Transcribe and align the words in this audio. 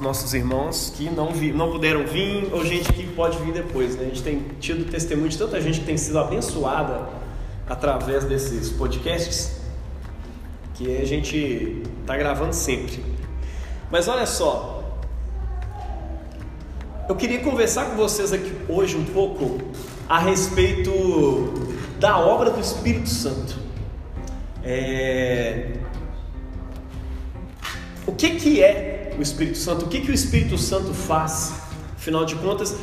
nossos 0.00 0.34
irmãos 0.34 0.92
que 0.94 1.08
não, 1.08 1.32
vi, 1.32 1.52
não 1.52 1.70
puderam 1.70 2.06
vir 2.06 2.52
ou 2.52 2.64
gente 2.64 2.92
que 2.92 3.06
pode 3.06 3.38
vir 3.38 3.52
depois. 3.52 3.96
Né? 3.96 4.04
A 4.04 4.08
gente 4.08 4.22
tem 4.22 4.42
tido 4.60 4.90
testemunho 4.90 5.28
de 5.28 5.38
tanta 5.38 5.60
gente 5.60 5.80
que 5.80 5.86
tem 5.86 5.96
sido 5.96 6.18
abençoada 6.18 7.08
através 7.68 8.24
desses 8.24 8.70
podcasts 8.70 9.60
que 10.74 10.98
a 10.98 11.04
gente 11.06 11.82
está 12.00 12.16
gravando 12.16 12.52
sempre. 12.52 13.02
Mas 13.90 14.08
olha 14.08 14.26
só, 14.26 14.84
eu 17.08 17.16
queria 17.16 17.40
conversar 17.40 17.86
com 17.86 17.96
vocês 17.96 18.32
aqui 18.32 18.52
hoje 18.68 18.96
um 18.96 19.04
pouco 19.04 19.58
a 20.08 20.18
respeito 20.18 21.54
da 21.98 22.18
obra 22.18 22.50
do 22.50 22.60
Espírito 22.60 23.08
Santo. 23.08 23.58
É... 24.62 25.72
O 28.06 28.12
que, 28.12 28.36
que 28.36 28.62
é 28.62 28.95
o 29.18 29.22
Espírito 29.22 29.58
Santo? 29.58 29.86
O 29.86 29.88
que, 29.88 30.00
que 30.00 30.10
o 30.10 30.14
Espírito 30.14 30.56
Santo 30.58 30.92
faz, 30.92 31.54
afinal 31.96 32.24
de 32.24 32.34
contas? 32.36 32.76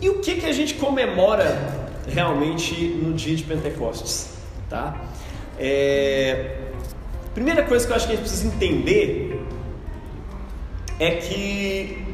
E 0.00 0.08
o 0.08 0.20
que, 0.20 0.36
que 0.36 0.46
a 0.46 0.52
gente 0.52 0.74
comemora 0.74 1.90
realmente 2.06 2.74
no 3.02 3.14
dia 3.14 3.34
de 3.36 3.42
Pentecostes? 3.44 4.34
Tá? 4.68 5.00
É... 5.58 6.58
Primeira 7.32 7.62
coisa 7.64 7.86
que 7.86 7.92
eu 7.92 7.96
acho 7.96 8.06
que 8.06 8.12
a 8.12 8.16
gente 8.16 8.24
precisa 8.24 8.46
entender 8.46 9.40
é 10.98 11.12
que 11.12 12.04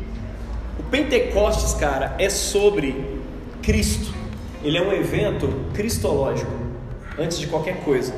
o 0.79 0.83
Pentecostes, 0.85 1.75
cara, 1.75 2.15
é 2.19 2.31
sobre 2.31 3.19
Cristo. 3.63 4.15
Ele 4.63 4.79
é 4.79 4.83
um 4.83 4.93
evento 4.93 5.49
cristológico, 5.75 6.53
antes 7.19 7.39
de 7.39 7.47
qualquer 7.47 7.83
coisa. 7.85 8.15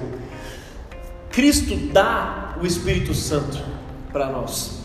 Cristo 1.31 1.75
dá 1.93 2.57
o 2.61 2.67
Espírito 2.67 3.15
Santo 3.15 3.59
para 4.13 4.27
nós. 4.27 4.82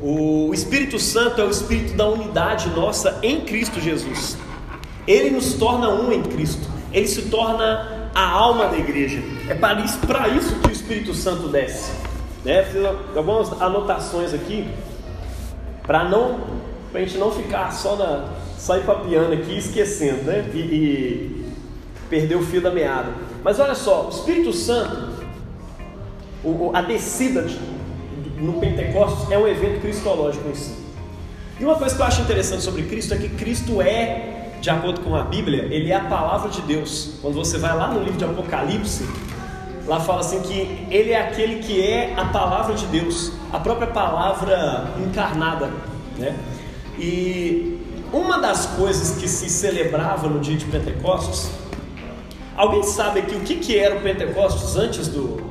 O 0.00 0.50
Espírito 0.54 0.98
Santo 0.98 1.40
é 1.40 1.44
o 1.44 1.50
espírito 1.50 1.94
da 1.94 2.08
unidade 2.08 2.70
nossa 2.70 3.18
em 3.22 3.42
Cristo 3.42 3.80
Jesus. 3.80 4.36
Ele 5.06 5.30
nos 5.30 5.54
torna 5.54 5.90
um 5.90 6.10
em 6.10 6.22
Cristo. 6.22 6.66
Ele 6.92 7.06
se 7.06 7.22
torna 7.22 8.10
a 8.14 8.28
alma 8.28 8.68
da 8.68 8.78
igreja. 8.78 9.22
É 9.48 9.54
para 9.54 9.80
isso, 9.80 9.98
para 9.98 10.28
isso 10.28 10.56
que 10.56 10.68
o 10.68 10.72
Espírito 10.72 11.12
Santo 11.12 11.48
desce. 11.48 11.92
Né? 12.44 12.62
Fiz 12.62 12.82
algumas 13.14 13.60
anotações 13.60 14.32
aqui 14.32 14.66
para 15.82 16.04
não, 16.04 16.40
a 16.94 16.98
gente 16.98 17.18
não 17.18 17.30
ficar 17.30 17.70
só 17.72 17.96
na 17.96 18.28
sair 18.56 18.84
papiando 18.84 19.32
aqui, 19.32 19.56
esquecendo, 19.56 20.24
né? 20.24 20.48
E, 20.54 20.58
e 20.58 21.52
perder 22.08 22.36
o 22.36 22.42
fio 22.42 22.60
da 22.60 22.70
meada. 22.70 23.08
Mas 23.42 23.58
olha 23.58 23.74
só, 23.74 24.06
o 24.06 24.10
Espírito 24.10 24.52
Santo, 24.52 25.08
o, 26.44 26.70
a 26.74 26.82
descida 26.82 27.42
de, 27.42 27.58
no 28.40 28.54
Pentecostes 28.54 29.30
é 29.30 29.38
um 29.38 29.46
evento 29.46 29.80
cristológico 29.80 30.48
em 30.48 30.54
si. 30.54 30.74
E 31.58 31.64
uma 31.64 31.76
coisa 31.76 31.94
que 31.94 32.00
eu 32.00 32.06
acho 32.06 32.22
interessante 32.22 32.62
sobre 32.62 32.82
Cristo 32.84 33.12
é 33.12 33.18
que 33.18 33.28
Cristo 33.28 33.82
é, 33.82 34.52
de 34.60 34.70
acordo 34.70 35.00
com 35.00 35.14
a 35.14 35.22
Bíblia, 35.22 35.68
ele 35.70 35.90
é 35.90 35.94
a 35.94 36.04
palavra 36.04 36.48
de 36.48 36.62
Deus. 36.62 37.18
Quando 37.20 37.34
você 37.34 37.58
vai 37.58 37.76
lá 37.76 37.88
no 37.88 38.00
livro 38.00 38.16
de 38.16 38.24
Apocalipse, 38.24 39.06
lá 39.86 40.00
fala 40.00 40.20
assim 40.20 40.40
que 40.40 40.86
ele 40.90 41.12
é 41.12 41.20
aquele 41.20 41.62
que 41.62 41.82
é 41.82 42.14
a 42.16 42.24
palavra 42.26 42.74
de 42.74 42.86
Deus, 42.86 43.32
a 43.52 43.58
própria 43.58 43.88
palavra 43.88 44.90
encarnada, 44.98 45.70
né? 46.16 46.34
E 46.98 47.78
uma 48.12 48.38
das 48.38 48.66
coisas 48.66 49.18
que 49.20 49.28
se 49.28 49.48
celebrava 49.50 50.28
no 50.28 50.40
dia 50.40 50.56
de 50.56 50.64
Pentecostes, 50.64 51.50
alguém 52.56 52.82
sabe 52.82 53.20
aqui 53.20 53.34
o 53.34 53.40
que, 53.40 53.56
que 53.56 53.78
era 53.78 53.96
o 53.96 54.00
Pentecostes 54.00 54.76
antes 54.76 55.08
do, 55.08 55.42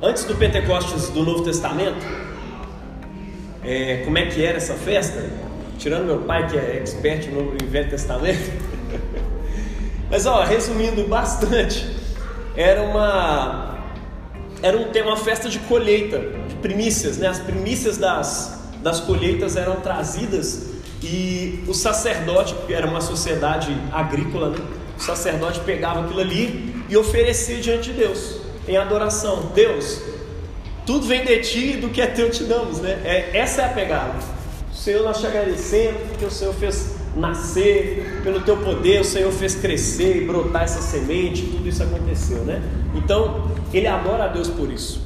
antes 0.00 0.24
do 0.24 0.36
Pentecostes 0.36 1.08
do 1.08 1.24
Novo 1.24 1.42
Testamento? 1.42 2.25
É, 3.66 4.02
como 4.04 4.16
é 4.16 4.26
que 4.26 4.44
era 4.44 4.58
essa 4.58 4.74
festa? 4.74 5.28
Tirando 5.76 6.04
meu 6.04 6.18
pai 6.20 6.46
que 6.48 6.56
é 6.56 6.76
expert 6.76 7.26
no 7.28 7.56
Velho 7.68 7.90
Testamento. 7.90 8.52
Mas 10.08 10.24
ó, 10.24 10.44
resumindo 10.44 11.06
bastante, 11.08 11.84
era 12.56 12.80
uma 12.82 13.76
era 14.62 14.76
um, 14.76 14.90
uma 15.08 15.16
festa 15.16 15.48
de 15.48 15.58
colheita, 15.60 16.18
de 16.48 16.54
primícias, 16.56 17.18
né? 17.18 17.26
As 17.26 17.40
primícias 17.40 17.98
das, 17.98 18.70
das 18.82 19.00
colheitas 19.00 19.56
eram 19.56 19.76
trazidas 19.76 20.70
e 21.02 21.62
o 21.66 21.74
sacerdote, 21.74 22.54
que 22.66 22.72
era 22.72 22.86
uma 22.86 23.00
sociedade 23.00 23.76
agrícola, 23.92 24.50
né? 24.50 24.58
o 24.96 25.02
sacerdote 25.02 25.60
pegava 25.60 26.04
aquilo 26.04 26.20
ali 26.20 26.84
e 26.88 26.96
oferecia 26.96 27.58
diante 27.58 27.92
de 27.92 27.98
Deus, 27.98 28.40
em 28.66 28.76
adoração. 28.76 29.50
Deus, 29.54 30.00
tudo 30.86 31.06
vem 31.06 31.24
de 31.24 31.38
ti 31.40 31.72
e 31.72 31.76
do 31.76 31.88
que 31.88 32.00
é 32.00 32.06
teu 32.06 32.30
te 32.30 32.44
damos, 32.44 32.80
né? 32.80 33.00
É, 33.04 33.36
essa 33.36 33.62
é 33.62 33.64
a 33.66 33.68
pegada. 33.68 34.14
O 34.72 34.74
Senhor 34.74 35.02
nós 35.02 35.20
te 35.20 35.26
agradecemos 35.26 36.00
porque 36.08 36.24
o 36.24 36.30
Senhor 36.30 36.54
fez 36.54 36.94
nascer, 37.16 38.20
pelo 38.22 38.40
teu 38.42 38.56
poder, 38.58 39.00
o 39.00 39.04
Senhor 39.04 39.32
fez 39.32 39.56
crescer 39.56 40.22
e 40.22 40.26
brotar 40.26 40.62
essa 40.62 40.80
semente, 40.80 41.42
tudo 41.42 41.68
isso 41.68 41.82
aconteceu, 41.82 42.44
né? 42.44 42.62
Então, 42.94 43.50
ele 43.72 43.86
adora 43.86 44.24
a 44.24 44.28
Deus 44.28 44.48
por 44.48 44.70
isso. 44.70 45.04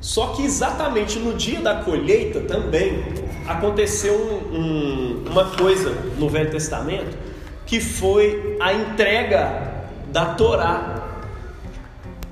Só 0.00 0.28
que 0.28 0.44
exatamente 0.44 1.18
no 1.18 1.32
dia 1.32 1.60
da 1.60 1.76
colheita 1.76 2.40
também 2.40 3.02
aconteceu 3.46 4.14
um, 4.14 4.58
um, 4.58 5.24
uma 5.30 5.46
coisa 5.46 5.90
no 6.18 6.28
Velho 6.28 6.50
Testamento 6.50 7.16
que 7.64 7.80
foi 7.80 8.58
a 8.60 8.74
entrega 8.74 9.86
da 10.12 10.34
Torá. 10.34 11.02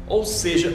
Ou 0.06 0.26
seja, 0.26 0.70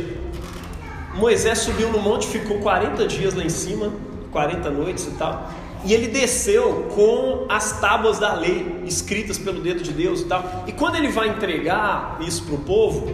Moisés 1.18 1.60
subiu 1.60 1.90
no 1.90 2.00
monte, 2.00 2.28
ficou 2.28 2.60
40 2.60 3.08
dias 3.08 3.34
lá 3.34 3.44
em 3.44 3.50
cima, 3.50 3.92
40 4.32 4.70
noites 4.70 5.08
e 5.08 5.12
tal, 5.12 5.50
e 5.84 5.94
ele 5.94 6.08
desceu 6.08 6.88
com 6.94 7.46
as 7.50 7.80
tábuas 7.80 8.20
da 8.20 8.34
lei 8.34 8.84
escritas 8.86 9.38
pelo 9.38 9.60
dedo 9.62 9.82
de 9.82 9.92
Deus 9.92 10.22
e 10.22 10.26
tal. 10.26 10.64
E 10.68 10.72
quando 10.72 10.96
ele 10.96 11.10
vai 11.10 11.30
entregar 11.30 12.18
isso 12.22 12.44
para 12.44 12.56
o 12.56 12.60
povo, 12.60 13.08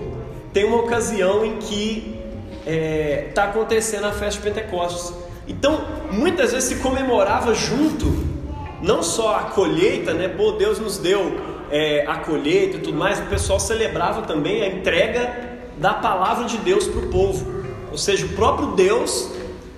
tem 0.51 0.65
uma 0.65 0.77
ocasião 0.77 1.45
em 1.45 1.57
que 1.57 2.19
está 2.59 2.71
é, 2.71 3.31
tá 3.33 3.43
acontecendo 3.45 4.05
a 4.05 4.11
festa 4.11 4.41
de 4.41 4.49
Pentecostes. 4.49 5.13
Então, 5.47 5.81
muitas 6.11 6.51
vezes 6.51 6.69
se 6.69 6.75
comemorava 6.77 7.53
junto, 7.53 8.05
não 8.81 9.03
só 9.03 9.35
a 9.35 9.43
colheita, 9.43 10.13
né? 10.13 10.27
Pô, 10.27 10.51
Deus 10.53 10.79
nos 10.79 10.97
deu 10.97 11.39
é, 11.71 12.05
a 12.07 12.17
colheita 12.17 12.77
e 12.77 12.79
tudo 12.79 12.97
mais, 12.97 13.19
o 13.19 13.23
pessoal 13.23 13.59
celebrava 13.59 14.21
também 14.23 14.61
a 14.61 14.67
entrega 14.67 15.53
da 15.77 15.93
palavra 15.93 16.45
de 16.45 16.57
Deus 16.57 16.87
para 16.87 16.99
o 16.99 17.09
povo. 17.09 17.62
Ou 17.93 17.97
seja, 17.99 18.25
o 18.25 18.29
próprio 18.29 18.71
Deus 18.71 19.29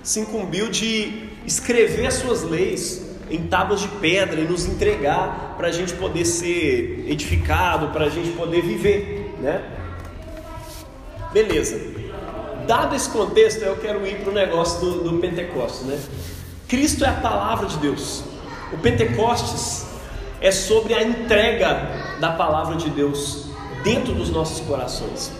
se 0.02 0.20
incumbiu 0.20 0.70
de 0.70 1.28
escrever 1.44 2.06
as 2.06 2.14
suas 2.14 2.42
leis 2.42 3.04
em 3.30 3.46
tábuas 3.46 3.82
de 3.82 3.88
pedra 3.88 4.40
e 4.40 4.44
nos 4.44 4.64
entregar 4.64 5.54
para 5.58 5.68
a 5.68 5.70
gente 5.70 5.92
poder 5.92 6.24
ser 6.24 7.04
edificado, 7.06 7.88
para 7.88 8.06
a 8.06 8.08
gente 8.08 8.30
poder 8.30 8.62
viver, 8.62 9.34
né? 9.38 9.62
Beleza. 11.30 11.78
Dado 12.66 12.96
esse 12.96 13.10
contexto, 13.10 13.60
eu 13.62 13.76
quero 13.76 14.06
ir 14.06 14.16
para 14.20 14.30
o 14.30 14.34
negócio 14.34 14.80
do, 14.80 15.04
do 15.10 15.18
Pentecostes, 15.18 15.82
né? 15.82 16.00
Cristo 16.66 17.04
é 17.04 17.08
a 17.08 17.20
palavra 17.20 17.66
de 17.66 17.76
Deus. 17.76 18.24
O 18.72 18.78
Pentecostes 18.78 19.84
é 20.40 20.50
sobre 20.50 20.94
a 20.94 21.02
entrega 21.02 22.16
da 22.18 22.32
palavra 22.32 22.76
de 22.76 22.88
Deus 22.88 23.50
dentro 23.84 24.14
dos 24.14 24.30
nossos 24.30 24.66
corações. 24.66 25.35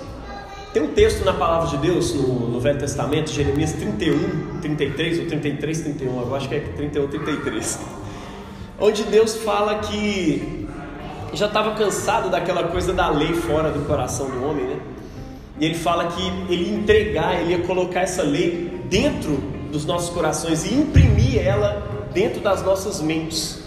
Tem 0.77 0.85
um 0.85 0.89
texto 0.89 1.25
na 1.25 1.33
palavra 1.33 1.71
de 1.71 1.79
Deus 1.79 2.13
no, 2.13 2.51
no, 2.51 2.61
Velho 2.61 2.79
Testamento, 2.79 3.31
Jeremias 3.31 3.73
31, 3.73 4.61
33 4.61 5.21
ou 5.21 5.27
33, 5.27 5.81
31, 5.81 6.21
eu 6.21 6.37
acho 6.37 6.51
que 6.51 6.55
é 6.55 6.61
31, 6.61 7.09
33, 7.09 7.81
onde 8.79 9.05
Deus 9.05 9.37
fala 9.37 9.77
que 9.79 10.69
já 11.33 11.47
estava 11.47 11.75
cansado 11.77 12.29
daquela 12.29 12.65
coisa 12.65 12.93
da 12.93 13.09
lei 13.09 13.33
fora 13.33 13.71
do 13.71 13.87
coração 13.87 14.29
do 14.29 14.45
homem, 14.45 14.67
né? 14.67 14.77
E 15.59 15.65
ele 15.65 15.77
fala 15.77 16.09
que 16.09 16.21
ele 16.53 16.65
ia 16.65 16.75
entregar, 16.75 17.41
ele 17.41 17.53
ia 17.53 17.61
colocar 17.61 18.03
essa 18.03 18.23
lei 18.23 18.79
dentro 18.91 19.39
dos 19.73 19.87
nossos 19.87 20.11
corações 20.11 20.71
e 20.71 20.75
imprimir 20.75 21.39
ela 21.39 21.89
dentro 22.13 22.43
das 22.43 22.63
nossas 22.63 23.01
mentes. 23.01 23.66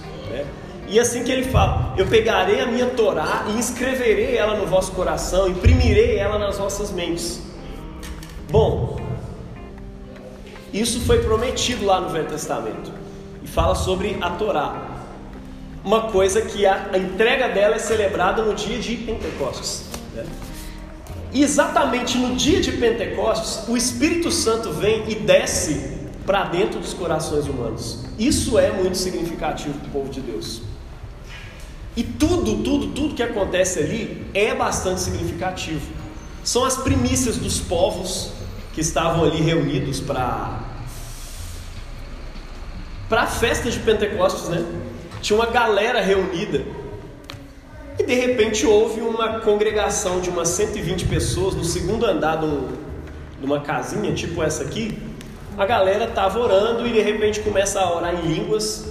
E 0.89 0.99
assim 0.99 1.23
que 1.23 1.31
ele 1.31 1.43
fala: 1.43 1.93
Eu 1.97 2.07
pegarei 2.07 2.59
a 2.59 2.65
minha 2.65 2.87
Torá 2.87 3.45
e 3.53 3.59
escreverei 3.59 4.35
ela 4.35 4.55
no 4.55 4.65
vosso 4.65 4.91
coração, 4.93 5.47
imprimirei 5.47 6.17
ela 6.17 6.39
nas 6.39 6.57
vossas 6.57 6.91
mentes. 6.91 7.41
Bom, 8.49 8.99
isso 10.73 10.99
foi 11.01 11.19
prometido 11.19 11.85
lá 11.85 12.01
no 12.01 12.09
Velho 12.09 12.27
Testamento 12.27 12.91
e 13.43 13.47
fala 13.47 13.75
sobre 13.75 14.17
a 14.19 14.31
Torá. 14.31 14.87
Uma 15.83 16.09
coisa 16.09 16.41
que 16.41 16.65
a, 16.65 16.89
a 16.91 16.97
entrega 16.97 17.47
dela 17.49 17.75
é 17.75 17.79
celebrada 17.79 18.41
no 18.41 18.55
dia 18.55 18.79
de 18.79 18.95
Pentecostes. 18.95 19.85
Né? 20.15 20.25
E 21.31 21.43
exatamente 21.43 22.17
no 22.17 22.35
dia 22.35 22.59
de 22.59 22.71
Pentecostes, 22.71 23.67
o 23.67 23.77
Espírito 23.77 24.31
Santo 24.31 24.71
vem 24.73 25.03
e 25.07 25.15
desce 25.15 25.99
para 26.25 26.45
dentro 26.45 26.79
dos 26.79 26.93
corações 26.93 27.47
humanos. 27.47 28.03
Isso 28.17 28.57
é 28.57 28.71
muito 28.71 28.97
significativo 28.97 29.77
para 29.79 29.87
o 29.87 29.91
povo 29.91 30.09
de 30.09 30.21
Deus. 30.21 30.68
E 31.99 32.03
tudo, 32.03 32.63
tudo, 32.63 32.87
tudo 32.93 33.13
que 33.13 33.21
acontece 33.21 33.77
ali 33.77 34.25
é 34.33 34.55
bastante 34.55 35.01
significativo. 35.01 35.85
São 36.45 36.63
as 36.63 36.77
primícias 36.77 37.35
dos 37.35 37.59
povos 37.59 38.31
que 38.71 38.79
estavam 38.79 39.25
ali 39.25 39.41
reunidos 39.41 39.99
para 39.99 40.61
para 43.09 43.23
a 43.23 43.27
festa 43.27 43.69
de 43.69 43.77
Pentecostes, 43.79 44.47
né? 44.47 44.65
Tinha 45.21 45.37
uma 45.37 45.47
galera 45.47 45.99
reunida 45.99 46.63
e 47.97 48.03
de 48.03 48.13
repente 48.13 48.65
houve 48.65 49.01
uma 49.01 49.41
congregação 49.41 50.21
de 50.21 50.29
umas 50.29 50.47
120 50.47 51.05
pessoas 51.05 51.53
no 51.53 51.65
segundo 51.65 52.05
andar 52.05 52.37
de, 52.37 52.45
um, 52.45 52.69
de 53.41 53.45
uma 53.45 53.59
casinha, 53.59 54.13
tipo 54.13 54.41
essa 54.41 54.63
aqui. 54.63 54.97
A 55.57 55.65
galera 55.65 56.05
estava 56.05 56.39
orando 56.39 56.87
e 56.87 56.93
de 56.93 57.01
repente 57.01 57.41
começa 57.41 57.81
a 57.81 57.93
orar 57.93 58.15
em 58.15 58.25
línguas, 58.25 58.87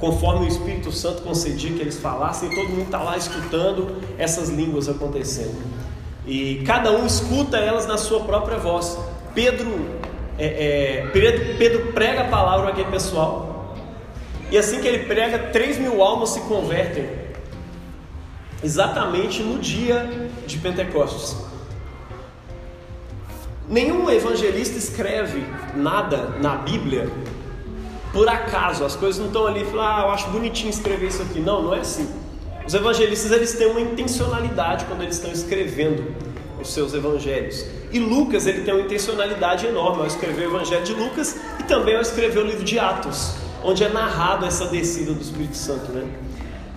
conforme 0.00 0.46
o 0.46 0.48
Espírito 0.48 0.90
Santo 0.90 1.22
concedia 1.22 1.70
que 1.72 1.80
eles 1.80 1.98
falassem, 1.98 2.48
todo 2.48 2.70
mundo 2.70 2.84
está 2.84 3.02
lá 3.02 3.18
escutando 3.18 3.96
essas 4.16 4.48
línguas 4.48 4.88
acontecendo. 4.88 5.62
E 6.26 6.62
cada 6.66 6.90
um 6.90 7.06
escuta 7.06 7.58
elas 7.58 7.86
na 7.86 7.98
sua 7.98 8.20
própria 8.20 8.56
voz. 8.56 8.98
Pedro, 9.34 10.00
é, 10.38 10.46
é, 11.04 11.06
Pedro, 11.12 11.56
Pedro 11.58 11.92
prega 11.92 12.22
a 12.22 12.28
palavra 12.28 12.70
aquele 12.70 12.90
pessoal, 12.90 13.76
e 14.50 14.58
assim 14.58 14.80
que 14.80 14.88
ele 14.88 15.04
prega, 15.04 15.38
3 15.38 15.78
mil 15.78 16.02
almas 16.02 16.30
se 16.30 16.40
convertem 16.40 17.08
exatamente 18.64 19.42
no 19.42 19.58
dia 19.58 20.30
de 20.46 20.58
Pentecostes. 20.58 21.36
Nenhum 23.68 24.10
evangelista 24.10 24.76
escreve 24.76 25.44
nada 25.76 26.34
na 26.40 26.56
Bíblia 26.56 27.08
por 28.12 28.28
acaso. 28.28 28.84
As 28.84 28.96
coisas 28.96 29.18
não 29.20 29.28
estão 29.28 29.46
ali, 29.46 29.64
falar, 29.64 29.98
ah, 29.98 30.06
eu 30.06 30.10
acho 30.10 30.28
bonitinho 30.30 30.70
escrever 30.70 31.08
isso 31.08 31.22
aqui. 31.22 31.40
Não, 31.40 31.62
não 31.62 31.74
é 31.74 31.80
assim. 31.80 32.08
Os 32.66 32.74
evangelistas 32.74 33.32
eles 33.32 33.52
têm 33.54 33.66
uma 33.68 33.80
intencionalidade 33.80 34.84
quando 34.84 35.02
eles 35.02 35.16
estão 35.16 35.32
escrevendo 35.32 36.14
os 36.60 36.72
seus 36.72 36.94
evangelhos. 36.94 37.64
E 37.90 37.98
Lucas 37.98 38.46
ele 38.46 38.62
tem 38.62 38.72
uma 38.74 38.82
intencionalidade 38.82 39.66
enorme 39.66 40.00
ao 40.00 40.06
escrever 40.06 40.46
o 40.46 40.56
evangelho 40.56 40.84
de 40.84 40.92
Lucas 40.92 41.36
e 41.58 41.62
também 41.64 41.96
ao 41.96 42.02
escrever 42.02 42.38
o 42.38 42.46
livro 42.46 42.64
de 42.64 42.78
Atos, 42.78 43.34
onde 43.64 43.82
é 43.82 43.88
narrado 43.88 44.46
essa 44.46 44.66
descida 44.66 45.12
do 45.12 45.20
Espírito 45.20 45.56
Santo, 45.56 45.90
né? 45.90 46.06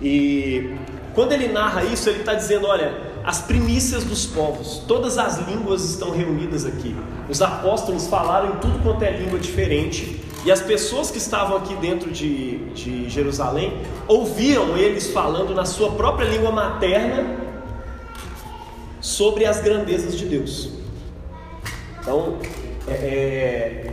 E 0.02 0.74
quando 1.14 1.32
ele 1.32 1.48
narra 1.48 1.84
isso, 1.84 2.08
ele 2.08 2.20
está 2.20 2.34
dizendo: 2.34 2.66
olha, 2.66 2.92
as 3.24 3.40
primícias 3.42 4.02
dos 4.04 4.26
povos, 4.26 4.82
todas 4.88 5.16
as 5.16 5.38
línguas 5.46 5.84
estão 5.84 6.10
reunidas 6.10 6.66
aqui. 6.66 6.96
Os 7.28 7.40
apóstolos 7.40 8.08
falaram 8.08 8.56
em 8.56 8.56
tudo 8.56 8.82
quanto 8.82 9.02
é 9.02 9.12
língua 9.12 9.38
diferente. 9.38 10.20
E 10.44 10.52
as 10.52 10.60
pessoas 10.60 11.10
que 11.10 11.16
estavam 11.16 11.56
aqui 11.56 11.74
dentro 11.76 12.10
de, 12.10 12.58
de 12.74 13.08
Jerusalém 13.08 13.80
ouviam 14.06 14.76
eles 14.76 15.10
falando 15.10 15.54
na 15.54 15.64
sua 15.64 15.92
própria 15.92 16.26
língua 16.26 16.52
materna 16.52 17.36
sobre 19.00 19.46
as 19.46 19.60
grandezas 19.60 20.16
de 20.16 20.26
Deus. 20.26 20.70
Então, 22.00 22.38
é, 22.86 22.92
é 22.92 23.92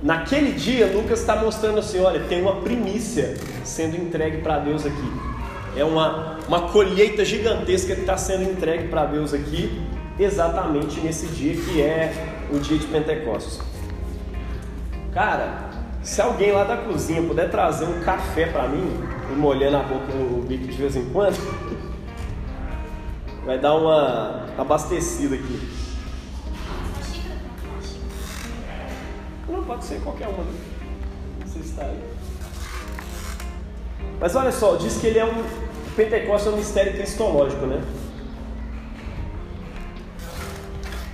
naquele 0.00 0.52
dia, 0.52 0.86
Lucas 0.86 1.20
está 1.20 1.34
mostrando 1.34 1.80
assim: 1.80 1.98
olha, 2.00 2.20
tem 2.20 2.40
uma 2.40 2.60
primícia 2.60 3.36
sendo 3.64 3.96
entregue 3.96 4.38
para 4.38 4.60
Deus 4.60 4.86
aqui. 4.86 5.12
É 5.76 5.84
uma, 5.84 6.38
uma 6.46 6.68
colheita 6.68 7.24
gigantesca 7.24 7.94
que 7.94 8.02
está 8.02 8.16
sendo 8.16 8.44
entregue 8.44 8.86
para 8.86 9.04
Deus 9.04 9.34
aqui, 9.34 9.82
exatamente 10.18 11.00
nesse 11.00 11.26
dia 11.26 11.54
que 11.54 11.82
é 11.82 12.12
o 12.52 12.58
dia 12.60 12.78
de 12.78 12.86
Pentecostes. 12.86 13.60
Cara, 15.16 15.70
se 16.02 16.20
alguém 16.20 16.52
lá 16.52 16.64
da 16.64 16.76
cozinha 16.76 17.22
puder 17.22 17.50
trazer 17.50 17.86
um 17.86 18.02
café 18.02 18.48
para 18.48 18.68
mim, 18.68 19.00
e 19.32 19.34
molhando 19.34 19.78
a 19.78 19.82
boca 19.82 20.12
no 20.12 20.42
bico 20.42 20.66
de 20.66 20.72
vez 20.72 20.94
em 20.94 21.08
quando, 21.08 21.38
vai 23.46 23.58
dar 23.58 23.76
uma 23.76 24.44
abastecida 24.58 25.36
aqui. 25.36 25.58
Não 29.48 29.64
pode 29.64 29.86
ser 29.86 30.02
qualquer 30.02 30.28
uma. 30.28 30.44
Né? 30.44 30.52
Se 31.46 31.60
está 31.60 31.84
aí. 31.84 32.04
Mas 34.20 34.36
olha 34.36 34.52
só, 34.52 34.76
diz 34.76 34.98
que 34.98 35.06
ele 35.06 35.18
é 35.18 35.24
um, 35.24 35.42
Pentecostes 35.96 36.52
é 36.52 36.54
um 36.54 36.58
mistério 36.58 36.92
cristológico, 36.92 37.64
né? 37.64 37.82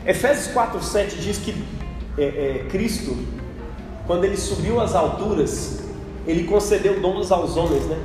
Efésios 0.05 0.53
4,7 0.53 1.21
diz 1.21 1.39
que 1.39 1.55
é, 2.19 2.25
é, 2.25 2.67
Cristo, 2.69 3.42
quando 4.07 4.25
ele 4.25 4.37
subiu 4.37 4.81
às 4.81 4.95
alturas, 4.95 5.83
ele 6.27 6.45
concedeu 6.45 7.01
dons 7.01 7.31
aos 7.31 7.57
homens, 7.57 7.85
né? 7.87 7.99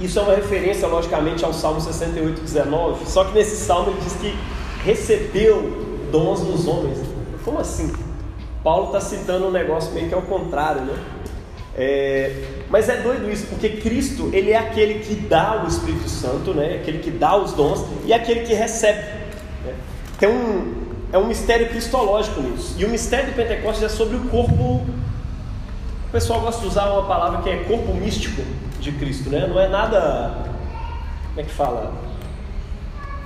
Isso 0.00 0.18
é 0.18 0.22
uma 0.22 0.34
referência, 0.34 0.88
logicamente, 0.88 1.44
ao 1.44 1.52
Salmo 1.52 1.80
68, 1.80 2.40
19. 2.40 3.06
Só 3.06 3.24
que 3.24 3.34
nesse 3.34 3.56
salmo 3.56 3.90
ele 3.90 4.00
diz 4.00 4.14
que 4.14 4.36
recebeu 4.84 6.08
dons 6.10 6.40
dos 6.40 6.66
homens. 6.66 6.98
Como 7.44 7.58
assim? 7.58 7.92
Paulo 8.64 8.86
está 8.86 9.00
citando 9.00 9.46
um 9.46 9.50
negócio 9.50 9.92
meio 9.92 10.08
que 10.08 10.14
ao 10.14 10.22
contrário, 10.22 10.82
né? 10.82 10.94
É, 11.74 12.44
mas 12.68 12.88
é 12.88 12.96
doido 12.96 13.30
isso, 13.30 13.46
porque 13.46 13.68
Cristo 13.68 14.28
ele 14.32 14.50
é 14.50 14.58
aquele 14.58 14.98
que 15.00 15.14
dá 15.14 15.62
o 15.64 15.68
Espírito 15.68 16.08
Santo, 16.08 16.52
né? 16.52 16.74
aquele 16.80 16.98
que 16.98 17.10
dá 17.10 17.34
os 17.36 17.52
dons 17.52 17.84
e 18.04 18.12
aquele 18.12 18.40
que 18.40 18.52
recebe. 18.52 19.00
Né? 19.64 19.74
Tem 20.18 20.28
um, 20.28 20.81
é 21.12 21.18
um 21.18 21.26
mistério 21.26 21.68
cristológico 21.68 22.40
nisso. 22.40 22.74
E 22.78 22.84
o 22.84 22.88
mistério 22.88 23.30
do 23.30 23.36
Pentecostes 23.36 23.82
é 23.82 23.88
sobre 23.88 24.16
o 24.16 24.20
corpo. 24.28 24.54
O 24.54 26.10
pessoal 26.10 26.40
gosta 26.40 26.60
de 26.60 26.66
usar 26.66 26.90
uma 26.90 27.06
palavra 27.06 27.42
que 27.42 27.50
é 27.50 27.64
corpo 27.64 27.94
místico 27.94 28.42
de 28.80 28.92
Cristo, 28.92 29.30
né? 29.30 29.46
Não 29.46 29.60
é 29.60 29.68
nada. 29.68 30.34
Como 31.28 31.40
é 31.40 31.42
que 31.42 31.52
fala? 31.52 31.92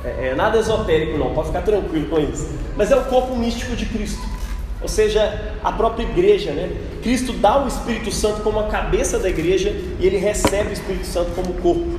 É, 0.05 0.29
é 0.29 0.35
nada 0.35 0.59
esotérico, 0.59 1.19
não, 1.19 1.33
pode 1.33 1.49
ficar 1.49 1.63
tranquilo 1.63 2.09
com 2.09 2.19
isso. 2.19 2.49
Mas 2.77 2.91
é 2.91 2.97
o 2.97 3.05
corpo 3.07 3.35
místico 3.37 3.75
de 3.75 3.87
Cristo 3.87 4.37
ou 4.81 4.89
seja, 4.89 5.57
a 5.65 5.73
própria 5.73 6.05
igreja, 6.05 6.53
né? 6.53 6.71
Cristo 7.03 7.33
dá 7.33 7.65
o 7.65 7.67
Espírito 7.67 8.13
Santo 8.13 8.43
como 8.43 8.61
a 8.61 8.69
cabeça 8.69 9.19
da 9.19 9.29
igreja 9.29 9.71
e 9.99 10.07
ele 10.07 10.19
recebe 10.19 10.71
o 10.71 10.73
Espírito 10.73 11.07
Santo 11.07 11.31
como 11.35 11.55
corpo. 11.55 11.99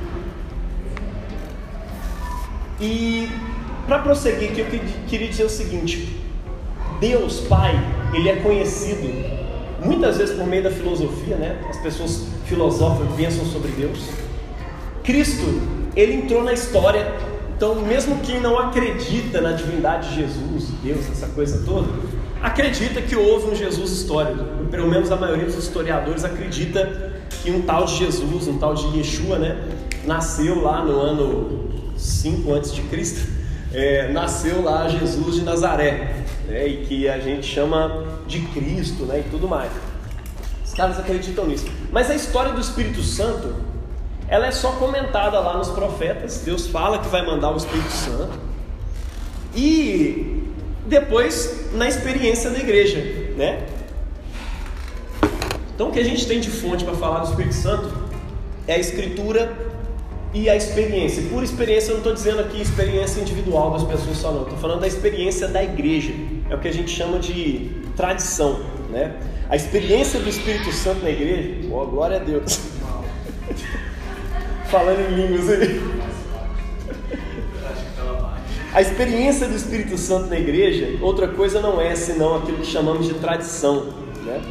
E 2.80 3.28
para 3.88 4.00
prosseguir 4.00 4.56
eu 4.56 4.66
queria 5.08 5.28
dizer 5.28 5.44
o 5.44 5.48
seguinte: 5.48 6.20
Deus 7.00 7.40
Pai, 7.40 7.74
ele 8.12 8.28
é 8.28 8.36
conhecido 8.36 9.08
muitas 9.82 10.18
vezes 10.18 10.36
por 10.36 10.46
meio 10.46 10.62
da 10.62 10.70
filosofia, 10.70 11.36
né? 11.36 11.58
As 11.68 11.78
pessoas 11.78 12.26
filosofam 12.44 13.06
e 13.06 13.16
pensam 13.16 13.44
sobre 13.46 13.70
Deus. 13.72 14.10
Cristo, 15.02 15.46
ele 15.96 16.12
entrou 16.12 16.44
na 16.44 16.52
história. 16.52 17.14
Então, 17.56 17.74
mesmo 17.76 18.20
quem 18.20 18.40
não 18.40 18.56
acredita 18.56 19.40
na 19.40 19.50
divindade 19.50 20.10
de 20.10 20.16
Jesus, 20.16 20.68
Deus, 20.80 21.10
essa 21.10 21.26
coisa 21.28 21.64
toda, 21.64 21.88
acredita 22.40 23.02
que 23.02 23.16
houve 23.16 23.50
um 23.50 23.54
Jesus 23.54 23.90
histórico. 23.90 24.44
Pelo 24.70 24.86
menos 24.88 25.10
a 25.10 25.16
maioria 25.16 25.46
dos 25.46 25.56
historiadores 25.56 26.24
acredita 26.24 27.12
que 27.42 27.50
um 27.50 27.62
tal 27.62 27.84
de 27.84 27.96
Jesus, 27.96 28.46
um 28.46 28.58
tal 28.58 28.74
de 28.74 28.98
Yeshua, 28.98 29.38
né, 29.38 29.56
nasceu 30.06 30.62
lá 30.62 30.84
no 30.84 31.00
ano 31.00 31.68
5 31.96 32.52
antes 32.52 32.72
de 32.72 32.82
Cristo. 32.82 33.28
É, 33.72 34.08
nasceu 34.08 34.62
lá 34.62 34.88
Jesus 34.88 35.36
de 35.36 35.42
Nazaré, 35.42 36.24
né, 36.46 36.66
e 36.66 36.86
que 36.86 37.08
a 37.08 37.18
gente 37.18 37.46
chama 37.46 38.04
de 38.26 38.40
Cristo, 38.40 39.04
né, 39.04 39.22
e 39.26 39.30
tudo 39.30 39.46
mais. 39.46 39.70
Os 40.64 40.72
caras 40.72 40.98
acreditam 40.98 41.46
nisso. 41.46 41.66
Mas 41.92 42.10
a 42.10 42.14
história 42.14 42.52
do 42.52 42.60
Espírito 42.60 43.02
Santo, 43.02 43.54
ela 44.28 44.46
é 44.46 44.50
só 44.50 44.72
comentada 44.72 45.38
lá 45.40 45.56
nos 45.56 45.68
profetas. 45.68 46.42
Deus 46.44 46.66
fala 46.66 46.98
que 46.98 47.08
vai 47.08 47.24
mandar 47.24 47.50
o 47.52 47.56
Espírito 47.56 47.90
Santo. 47.90 48.38
E 49.54 50.44
depois 50.86 51.70
na 51.72 51.88
experiência 51.88 52.50
da 52.50 52.58
igreja, 52.58 52.98
né? 53.36 53.66
Então 55.74 55.88
o 55.88 55.92
que 55.92 56.00
a 56.00 56.04
gente 56.04 56.26
tem 56.26 56.40
de 56.40 56.50
fonte 56.50 56.84
para 56.84 56.94
falar 56.94 57.20
do 57.20 57.30
Espírito 57.30 57.54
Santo 57.54 57.92
é 58.66 58.74
a 58.74 58.78
escritura 58.78 59.52
e 60.32 60.48
a 60.48 60.56
experiência. 60.56 61.22
Por 61.30 61.42
experiência 61.42 61.90
eu 61.90 61.94
não 61.94 61.98
estou 61.98 62.14
dizendo 62.14 62.40
aqui 62.40 62.60
experiência 62.60 63.20
individual 63.20 63.70
das 63.70 63.84
pessoas 63.84 64.16
só 64.18 64.32
não, 64.32 64.42
estou 64.42 64.58
falando 64.58 64.80
da 64.80 64.86
experiência 64.86 65.48
da 65.48 65.62
igreja. 65.62 66.12
É 66.50 66.54
o 66.54 66.58
que 66.58 66.68
a 66.68 66.72
gente 66.72 66.90
chama 66.90 67.18
de 67.18 67.70
tradição, 67.96 68.60
né? 68.90 69.16
A 69.48 69.56
experiência 69.56 70.20
do 70.20 70.28
Espírito 70.28 70.70
Santo 70.72 71.02
na 71.02 71.10
igreja, 71.10 71.66
oh, 71.72 71.86
glória 71.86 72.16
a 72.16 72.20
Deus. 72.20 72.60
Falando 74.70 75.00
em 75.00 75.14
línguas 75.14 75.48
aí. 75.48 75.80
A 78.74 78.82
experiência 78.82 79.48
do 79.48 79.56
Espírito 79.56 79.96
Santo 79.96 80.26
na 80.28 80.38
igreja, 80.38 80.98
outra 81.00 81.26
coisa 81.28 81.60
não 81.60 81.80
é 81.80 81.96
senão 81.96 82.36
aquilo 82.36 82.58
que 82.58 82.66
chamamos 82.66 83.06
de 83.06 83.14
tradição, 83.14 83.86
né? 84.24 84.42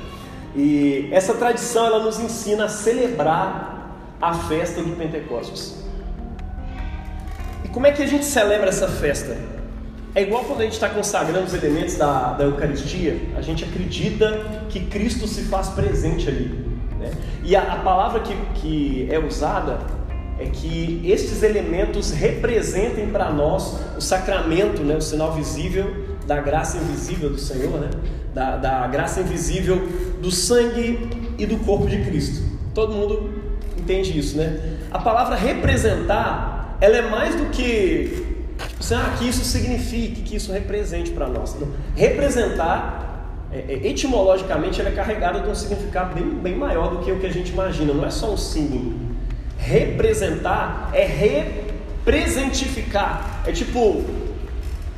E 0.56 1.08
essa 1.12 1.36
tradição 1.36 1.86
ela 1.86 2.04
nos 2.04 2.20
ensina 2.20 2.66
a 2.66 2.68
celebrar 2.68 3.77
a 4.22 4.34
festa 4.34 4.82
do 4.82 4.96
Pentecostes. 4.96 5.84
E 7.64 7.68
como 7.70 7.88
é 7.88 7.92
que 7.92 8.02
a 8.02 8.08
gente 8.08 8.26
celebra 8.26 8.70
essa 8.70 8.88
festa? 8.88 9.38
É 10.16 10.22
igual 10.22 10.44
quando 10.46 10.62
a 10.62 10.64
gente 10.64 10.74
está 10.74 10.90
consagrando 10.90 11.46
os 11.46 11.54
elementos 11.54 11.96
da, 11.96 12.34
da 12.34 12.44
Eucaristia, 12.44 13.20
a 13.36 13.42
gente 13.42 13.64
acredita 13.64 14.66
que 14.70 14.80
Cristo 14.86 15.28
se 15.28 15.44
faz 15.44 15.70
presente 15.70 16.28
ali. 16.28 16.66
Né? 17.00 17.12
E 17.44 17.56
a, 17.56 17.74
a 17.74 17.76
palavra 17.78 18.22
que, 18.22 18.36
que 18.56 19.08
é 19.12 19.20
usada 19.20 19.80
é 20.40 20.46
que 20.46 21.02
estes 21.04 21.44
elementos 21.44 22.12
representem 22.12 23.08
para 23.08 23.32
nós 23.32 23.80
o 23.96 24.02
sacramento, 24.02 24.84
né, 24.84 24.96
o 24.96 25.02
sinal 25.02 25.34
visível 25.34 26.18
da 26.26 26.40
graça 26.42 26.78
invisível 26.78 27.30
do 27.30 27.40
Senhor, 27.40 27.80
né? 27.80 27.90
Da, 28.34 28.58
da 28.58 28.88
graça 28.88 29.22
invisível 29.22 29.88
do 30.22 30.30
sangue 30.30 31.10
e 31.40 31.46
do 31.46 31.58
corpo 31.58 31.88
de 31.88 32.04
Cristo. 32.04 32.44
Todo 32.74 32.94
mundo 32.94 33.37
entende 33.88 34.20
isso, 34.20 34.38
né? 34.38 34.60
A 34.92 35.00
palavra 35.00 35.38
representar, 35.38 36.78
ela 36.82 36.98
é 36.98 37.04
mais 37.04 37.36
do 37.36 37.46
que 37.46 38.26
tipo 38.58 38.82
assim, 38.82 38.96
ah, 38.96 39.16
que 39.18 39.26
isso 39.28 39.46
signifique, 39.46 40.24
que 40.24 40.36
isso 40.36 40.52
represente 40.52 41.12
para 41.12 41.28
nós. 41.28 41.56
Não. 41.60 41.70
Representar, 41.96 43.46
é, 43.52 43.66
é, 43.70 43.88
etimologicamente, 43.88 44.82
ela 44.82 44.90
é 44.90 44.94
carregada 44.94 45.40
de 45.40 45.50
um 45.50 45.56
significado 45.56 46.14
bem, 46.14 46.26
bem 46.26 46.56
maior 46.56 46.90
do 46.90 47.00
que 47.00 47.12
o 47.12 47.20
que 47.20 47.26
a 47.26 47.32
gente 47.32 47.52
imagina. 47.52 47.92
Não 47.94 48.06
é 48.06 48.12
só 48.12 48.34
um 48.34 48.38
símbolo. 48.38 48.94
Representar 49.58 50.92
é 50.94 51.06
representificar. 51.06 53.42
É 53.46 53.52
tipo 53.52 54.06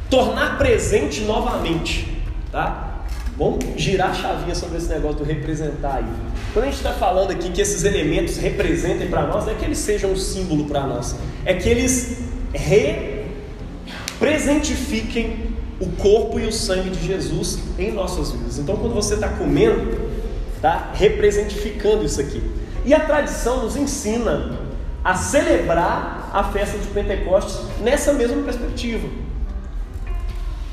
tornar 0.10 0.58
presente 0.58 1.22
novamente, 1.22 2.22
tá? 2.51 3.05
Vamos 3.38 3.63
girar 3.77 4.10
a 4.10 4.13
chavinha 4.13 4.55
sobre 4.55 4.79
esse 4.79 4.89
negócio 4.89 5.19
do 5.19 5.24
representar 5.24 5.98
aí. 5.98 6.05
Quando 6.53 6.65
a 6.65 6.67
gente 6.67 6.77
está 6.77 6.93
falando 6.93 7.31
aqui 7.31 7.49
que 7.51 7.61
esses 7.61 7.83
elementos 7.83 8.37
representem 8.37 9.07
para 9.07 9.27
nós, 9.27 9.45
não 9.45 9.53
é 9.53 9.55
que 9.55 9.65
eles 9.65 9.77
sejam 9.77 10.11
um 10.11 10.15
símbolo 10.15 10.65
para 10.65 10.87
nós, 10.87 11.15
é 11.45 11.53
que 11.53 11.69
eles 11.69 12.17
representifiquem 14.19 15.53
o 15.79 15.87
corpo 15.91 16.39
e 16.39 16.47
o 16.47 16.51
sangue 16.51 16.89
de 16.89 17.05
Jesus 17.05 17.59
em 17.77 17.91
nossas 17.91 18.31
vidas. 18.31 18.57
Então, 18.57 18.75
quando 18.77 18.95
você 18.95 19.13
está 19.13 19.29
comendo, 19.29 20.09
está 20.55 20.91
representificando 20.93 22.03
isso 22.03 22.19
aqui. 22.19 22.41
E 22.83 22.93
a 22.93 22.99
tradição 22.99 23.63
nos 23.63 23.75
ensina 23.75 24.59
a 25.03 25.13
celebrar 25.15 26.31
a 26.33 26.43
festa 26.45 26.77
de 26.77 26.87
Pentecostes 26.87 27.59
nessa 27.81 28.11
mesma 28.13 28.41
perspectiva 28.43 29.07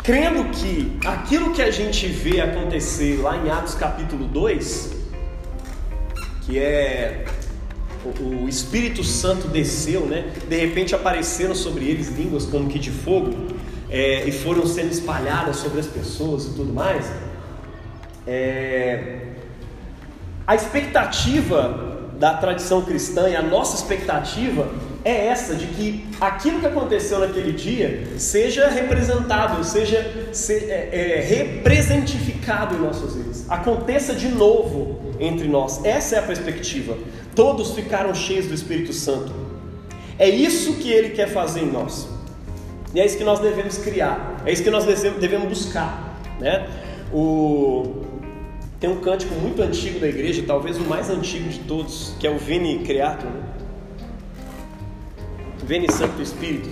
crendo 0.07 0.45
que 0.51 0.97
aquilo 1.05 1.53
que 1.53 1.61
a 1.61 1.71
gente 1.73 2.07
vê 2.07 2.41
acontecer 2.41 3.21
lá 3.21 3.37
em 3.37 3.51
Atos 3.51 3.75
capítulo 3.75 4.25
2, 4.29 4.96
que 6.47 6.59
é 6.59 7.25
o 8.21 8.49
Espírito 8.49 9.03
Santo 9.03 9.49
desceu, 9.49 10.03
né? 10.03 10.31
De 10.49 10.57
repente 10.57 10.95
apareceram 10.95 11.55
sobre 11.55 11.87
eles 11.87 12.09
línguas 12.09 12.47
como 12.47 12.69
que 12.69 12.79
de 12.79 12.91
fogo 12.91 13.35
é, 13.91 14.25
e 14.25 14.31
foram 14.31 14.65
sendo 14.65 14.93
espalhadas 14.93 15.57
sobre 15.57 15.81
as 15.81 15.87
pessoas 15.87 16.47
e 16.47 16.51
tudo 16.51 16.73
mais. 16.73 17.11
É, 18.27 19.23
a 20.47 20.55
expectativa 20.55 22.11
da 22.19 22.35
tradição 22.35 22.83
cristã 22.83 23.29
e 23.29 23.37
a 23.37 23.43
nossa 23.43 23.77
expectativa 23.77 24.71
é 25.05 25.27
essa 25.27 25.55
de 25.55 25.67
que 25.67 26.07
aquilo 26.21 26.61
que 26.61 26.67
aconteceu 26.67 27.21
naquele 27.21 27.53
dia 27.53 28.09
seja 28.19 28.69
representado, 28.69 29.63
seja 29.63 29.99
é, 29.99 30.89
é, 30.93 31.21
representificado 31.21 32.75
em 32.75 32.79
nossas 32.79 33.15
vidas, 33.15 33.45
aconteça 33.49 34.15
de 34.15 34.29
novo 34.29 35.06
entre 35.21 35.49
nós. 35.49 35.85
Essa 35.85 36.17
é 36.17 36.19
a 36.19 36.23
perspectiva. 36.23 36.97
Todos 37.35 37.75
ficaram 37.75 38.15
cheios 38.15 38.47
do 38.47 38.55
Espírito 38.55 38.93
Santo. 38.93 39.33
É 40.19 40.29
isso 40.29 40.75
que 40.75 40.91
Ele 40.91 41.11
quer 41.11 41.29
fazer 41.29 41.61
em 41.61 41.71
nós. 41.71 42.09
E 42.95 43.01
é 43.01 43.05
isso 43.05 43.19
que 43.19 43.25
nós 43.25 43.41
devemos 43.41 43.79
criar. 43.79 44.43
É 44.47 44.53
isso 44.53 44.63
que 44.63 44.71
nós 44.71 44.85
devemos 44.85 45.49
buscar, 45.49 46.21
né? 46.41 46.69
O 47.13 48.03
tem 48.79 48.91
um 48.91 49.01
cântico 49.01 49.35
muito 49.35 49.63
antigo 49.63 49.99
da 49.99 50.07
igreja, 50.07 50.45
talvez 50.47 50.77
o 50.77 50.83
mais 50.83 51.09
antigo 51.09 51.49
de 51.49 51.61
todos, 51.61 52.13
que 52.21 52.27
é 52.27 52.31
o 52.31 52.37
Vini 52.37 52.81
Creator, 52.81 53.31
né? 53.31 53.43
Veni 55.67 55.91
Santo 55.91 56.23
Espírito. 56.23 56.69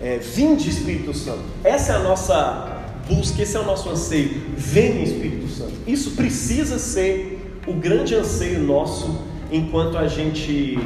É, 0.00 0.18
vinde 0.18 0.70
Espírito 0.70 1.12
Santo. 1.12 1.42
Essa 1.64 1.94
é 1.94 1.96
a 1.96 1.98
nossa 1.98 2.78
busca, 3.08 3.42
esse 3.42 3.56
é 3.56 3.60
o 3.60 3.64
nosso 3.64 3.90
anseio. 3.90 4.42
Vem 4.56 5.02
Espírito 5.02 5.48
Santo. 5.48 5.72
Isso 5.84 6.12
precisa 6.12 6.78
ser 6.78 7.37
o 7.68 7.74
grande 7.74 8.14
anseio 8.14 8.60
nosso 8.60 9.24
enquanto 9.52 9.98
a 9.98 10.08
gente 10.08 10.78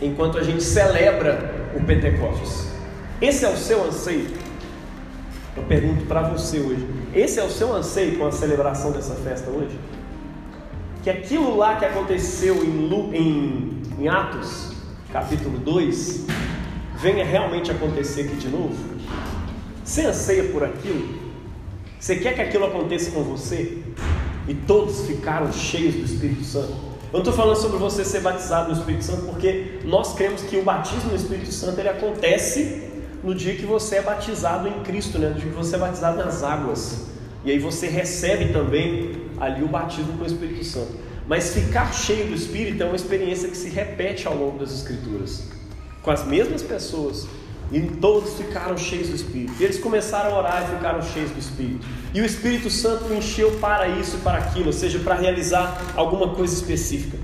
enquanto 0.00 0.38
a 0.38 0.42
gente 0.42 0.62
celebra 0.62 1.70
o 1.74 1.82
Pentecostes. 1.82 2.68
Esse 3.20 3.44
é 3.44 3.48
o 3.48 3.56
seu 3.56 3.84
anseio? 3.84 4.28
Eu 5.56 5.64
pergunto 5.64 6.04
para 6.04 6.22
você 6.28 6.60
hoje. 6.60 6.86
Esse 7.12 7.40
é 7.40 7.44
o 7.44 7.50
seu 7.50 7.74
anseio 7.74 8.16
com 8.16 8.26
a 8.26 8.30
celebração 8.30 8.92
dessa 8.92 9.14
festa 9.14 9.50
hoje? 9.50 9.76
Que 11.02 11.10
aquilo 11.10 11.56
lá 11.56 11.76
que 11.76 11.84
aconteceu 11.84 12.62
em, 12.62 13.16
em, 13.16 13.82
em 13.98 14.08
Atos 14.08 14.72
capítulo 15.12 15.58
2, 15.58 16.26
venha 17.00 17.24
realmente 17.24 17.70
acontecer 17.70 18.22
aqui 18.22 18.36
de 18.36 18.48
novo? 18.48 18.76
Você 19.82 20.06
anseia 20.06 20.44
por 20.44 20.62
aquilo? 20.62 21.08
Você 21.98 22.16
quer 22.16 22.34
que 22.34 22.42
aquilo 22.42 22.66
aconteça 22.66 23.10
com 23.10 23.24
você? 23.24 23.78
E 24.48 24.54
todos 24.54 25.06
ficaram 25.06 25.52
cheios 25.52 25.94
do 25.94 26.04
Espírito 26.04 26.42
Santo. 26.42 26.72
Eu 27.10 27.12
não 27.12 27.20
estou 27.20 27.34
falando 27.34 27.56
sobre 27.56 27.78
você 27.78 28.04
ser 28.04 28.20
batizado 28.20 28.72
no 28.72 28.78
Espírito 28.78 29.04
Santo, 29.04 29.22
porque 29.26 29.78
nós 29.84 30.14
cremos 30.14 30.42
que 30.42 30.56
o 30.56 30.62
batismo 30.62 31.10
no 31.10 31.16
Espírito 31.16 31.52
Santo 31.52 31.78
ele 31.78 31.88
acontece 31.88 32.88
no 33.22 33.34
dia 33.34 33.54
que 33.54 33.66
você 33.66 33.96
é 33.96 34.02
batizado 34.02 34.68
em 34.68 34.82
Cristo, 34.82 35.18
né? 35.18 35.28
no 35.28 35.34
dia 35.34 35.50
que 35.50 35.56
você 35.56 35.76
é 35.76 35.78
batizado 35.78 36.18
nas 36.18 36.42
águas. 36.42 37.06
E 37.44 37.50
aí 37.50 37.58
você 37.58 37.86
recebe 37.86 38.52
também 38.52 39.28
ali 39.38 39.62
o 39.62 39.68
batismo 39.68 40.14
com 40.18 40.24
o 40.24 40.26
Espírito 40.26 40.64
Santo. 40.64 40.92
Mas 41.26 41.52
ficar 41.52 41.92
cheio 41.92 42.26
do 42.26 42.34
Espírito 42.34 42.82
é 42.82 42.86
uma 42.86 42.96
experiência 42.96 43.48
que 43.48 43.56
se 43.56 43.68
repete 43.68 44.26
ao 44.26 44.34
longo 44.34 44.58
das 44.58 44.72
Escrituras, 44.72 45.44
com 46.02 46.10
as 46.10 46.24
mesmas 46.26 46.62
pessoas, 46.62 47.26
e 47.70 47.80
todos 47.80 48.34
ficaram 48.34 48.76
cheios 48.78 49.08
do 49.08 49.14
Espírito. 49.14 49.52
E 49.60 49.64
eles 49.64 49.78
começaram 49.78 50.34
a 50.34 50.38
orar 50.38 50.62
e 50.64 50.76
ficaram 50.76 51.02
cheios 51.02 51.30
do 51.30 51.38
Espírito. 51.38 51.86
E 52.14 52.20
o 52.20 52.24
Espírito 52.24 52.70
Santo 52.70 53.12
encheu 53.12 53.58
para 53.58 53.88
isso 53.88 54.16
e 54.16 54.20
para 54.20 54.38
aquilo, 54.38 54.66
ou 54.66 54.72
seja, 54.72 54.98
para 54.98 55.14
realizar 55.14 55.92
alguma 55.94 56.28
coisa 56.34 56.54
específica. 56.54 57.18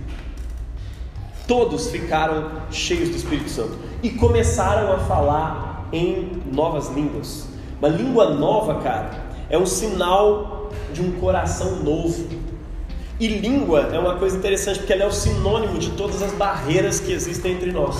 Todos 1.46 1.90
ficaram 1.90 2.62
cheios 2.70 3.08
do 3.08 3.16
Espírito 3.16 3.50
Santo 3.50 3.78
e 4.02 4.10
começaram 4.10 4.92
a 4.92 4.98
falar 4.98 5.88
em 5.92 6.42
novas 6.52 6.88
línguas. 6.88 7.46
Uma 7.78 7.88
língua 7.88 8.30
nova, 8.34 8.80
cara, 8.80 9.10
é 9.48 9.58
um 9.58 9.66
sinal 9.66 10.70
de 10.92 11.02
um 11.02 11.12
coração 11.12 11.82
novo. 11.82 12.28
E 13.18 13.28
língua 13.28 13.90
é 13.92 13.98
uma 13.98 14.16
coisa 14.16 14.36
interessante 14.36 14.78
porque 14.78 14.92
ela 14.92 15.04
é 15.04 15.06
o 15.06 15.12
sinônimo 15.12 15.78
de 15.78 15.90
todas 15.92 16.20
as 16.20 16.32
barreiras 16.32 16.98
que 16.98 17.12
existem 17.12 17.52
entre 17.52 17.72
nós. 17.72 17.96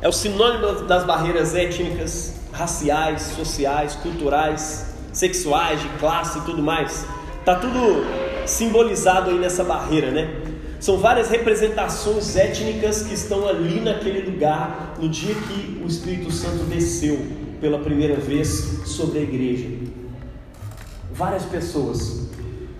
É 0.00 0.08
o 0.08 0.12
sinônimo 0.12 0.82
das 0.82 1.04
barreiras 1.04 1.54
étnicas, 1.54 2.34
raciais, 2.54 3.22
sociais, 3.36 3.94
culturais, 3.96 4.94
sexuais, 5.12 5.82
de 5.82 5.88
classe 5.98 6.38
e 6.38 6.42
tudo 6.42 6.62
mais. 6.62 7.04
Tá 7.44 7.56
tudo 7.56 8.06
simbolizado 8.46 9.30
aí 9.30 9.38
nessa 9.38 9.62
barreira, 9.62 10.10
né? 10.10 10.40
São 10.80 10.96
várias 10.96 11.28
representações 11.28 12.36
étnicas 12.36 13.02
que 13.02 13.14
estão 13.14 13.46
ali 13.46 13.80
naquele 13.80 14.30
lugar 14.30 14.94
no 14.98 15.08
dia 15.08 15.34
que 15.34 15.82
o 15.84 15.86
Espírito 15.86 16.30
Santo 16.30 16.64
desceu 16.64 17.18
pela 17.60 17.78
primeira 17.78 18.16
vez 18.16 18.82
sobre 18.86 19.18
a 19.18 19.22
igreja 19.22 19.84
várias 21.14 21.44
pessoas 21.44 22.28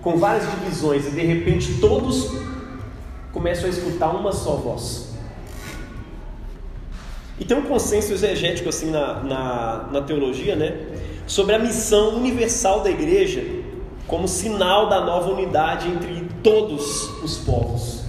com 0.01 0.17
várias 0.17 0.43
divisões 0.51 1.07
e 1.07 1.11
de 1.11 1.21
repente 1.21 1.79
todos 1.79 2.31
começam 3.31 3.65
a 3.65 3.69
escutar 3.69 4.09
uma 4.11 4.31
só 4.31 4.55
voz. 4.55 5.04
E 7.39 7.45
tem 7.45 7.57
um 7.57 7.63
consenso 7.63 8.13
exegético 8.13 8.69
assim 8.69 8.91
na, 8.91 9.23
na, 9.23 9.89
na 9.91 10.01
teologia, 10.01 10.55
né? 10.55 10.77
Sobre 11.27 11.55
a 11.55 11.59
missão 11.59 12.15
universal 12.15 12.81
da 12.81 12.89
igreja 12.89 13.43
como 14.07 14.27
sinal 14.27 14.87
da 14.87 15.01
nova 15.01 15.31
unidade 15.31 15.87
entre 15.87 16.27
todos 16.43 17.23
os 17.23 17.37
povos. 17.37 18.03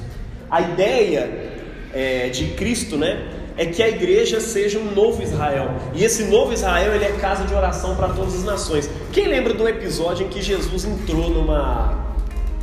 A 0.50 0.60
ideia 0.60 1.54
é, 1.92 2.28
de 2.28 2.48
Cristo, 2.48 2.96
né? 2.96 3.32
é 3.56 3.64
que 3.64 3.82
a 3.82 3.88
igreja 3.88 4.38
seja 4.38 4.78
um 4.78 4.94
novo 4.94 5.22
Israel. 5.22 5.74
E 5.94 6.04
esse 6.04 6.24
novo 6.24 6.52
Israel, 6.52 6.94
ele 6.94 7.04
é 7.04 7.12
casa 7.12 7.44
de 7.44 7.54
oração 7.54 7.96
para 7.96 8.08
todas 8.08 8.34
as 8.34 8.44
nações. 8.44 8.90
Quem 9.12 9.26
lembra 9.28 9.54
do 9.54 9.66
episódio 9.66 10.26
em 10.26 10.28
que 10.28 10.42
Jesus 10.42 10.84
entrou 10.84 11.30
numa 11.30 12.04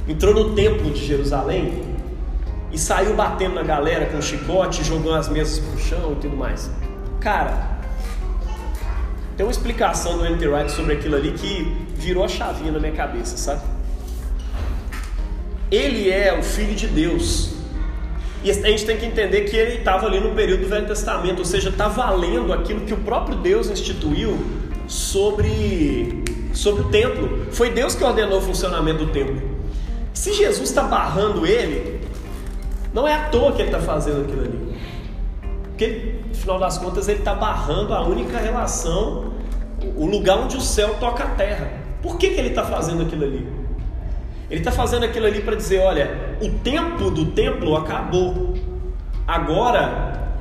entrou 0.08 0.34
no 0.34 0.54
templo 0.54 0.92
de 0.92 1.06
Jerusalém 1.06 1.93
e 2.74 2.78
saiu 2.78 3.16
batendo 3.16 3.54
na 3.54 3.64
galera 3.64 4.08
com 4.08 4.20
chicote, 4.20 4.84
jogando 4.84 5.16
as 5.16 5.30
mesas 5.30 5.60
pro 5.60 5.80
chão 5.80 6.14
e 6.14 6.16
tudo 6.16 6.36
mais? 6.36 6.70
Cara, 7.22 7.80
tem 9.38 9.46
uma 9.46 9.52
explicação 9.52 10.18
do 10.18 10.26
Enter 10.26 10.52
Wright 10.52 10.72
sobre 10.72 10.94
aquilo 10.94 11.16
ali 11.16 11.32
que 11.34 11.88
virou 11.96 12.26
a 12.26 12.28
chavinha 12.28 12.72
na 12.72 12.80
minha 12.80 12.92
cabeça, 12.92 13.38
sabe? 13.38 13.62
Ele 15.72 16.10
é 16.10 16.38
o 16.38 16.44
filho 16.44 16.76
de 16.76 16.88
Deus, 16.88 17.54
e 18.44 18.52
a 18.52 18.54
gente 18.54 18.86
tem 18.86 18.98
que 18.98 19.06
entender 19.06 19.42
que 19.42 19.56
ele 19.56 19.78
estava 19.78 20.06
ali 20.06 20.20
no 20.20 20.36
período 20.36 20.64
do 20.64 20.68
Velho 20.68 20.86
Testamento, 20.86 21.40
ou 21.40 21.46
seja, 21.46 21.70
está 21.70 21.88
valendo 21.88 22.52
aquilo 22.52 22.82
que 22.82 22.94
o 22.94 22.98
próprio 22.98 23.38
Deus 23.38 23.70
instituiu 23.70 24.38
sobre, 24.86 26.24
sobre 26.54 26.82
o 26.82 26.90
templo. 26.90 27.48
Foi 27.52 27.70
Deus 27.70 27.96
que 27.96 28.04
ordenou 28.04 28.40
o 28.40 28.42
funcionamento 28.42 29.06
do 29.06 29.12
templo. 29.14 29.42
Se 30.14 30.34
Jesus 30.34 30.70
está 30.70 30.84
barrando 30.84 31.48
ele, 31.48 32.02
não 32.94 33.08
é 33.08 33.14
à 33.14 33.30
toa 33.30 33.52
que 33.52 33.62
ele 33.62 33.70
está 33.70 33.82
fazendo 33.82 34.22
aquilo 34.22 34.42
ali. 34.42 34.78
Porque 35.64 36.24
final 36.44 36.60
das 36.60 36.78
contas 36.78 37.08
ele 37.08 37.20
está 37.20 37.34
barrando 37.34 37.94
a 37.94 38.04
única 38.04 38.38
relação, 38.38 39.34
o 39.96 40.06
lugar 40.06 40.38
onde 40.38 40.58
o 40.58 40.62
céu 40.62 40.96
toca 41.00 41.24
a 41.24 41.28
terra. 41.28 41.72
Por 42.02 42.18
que, 42.18 42.30
que 42.32 42.40
ele 42.40 42.50
está 42.50 42.64
fazendo 42.64 43.04
aquilo 43.04 43.24
ali? 43.24 43.48
Ele 44.50 44.60
está 44.60 44.72
fazendo 44.72 45.06
aquilo 45.06 45.26
ali 45.26 45.42
para 45.42 45.56
dizer: 45.56 45.80
olha, 45.80 46.38
o 46.42 46.50
tempo 46.60 47.10
do 47.10 47.28
templo 47.28 47.76
acabou. 47.78 48.54
Agora 49.26 50.36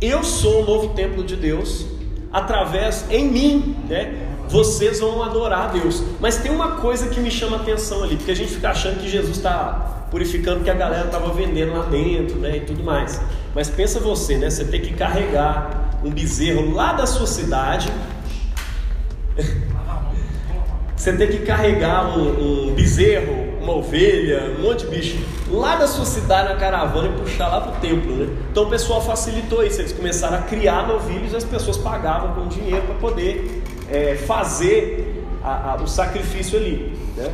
eu 0.00 0.24
sou 0.24 0.62
o 0.62 0.66
novo 0.66 0.94
templo 0.94 1.22
de 1.22 1.36
Deus, 1.36 1.86
através 2.32 3.06
em 3.10 3.30
mim, 3.30 3.76
né? 3.88 4.28
Vocês 4.48 5.00
vão 5.00 5.22
adorar 5.22 5.66
a 5.66 5.68
Deus. 5.68 6.02
Mas 6.18 6.38
tem 6.38 6.50
uma 6.50 6.72
coisa 6.72 7.08
que 7.08 7.20
me 7.20 7.30
chama 7.30 7.58
atenção 7.58 8.02
ali, 8.02 8.16
porque 8.16 8.32
a 8.32 8.36
gente 8.36 8.52
fica 8.52 8.70
achando 8.70 9.00
que 9.00 9.08
Jesus 9.08 9.36
está 9.36 10.01
purificando 10.12 10.62
que 10.62 10.70
a 10.70 10.74
galera 10.74 11.06
estava 11.06 11.32
vendendo 11.32 11.72
lá 11.72 11.86
dentro, 11.86 12.38
né? 12.38 12.58
E 12.58 12.60
tudo 12.60 12.84
mais. 12.84 13.20
Mas 13.52 13.68
pensa 13.68 13.98
você, 13.98 14.36
né? 14.36 14.48
Você 14.48 14.64
tem 14.64 14.80
que 14.80 14.94
carregar 14.94 15.98
um 16.04 16.10
bezerro 16.10 16.72
lá 16.72 16.92
da 16.92 17.06
sua 17.06 17.26
cidade. 17.26 17.90
Você 20.94 21.12
tem 21.14 21.26
que 21.26 21.38
carregar 21.38 22.16
um, 22.16 22.68
um 22.68 22.74
bezerro 22.74 23.52
uma 23.62 23.74
ovelha, 23.76 24.54
um 24.58 24.62
monte 24.62 24.84
de 24.84 24.90
bicho, 24.90 25.18
lá 25.48 25.76
da 25.76 25.86
sua 25.86 26.04
cidade 26.04 26.52
na 26.52 26.56
caravana 26.56 27.08
e 27.08 27.20
puxar 27.20 27.48
lá 27.48 27.60
para 27.60 27.78
o 27.78 27.80
templo. 27.80 28.16
Né? 28.16 28.36
Então 28.50 28.64
o 28.64 28.70
pessoal 28.70 29.00
facilitou 29.00 29.64
isso, 29.64 29.80
eles 29.80 29.92
começaram 29.92 30.38
a 30.38 30.42
criar 30.42 30.86
novilhos 30.88 31.32
e 31.32 31.36
as 31.36 31.44
pessoas 31.44 31.76
pagavam 31.76 32.34
com 32.34 32.48
dinheiro 32.48 32.82
para 32.82 32.94
poder 32.96 33.62
é, 33.88 34.16
fazer 34.16 35.24
a, 35.42 35.72
a, 35.72 35.76
o 35.76 35.86
sacrifício 35.86 36.58
ali. 36.58 36.92
Né? 37.16 37.32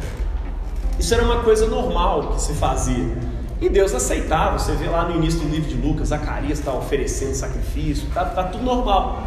Isso 0.98 1.14
era 1.14 1.22
uma 1.22 1.42
coisa 1.42 1.66
normal 1.66 2.32
que 2.34 2.40
se 2.40 2.52
fazia. 2.54 3.16
E 3.60 3.68
Deus 3.68 3.94
aceitava, 3.94 4.58
você 4.58 4.72
vê 4.72 4.88
lá 4.88 5.08
no 5.08 5.16
início 5.16 5.40
do 5.40 5.48
livro 5.48 5.68
de 5.68 5.74
Lucas, 5.74 6.08
Zacarias 6.08 6.60
está 6.60 6.72
oferecendo 6.72 7.34
sacrifício, 7.34 8.06
está 8.08 8.24
tá 8.24 8.44
tudo 8.44 8.64
normal. 8.64 9.22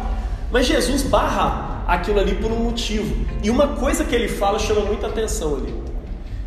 Mas 0.50 0.66
Jesus 0.66 1.02
barra 1.02 1.82
aquilo 1.86 2.18
ali 2.20 2.34
por 2.34 2.50
um 2.50 2.64
motivo. 2.64 3.14
E 3.42 3.50
uma 3.50 3.68
coisa 3.68 4.04
que 4.04 4.14
ele 4.14 4.28
fala 4.28 4.58
chama 4.58 4.82
muita 4.82 5.06
atenção 5.06 5.56
ali. 5.56 5.74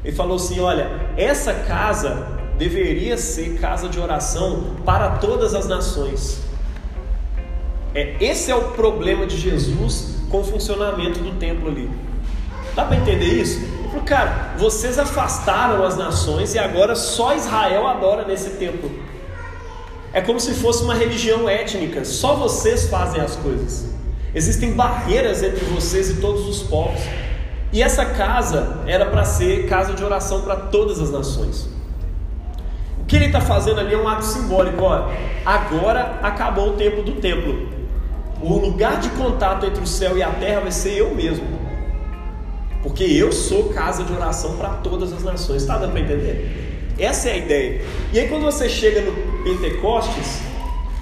Ele 0.04 0.16
falou 0.16 0.36
assim: 0.36 0.60
olha, 0.60 0.90
essa 1.18 1.54
casa 1.54 2.28
deveria 2.58 3.18
ser 3.18 3.60
casa 3.60 3.90
de 3.90 4.00
oração 4.00 4.76
para 4.86 5.18
todas 5.18 5.54
as 5.54 5.68
nações. 5.68 6.42
É, 7.94 8.16
esse 8.20 8.52
é 8.52 8.56
o 8.56 8.72
problema 8.72 9.26
de 9.26 9.38
Jesus 9.38 10.16
com 10.30 10.42
o 10.42 10.44
funcionamento 10.44 11.20
do 11.20 11.32
templo 11.40 11.70
ali. 11.70 11.90
Dá 12.76 12.84
para 12.86 12.98
entender 12.98 13.42
isso? 13.42 13.75
Falou, 13.96 14.04
cara, 14.04 14.56
vocês 14.58 15.00
afastaram 15.00 15.86
as 15.86 15.96
nações 15.96 16.54
e 16.54 16.60
agora 16.60 16.96
só 16.96 17.34
Israel 17.34 17.88
adora 17.88 18.26
nesse 18.26 18.52
templo. 18.52 18.92
É 20.12 20.20
como 20.20 20.38
se 20.38 20.54
fosse 20.54 20.84
uma 20.84 20.94
religião 20.94 21.48
étnica, 21.48 22.04
só 22.04 22.36
vocês 22.36 22.90
fazem 22.90 23.22
as 23.22 23.38
coisas. 23.38 23.86
Existem 24.34 24.74
barreiras 24.74 25.42
entre 25.42 25.64
vocês 25.66 26.10
e 26.10 26.16
todos 26.16 26.46
os 26.46 26.64
povos. 26.64 27.00
E 27.72 27.82
essa 27.82 28.06
casa 28.06 28.82
era 28.86 29.06
para 29.06 29.24
ser 29.24 29.66
casa 29.70 29.94
de 29.94 30.04
oração 30.04 30.42
para 30.42 30.58
todas 30.58 31.00
as 31.00 31.10
nações. 31.12 31.70
O 33.00 33.06
que 33.06 33.16
ele 33.16 33.28
está 33.28 33.40
fazendo 33.40 33.80
ali 33.80 33.94
é 33.94 33.98
um 33.98 34.10
ato 34.10 34.26
simbólico. 34.26 34.84
Olha, 34.84 35.06
agora 35.46 36.20
acabou 36.22 36.72
o 36.72 36.74
tempo 36.74 37.02
do 37.02 37.14
templo. 37.14 37.70
O 38.42 38.58
lugar 38.58 39.00
de 39.00 39.08
contato 39.12 39.66
entre 39.66 39.82
o 39.82 39.88
céu 39.88 40.18
e 40.18 40.24
a 40.24 40.32
terra 40.32 40.60
vai 40.62 40.72
ser 40.72 40.98
eu 40.98 41.16
mesmo. 41.16 41.65
Porque 42.86 43.04
eu 43.04 43.32
sou 43.32 43.70
casa 43.70 44.04
de 44.04 44.14
oração 44.14 44.58
para 44.58 44.70
todas 44.70 45.12
as 45.12 45.24
nações. 45.24 45.64
Está 45.64 45.76
dando 45.80 45.94
para 45.94 46.02
entender? 46.02 46.94
Essa 47.00 47.30
é 47.30 47.34
a 47.34 47.38
ideia. 47.38 47.82
E 48.14 48.20
aí, 48.20 48.28
quando 48.28 48.44
você 48.44 48.70
chega 48.70 49.02
no 49.02 49.12
Pentecostes, 49.44 50.40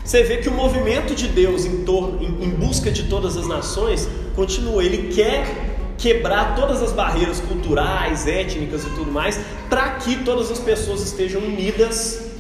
você 0.02 0.24
vê 0.24 0.38
que 0.38 0.48
o 0.48 0.54
movimento 0.54 1.13
de 1.13 1.28
Deus 1.28 1.66
em, 1.66 1.84
torno, 1.84 2.24
em, 2.24 2.46
em 2.46 2.50
busca 2.52 2.90
de 2.90 3.04
todas 3.04 3.36
as 3.36 3.50
nações 3.50 4.08
continua. 4.34 4.82
Ele 4.82 5.13
quer 5.13 5.46
quebrar 5.98 6.56
todas 6.56 6.82
as 6.82 6.93
barreiras 6.93 7.41
culturais, 7.41 8.28
étnicas 8.28 8.86
e 8.86 8.89
tudo 8.91 9.12
mais, 9.12 9.38
para 9.69 9.89
que 9.96 10.24
todas 10.24 10.50
as 10.50 10.60
pessoas 10.60 11.02
estejam 11.02 11.41
unidas 11.41 12.32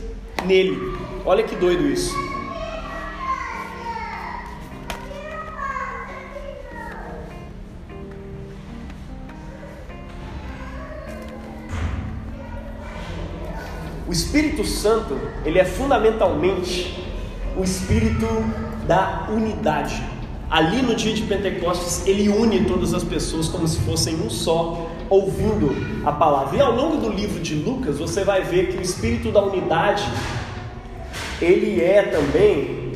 nele. 0.45 0.79
Olha 1.25 1.43
que 1.43 1.57
doido 1.57 1.85
isso. 1.85 2.15
O 14.13 14.15
Espírito 14.15 14.63
Santo, 14.63 15.19
ele 15.43 15.57
é 15.57 15.65
fundamentalmente 15.65 17.03
o 17.57 17.63
espírito 17.63 18.27
da 18.85 19.27
unidade 19.27 20.03
ali 20.51 20.83
no 20.83 20.93
dia 20.93 21.15
de 21.15 21.23
Pentecostes, 21.23 22.05
ele 22.05 22.29
une 22.29 22.63
todas 22.63 22.93
as 22.93 23.03
pessoas 23.03 23.47
como 23.47 23.67
se 23.67 23.79
fossem 23.79 24.13
um 24.21 24.29
só, 24.29 24.87
ouvindo 25.09 25.75
a 26.05 26.11
palavra. 26.11 26.55
E 26.55 26.61
ao 26.61 26.75
longo 26.75 26.97
do 26.97 27.09
livro 27.09 27.39
de 27.41 27.55
Lucas, 27.55 27.97
você 27.97 28.23
vai 28.23 28.43
ver 28.43 28.67
que 28.67 28.77
o 28.77 28.81
espírito 28.83 29.31
da 29.31 29.41
unidade, 29.41 30.03
ele 31.41 31.81
é 31.81 32.03
também 32.03 32.91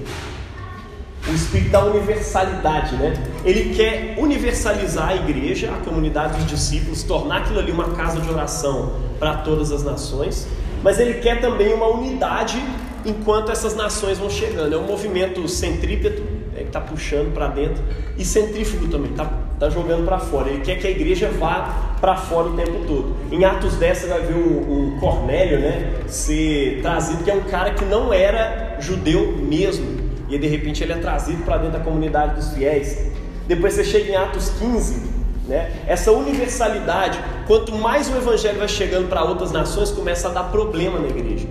o 1.27 1.33
espírito 1.33 1.71
da 1.71 1.83
universalidade, 1.83 2.95
né? 2.95 3.13
Ele 3.43 3.73
quer 3.73 4.17
universalizar 4.19 5.09
a 5.09 5.15
igreja, 5.15 5.71
a 5.73 5.83
comunidade 5.83 6.37
dos 6.37 6.45
discípulos, 6.45 7.01
tornar 7.01 7.37
aquilo 7.37 7.57
ali 7.57 7.71
uma 7.71 7.95
casa 7.95 8.21
de 8.21 8.29
oração 8.29 8.93
para 9.17 9.37
todas 9.37 9.71
as 9.71 9.83
nações, 9.83 10.47
mas 10.83 10.99
ele 10.99 11.15
quer 11.15 11.41
também 11.41 11.73
uma 11.73 11.87
unidade 11.87 12.61
enquanto 13.05 13.51
essas 13.51 13.75
nações 13.75 14.17
vão 14.17 14.29
chegando. 14.29 14.73
É 14.73 14.77
um 14.77 14.85
movimento 14.85 15.47
centrípeto 15.47 16.21
é, 16.57 16.61
que 16.61 16.67
está 16.67 16.81
puxando 16.81 17.33
para 17.33 17.47
dentro, 17.47 17.83
e 18.17 18.25
centrífugo 18.25 18.87
também, 18.87 19.11
está 19.11 19.25
tá 19.59 19.69
jogando 19.69 20.05
para 20.05 20.17
fora. 20.17 20.49
Ele 20.49 20.61
quer 20.61 20.77
que 20.77 20.87
a 20.87 20.89
igreja 20.89 21.29
vá 21.29 21.95
para 22.01 22.15
fora 22.15 22.49
o 22.49 22.55
tempo 22.55 22.83
todo. 22.87 23.15
Em 23.31 23.45
Atos 23.45 23.75
10 23.75 23.97
você 23.97 24.07
vai 24.07 24.21
ver 24.21 24.33
o, 24.33 24.95
o 24.95 24.99
Cornélio 24.99 25.59
né, 25.59 25.93
ser 26.07 26.81
trazido, 26.81 27.23
que 27.23 27.29
é 27.29 27.35
um 27.35 27.43
cara 27.43 27.73
que 27.73 27.85
não 27.85 28.11
era 28.11 28.77
judeu 28.79 29.37
mesmo, 29.37 29.85
e 30.27 30.37
de 30.37 30.47
repente 30.47 30.83
ele 30.83 30.93
é 30.93 30.97
trazido 30.97 31.43
para 31.43 31.57
dentro 31.57 31.77
da 31.77 31.83
comunidade 31.83 32.35
dos 32.35 32.53
fiéis. 32.53 33.07
Depois 33.47 33.75
você 33.75 33.83
chega 33.83 34.11
em 34.11 34.15
Atos 34.15 34.49
15, 34.59 35.06
né? 35.47 35.71
Essa 35.87 36.11
universalidade, 36.11 37.19
quanto 37.47 37.73
mais 37.73 38.09
o 38.09 38.17
evangelho 38.17 38.59
vai 38.59 38.67
chegando 38.67 39.07
para 39.07 39.23
outras 39.23 39.51
nações, 39.51 39.91
começa 39.91 40.27
a 40.27 40.31
dar 40.31 40.43
problema 40.45 40.99
na 40.99 41.07
igreja. 41.07 41.47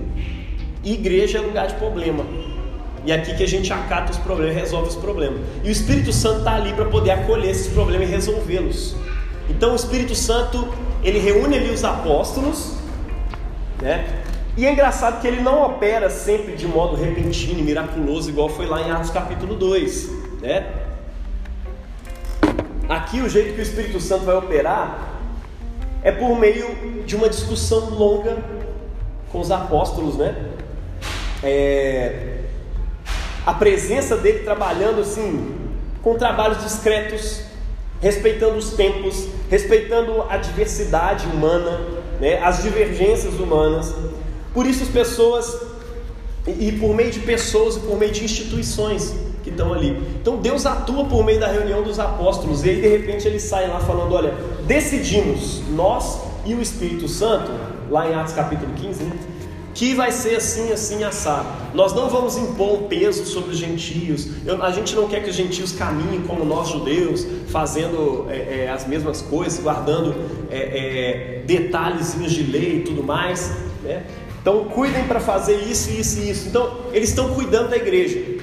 Igreja 0.84 1.38
é 1.38 1.40
lugar 1.40 1.66
de 1.66 1.74
problema. 1.74 2.24
E 3.04 3.12
é 3.12 3.14
aqui 3.14 3.34
que 3.34 3.42
a 3.42 3.48
gente 3.48 3.72
acata 3.72 4.12
os 4.12 4.18
problemas, 4.18 4.54
resolve 4.54 4.88
os 4.88 4.96
problemas. 4.96 5.40
E 5.64 5.68
o 5.68 5.72
Espírito 5.72 6.12
Santo 6.12 6.38
está 6.40 6.56
ali 6.56 6.72
para 6.72 6.84
poder 6.86 7.12
acolher 7.12 7.50
esses 7.50 7.68
problemas 7.68 8.08
e 8.08 8.10
resolvê-los. 8.10 8.96
Então 9.48 9.72
o 9.72 9.76
Espírito 9.76 10.14
Santo, 10.14 10.68
ele 11.02 11.18
reúne 11.18 11.56
ali 11.56 11.70
os 11.70 11.84
apóstolos, 11.84 12.74
né? 13.80 14.04
E 14.56 14.64
é 14.64 14.72
engraçado 14.72 15.20
que 15.20 15.28
ele 15.28 15.40
não 15.40 15.62
opera 15.62 16.08
sempre 16.08 16.56
de 16.56 16.66
modo 16.66 16.96
repentino 16.96 17.60
e 17.60 17.62
miraculoso, 17.62 18.30
igual 18.30 18.48
foi 18.48 18.66
lá 18.66 18.80
em 18.80 18.90
Atos 18.90 19.10
capítulo 19.10 19.54
2, 19.54 20.10
né? 20.40 20.85
Aqui 22.88 23.20
o 23.20 23.28
jeito 23.28 23.54
que 23.54 23.60
o 23.60 23.62
Espírito 23.62 24.00
Santo 24.00 24.24
vai 24.24 24.36
operar 24.36 25.18
é 26.04 26.12
por 26.12 26.38
meio 26.38 27.02
de 27.04 27.16
uma 27.16 27.28
discussão 27.28 27.90
longa 27.90 28.38
com 29.32 29.40
os 29.40 29.50
apóstolos, 29.50 30.16
né? 30.16 30.36
É, 31.42 32.42
a 33.44 33.52
presença 33.52 34.16
dele 34.16 34.44
trabalhando 34.44 35.00
assim, 35.00 35.52
com 36.00 36.14
trabalhos 36.16 36.62
discretos, 36.62 37.42
respeitando 38.00 38.56
os 38.56 38.70
tempos, 38.74 39.26
respeitando 39.50 40.22
a 40.28 40.36
diversidade 40.36 41.26
humana, 41.26 41.80
né, 42.20 42.38
as 42.40 42.62
divergências 42.62 43.34
humanas. 43.34 43.92
Por 44.54 44.64
isso 44.64 44.84
as 44.84 44.88
pessoas, 44.88 45.60
e 46.46 46.70
por 46.70 46.94
meio 46.94 47.10
de 47.10 47.18
pessoas 47.18 47.76
e 47.76 47.80
por 47.80 47.98
meio 47.98 48.12
de 48.12 48.24
instituições 48.24 49.25
que 49.46 49.50
estão 49.50 49.72
ali. 49.72 49.96
Então 50.20 50.38
Deus 50.38 50.66
atua 50.66 51.04
por 51.04 51.24
meio 51.24 51.38
da 51.38 51.46
reunião 51.46 51.84
dos 51.84 52.00
apóstolos, 52.00 52.64
e 52.64 52.70
aí 52.70 52.80
de 52.80 52.88
repente 52.88 53.28
eles 53.28 53.44
saem 53.44 53.68
lá 53.68 53.78
falando: 53.78 54.12
olha, 54.12 54.34
decidimos, 54.66 55.62
nós 55.70 56.20
e 56.44 56.52
o 56.52 56.60
Espírito 56.60 57.08
Santo, 57.08 57.52
lá 57.88 58.10
em 58.10 58.14
Atos 58.14 58.32
capítulo 58.32 58.72
15, 58.74 59.04
né? 59.04 59.16
que 59.72 59.94
vai 59.94 60.10
ser 60.10 60.36
assim, 60.36 60.72
assim, 60.72 61.04
assado. 61.04 61.46
Nós 61.74 61.92
não 61.92 62.08
vamos 62.08 62.36
impor 62.38 62.80
um 62.80 62.88
peso 62.88 63.26
sobre 63.26 63.50
os 63.50 63.58
gentios. 63.58 64.26
Eu, 64.46 64.62
a 64.62 64.70
gente 64.72 64.96
não 64.96 65.06
quer 65.06 65.22
que 65.22 65.28
os 65.28 65.36
gentios 65.36 65.70
caminhem 65.70 66.22
como 66.22 66.46
nós 66.46 66.70
judeus, 66.70 67.26
fazendo 67.48 68.26
é, 68.30 68.64
é, 68.64 68.70
as 68.70 68.86
mesmas 68.86 69.20
coisas, 69.20 69.62
guardando 69.62 70.14
é, 70.50 70.58
é 70.58 71.42
detalhezinhos 71.46 72.32
de 72.32 72.42
lei 72.42 72.78
e 72.78 72.80
tudo 72.80 73.02
mais. 73.02 73.54
Né? 73.84 74.02
Então, 74.40 74.64
cuidem 74.64 75.04
para 75.04 75.20
fazer 75.20 75.56
isso, 75.56 75.90
isso 75.90 76.20
e 76.20 76.30
isso. 76.30 76.48
Então, 76.48 76.78
eles 76.92 77.10
estão 77.10 77.34
cuidando 77.34 77.68
da 77.68 77.76
igreja. 77.76 78.35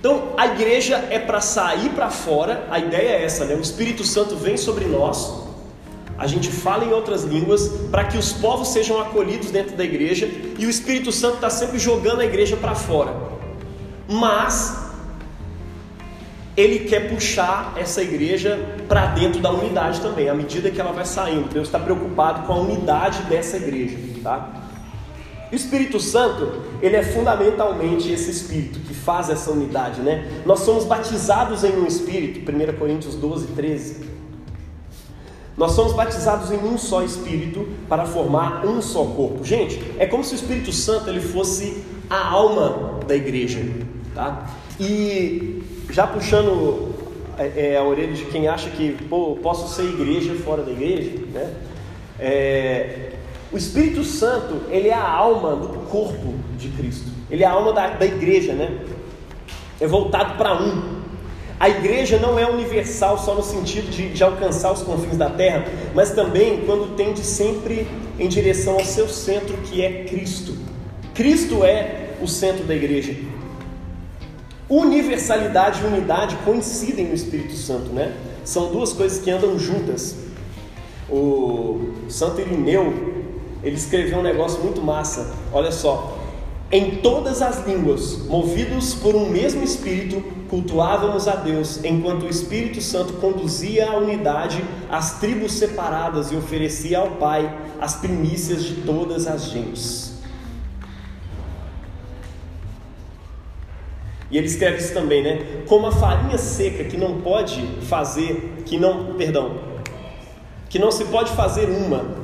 Então, 0.00 0.32
a 0.36 0.46
igreja 0.46 0.96
é 1.10 1.18
para 1.20 1.40
sair 1.40 1.90
para 1.90 2.10
fora. 2.10 2.66
A 2.70 2.80
ideia 2.80 3.10
é 3.10 3.24
essa, 3.24 3.44
né? 3.44 3.54
O 3.54 3.60
Espírito 3.60 4.02
Santo 4.02 4.34
vem 4.34 4.56
sobre 4.56 4.86
nós 4.86 5.50
a 6.20 6.26
gente 6.26 6.50
fala 6.50 6.84
em 6.84 6.92
outras 6.92 7.24
línguas 7.24 7.66
para 7.90 8.04
que 8.04 8.18
os 8.18 8.30
povos 8.30 8.68
sejam 8.68 9.00
acolhidos 9.00 9.50
dentro 9.50 9.74
da 9.74 9.82
igreja 9.82 10.28
e 10.58 10.66
o 10.66 10.68
Espírito 10.68 11.10
Santo 11.10 11.36
está 11.36 11.48
sempre 11.48 11.78
jogando 11.78 12.20
a 12.20 12.26
igreja 12.26 12.58
para 12.58 12.74
fora. 12.74 13.16
Mas 14.06 14.90
ele 16.54 16.80
quer 16.80 17.08
puxar 17.08 17.72
essa 17.74 18.02
igreja 18.02 18.58
para 18.86 19.06
dentro 19.06 19.40
da 19.40 19.50
unidade 19.50 20.02
também, 20.02 20.28
à 20.28 20.34
medida 20.34 20.70
que 20.70 20.78
ela 20.78 20.92
vai 20.92 21.06
saindo. 21.06 21.48
Deus 21.48 21.68
está 21.68 21.78
preocupado 21.78 22.46
com 22.46 22.52
a 22.52 22.56
unidade 22.56 23.22
dessa 23.22 23.56
igreja, 23.56 23.96
tá? 24.22 24.59
O 25.50 25.54
Espírito 25.54 25.98
Santo, 25.98 26.62
ele 26.80 26.96
é 26.96 27.02
fundamentalmente 27.02 28.10
esse 28.12 28.30
Espírito 28.30 28.78
que 28.80 28.94
faz 28.94 29.28
essa 29.28 29.50
unidade, 29.50 30.00
né? 30.00 30.42
Nós 30.46 30.60
somos 30.60 30.84
batizados 30.84 31.64
em 31.64 31.72
um 31.72 31.86
Espírito, 31.86 32.40
1 32.48 32.78
Coríntios 32.78 33.16
12, 33.16 33.48
13. 33.48 34.10
Nós 35.56 35.72
somos 35.72 35.92
batizados 35.92 36.52
em 36.52 36.56
um 36.56 36.78
só 36.78 37.02
Espírito 37.02 37.68
para 37.88 38.06
formar 38.06 38.64
um 38.64 38.80
só 38.80 39.04
corpo. 39.04 39.44
Gente, 39.44 39.82
é 39.98 40.06
como 40.06 40.22
se 40.22 40.34
o 40.34 40.36
Espírito 40.36 40.72
Santo 40.72 41.10
ele 41.10 41.20
fosse 41.20 41.84
a 42.08 42.28
alma 42.28 43.00
da 43.06 43.16
igreja, 43.16 43.60
tá? 44.14 44.48
E 44.78 45.62
já 45.90 46.06
puxando 46.06 46.94
é, 47.36 47.72
é, 47.72 47.76
a 47.76 47.82
orelha 47.82 48.12
de 48.12 48.24
quem 48.26 48.46
acha 48.46 48.70
que 48.70 48.92
pô, 49.08 49.36
posso 49.42 49.74
ser 49.74 49.82
igreja 49.82 50.34
fora 50.36 50.62
da 50.62 50.70
igreja, 50.70 51.10
né? 51.32 51.54
É, 52.18 53.10
o 53.52 53.56
Espírito 53.56 54.04
Santo 54.04 54.62
ele 54.70 54.88
é 54.88 54.94
a 54.94 55.08
alma 55.08 55.56
do 55.56 55.80
corpo 55.90 56.34
de 56.56 56.68
Cristo. 56.68 57.10
Ele 57.30 57.42
é 57.42 57.46
a 57.46 57.50
alma 57.50 57.72
da, 57.72 57.88
da 57.90 58.06
igreja, 58.06 58.52
né? 58.52 58.78
É 59.80 59.86
voltado 59.86 60.36
para 60.36 60.60
um. 60.60 61.00
A 61.58 61.68
igreja 61.68 62.18
não 62.18 62.38
é 62.38 62.48
universal 62.48 63.18
só 63.18 63.34
no 63.34 63.42
sentido 63.42 63.90
de, 63.90 64.08
de 64.08 64.24
alcançar 64.24 64.72
os 64.72 64.82
confins 64.82 65.16
da 65.16 65.28
terra, 65.28 65.66
mas 65.94 66.10
também 66.12 66.62
quando 66.64 66.96
tende 66.96 67.20
sempre 67.20 67.86
em 68.18 68.28
direção 68.28 68.74
ao 68.74 68.84
seu 68.84 69.08
centro, 69.08 69.56
que 69.58 69.82
é 69.82 70.04
Cristo. 70.04 70.56
Cristo 71.12 71.64
é 71.64 72.14
o 72.22 72.26
centro 72.26 72.64
da 72.64 72.74
igreja. 72.74 73.14
Universalidade 74.68 75.82
e 75.82 75.86
unidade 75.86 76.36
coincidem 76.44 77.08
no 77.08 77.14
Espírito 77.14 77.54
Santo, 77.54 77.90
né? 77.90 78.14
São 78.44 78.70
duas 78.70 78.92
coisas 78.92 79.18
que 79.18 79.30
andam 79.30 79.58
juntas. 79.58 80.16
O 81.10 81.92
Santo 82.08 82.40
Irineu, 82.40 83.09
ele 83.62 83.76
escreveu 83.76 84.18
um 84.18 84.22
negócio 84.22 84.62
muito 84.62 84.80
massa. 84.80 85.32
Olha 85.52 85.72
só. 85.72 86.18
Em 86.72 86.96
todas 86.96 87.42
as 87.42 87.66
línguas, 87.66 88.18
movidos 88.28 88.94
por 88.94 89.16
um 89.16 89.28
mesmo 89.28 89.64
Espírito, 89.64 90.22
cultuávamos 90.48 91.26
a 91.26 91.34
Deus, 91.34 91.84
enquanto 91.84 92.22
o 92.22 92.28
Espírito 92.28 92.80
Santo 92.80 93.14
conduzia 93.14 93.90
a 93.90 93.96
unidade 93.96 94.64
às 94.88 95.18
tribos 95.18 95.54
separadas 95.54 96.30
e 96.30 96.36
oferecia 96.36 96.98
ao 96.98 97.12
Pai 97.12 97.52
as 97.80 97.96
primícias 97.96 98.62
de 98.62 98.82
todas 98.82 99.26
as 99.26 99.50
gentes. 99.50 100.10
E 104.30 104.38
ele 104.38 104.46
escreve 104.46 104.78
isso 104.78 104.94
também, 104.94 105.24
né? 105.24 105.64
Como 105.66 105.88
a 105.88 105.92
farinha 105.92 106.38
seca 106.38 106.84
que 106.84 106.96
não 106.96 107.20
pode 107.20 107.60
fazer, 107.82 108.62
que 108.64 108.78
não, 108.78 109.14
perdão, 109.14 109.58
que 110.68 110.78
não 110.78 110.92
se 110.92 111.04
pode 111.06 111.32
fazer 111.32 111.68
uma, 111.68 112.19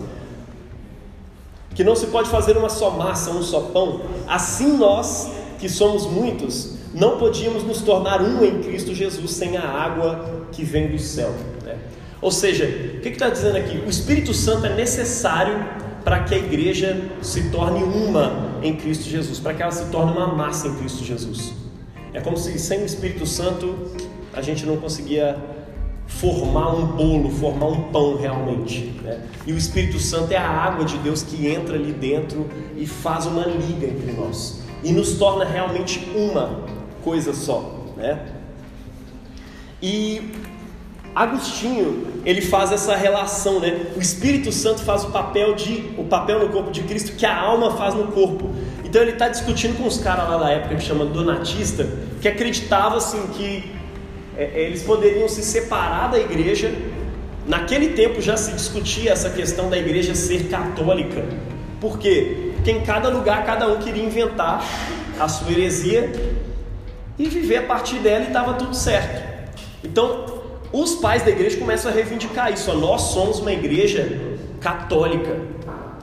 que 1.77 1.85
não 1.85 1.95
se 1.95 2.07
pode 2.07 2.31
fazer 2.31 2.57
uma 2.57 2.71
só 2.71 2.91
massa, 2.91 3.31
um 3.31 3.43
só 3.43 3.61
pão, 3.61 4.01
assim 4.27 4.79
nós, 4.79 5.31
que 5.59 5.69
somos 5.69 6.07
muitos, 6.07 6.73
não 6.95 7.19
podíamos 7.19 7.63
nos 7.65 7.83
tornar 7.83 8.23
um 8.23 8.43
em 8.43 8.63
Cristo 8.63 8.95
Jesus 8.95 9.31
sem 9.33 9.59
a 9.59 9.69
água 9.69 10.49
que 10.51 10.65
vem 10.65 10.89
do 10.89 10.99
céu. 10.99 11.35
Né? 11.63 11.77
Ou 12.23 12.31
seja, 12.31 12.65
o 12.65 13.01
que 13.03 13.11
está 13.11 13.29
dizendo 13.29 13.59
aqui? 13.59 13.77
O 13.87 13.91
Espírito 13.91 14.33
Santo 14.33 14.65
é 14.65 14.75
necessário 14.75 15.55
para 16.03 16.21
que 16.21 16.35
a 16.35 16.39
igreja 16.39 16.99
se 17.21 17.51
torne 17.51 17.83
uma 17.83 18.59
em 18.63 18.75
Cristo 18.75 19.05
Jesus, 19.05 19.39
para 19.39 19.53
que 19.53 19.63
ela 19.63 19.73
se 19.73 19.85
torne 19.91 20.13
uma 20.13 20.29
massa 20.29 20.69
em 20.69 20.75
Cristo 20.77 21.05
Jesus. 21.05 21.53
É 22.15 22.23
como 22.23 22.39
se 22.39 22.59
sem 22.59 22.81
o 22.81 22.87
Espírito 22.87 23.27
Santo 23.27 23.77
a 24.33 24.41
gente 24.41 24.65
não 24.65 24.79
conseguia 24.79 25.37
formar 26.07 26.75
um 26.75 26.87
bolo, 26.87 27.31
formar 27.31 27.67
um 27.67 27.83
pão 27.91 28.17
realmente. 28.17 28.93
Né? 29.03 29.21
E 29.47 29.53
o 29.53 29.57
Espírito 29.57 29.99
Santo 29.99 30.33
é 30.33 30.37
a 30.37 30.49
água 30.49 30.85
de 30.85 30.97
Deus 30.99 31.23
que 31.23 31.47
entra 31.47 31.75
ali 31.75 31.93
dentro 31.93 32.47
e 32.77 32.87
faz 32.87 33.27
uma 33.27 33.45
liga 33.45 33.87
entre 33.87 34.13
nós 34.13 34.61
e 34.83 34.93
nos 34.93 35.19
torna 35.19 35.45
realmente 35.45 36.09
uma 36.15 36.61
coisa 37.03 37.33
só. 37.33 37.85
Né? 37.97 38.21
E 39.83 40.33
Agostinho 41.15 42.23
ele 42.27 42.43
faz 42.43 42.73
essa 42.73 42.95
relação, 42.95 43.59
né? 43.59 43.87
O 43.97 44.01
Espírito 44.01 44.53
Santo 44.53 44.83
faz 44.83 45.03
o 45.03 45.11
papel 45.11 45.55
de 45.55 45.95
o 45.97 46.05
papel 46.05 46.41
no 46.41 46.51
corpo 46.51 46.71
de 46.71 46.83
Cristo 46.83 47.13
que 47.17 47.25
a 47.25 47.35
alma 47.35 47.71
faz 47.71 47.95
no 47.95 48.09
corpo. 48.09 48.51
Então 48.85 49.01
ele 49.01 49.13
está 49.13 49.29
discutindo 49.29 49.79
com 49.79 49.87
os 49.87 49.97
caras 49.97 50.29
lá 50.29 50.37
da 50.37 50.51
época 50.51 50.75
que 50.75 50.83
chama 50.83 51.07
Donatista, 51.07 51.89
que 52.21 52.29
acreditava 52.29 52.99
assim 52.99 53.27
que 53.29 53.76
é, 54.37 54.45
é, 54.55 54.63
eles 54.65 54.83
poderiam 54.83 55.29
se 55.29 55.43
separar 55.43 56.11
da 56.11 56.19
igreja. 56.19 56.73
Naquele 57.47 57.91
tempo 57.91 58.21
já 58.21 58.37
se 58.37 58.53
discutia 58.53 59.13
essa 59.13 59.31
questão 59.31 59.71
da 59.71 59.79
igreja 59.79 60.15
ser 60.15 60.49
católica. 60.49 61.25
Por 61.81 61.99
quê? 61.99 62.53
Porque 62.57 62.71
em 62.73 62.83
cada 62.83 63.09
lugar 63.09 63.45
cada 63.45 63.69
um 63.69 63.79
queria 63.79 64.05
inventar 64.05 64.65
a 65.19 65.29
sua 65.29 65.51
heresia 65.53 66.13
e 67.19 67.29
viver 67.29 67.59
a 67.59 67.63
partir 67.63 67.99
dela 67.99 68.25
e 68.25 68.29
estava 68.29 68.55
tudo 68.55 68.75
certo. 68.75 69.55
Então, 69.85 70.43
os 70.73 70.97
pais 70.97 71.23
da 71.23 71.31
igreja 71.31 71.57
começam 71.57 71.91
a 71.91 71.95
reivindicar 71.95 72.53
isso. 72.53 72.73
Nós 72.75 73.03
somos 73.03 73.39
uma 73.39 73.53
igreja 73.53 74.37
católica 74.61 75.57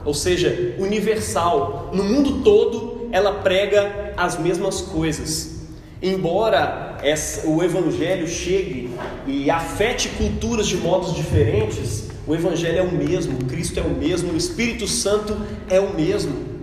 ou 0.04 0.12
seja, 0.12 0.74
universal. 0.78 1.90
No 1.92 2.04
mundo 2.04 2.42
todo, 2.42 3.08
ela 3.10 3.32
prega 3.32 4.12
as 4.16 4.38
mesmas 4.38 4.80
coisas. 4.80 5.53
Embora 6.02 6.98
essa, 7.02 7.48
o 7.48 7.62
Evangelho 7.62 8.28
chegue 8.28 8.90
e 9.26 9.50
afete 9.50 10.08
culturas 10.10 10.66
de 10.66 10.76
modos 10.76 11.14
diferentes, 11.14 12.10
o 12.26 12.34
Evangelho 12.34 12.78
é 12.78 12.82
o 12.82 12.92
mesmo, 12.92 13.44
Cristo 13.44 13.78
é 13.78 13.82
o 13.82 13.90
mesmo, 13.90 14.32
o 14.32 14.36
Espírito 14.36 14.86
Santo 14.86 15.36
é 15.68 15.78
o 15.78 15.94
mesmo. 15.94 16.54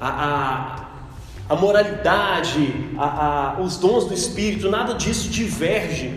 A, 0.00 0.88
a, 1.48 1.54
a 1.54 1.56
moralidade, 1.56 2.74
a, 2.98 3.58
os 3.60 3.76
dons 3.76 4.06
do 4.06 4.14
Espírito, 4.14 4.70
nada 4.70 4.94
disso 4.94 5.28
diverge 5.28 6.12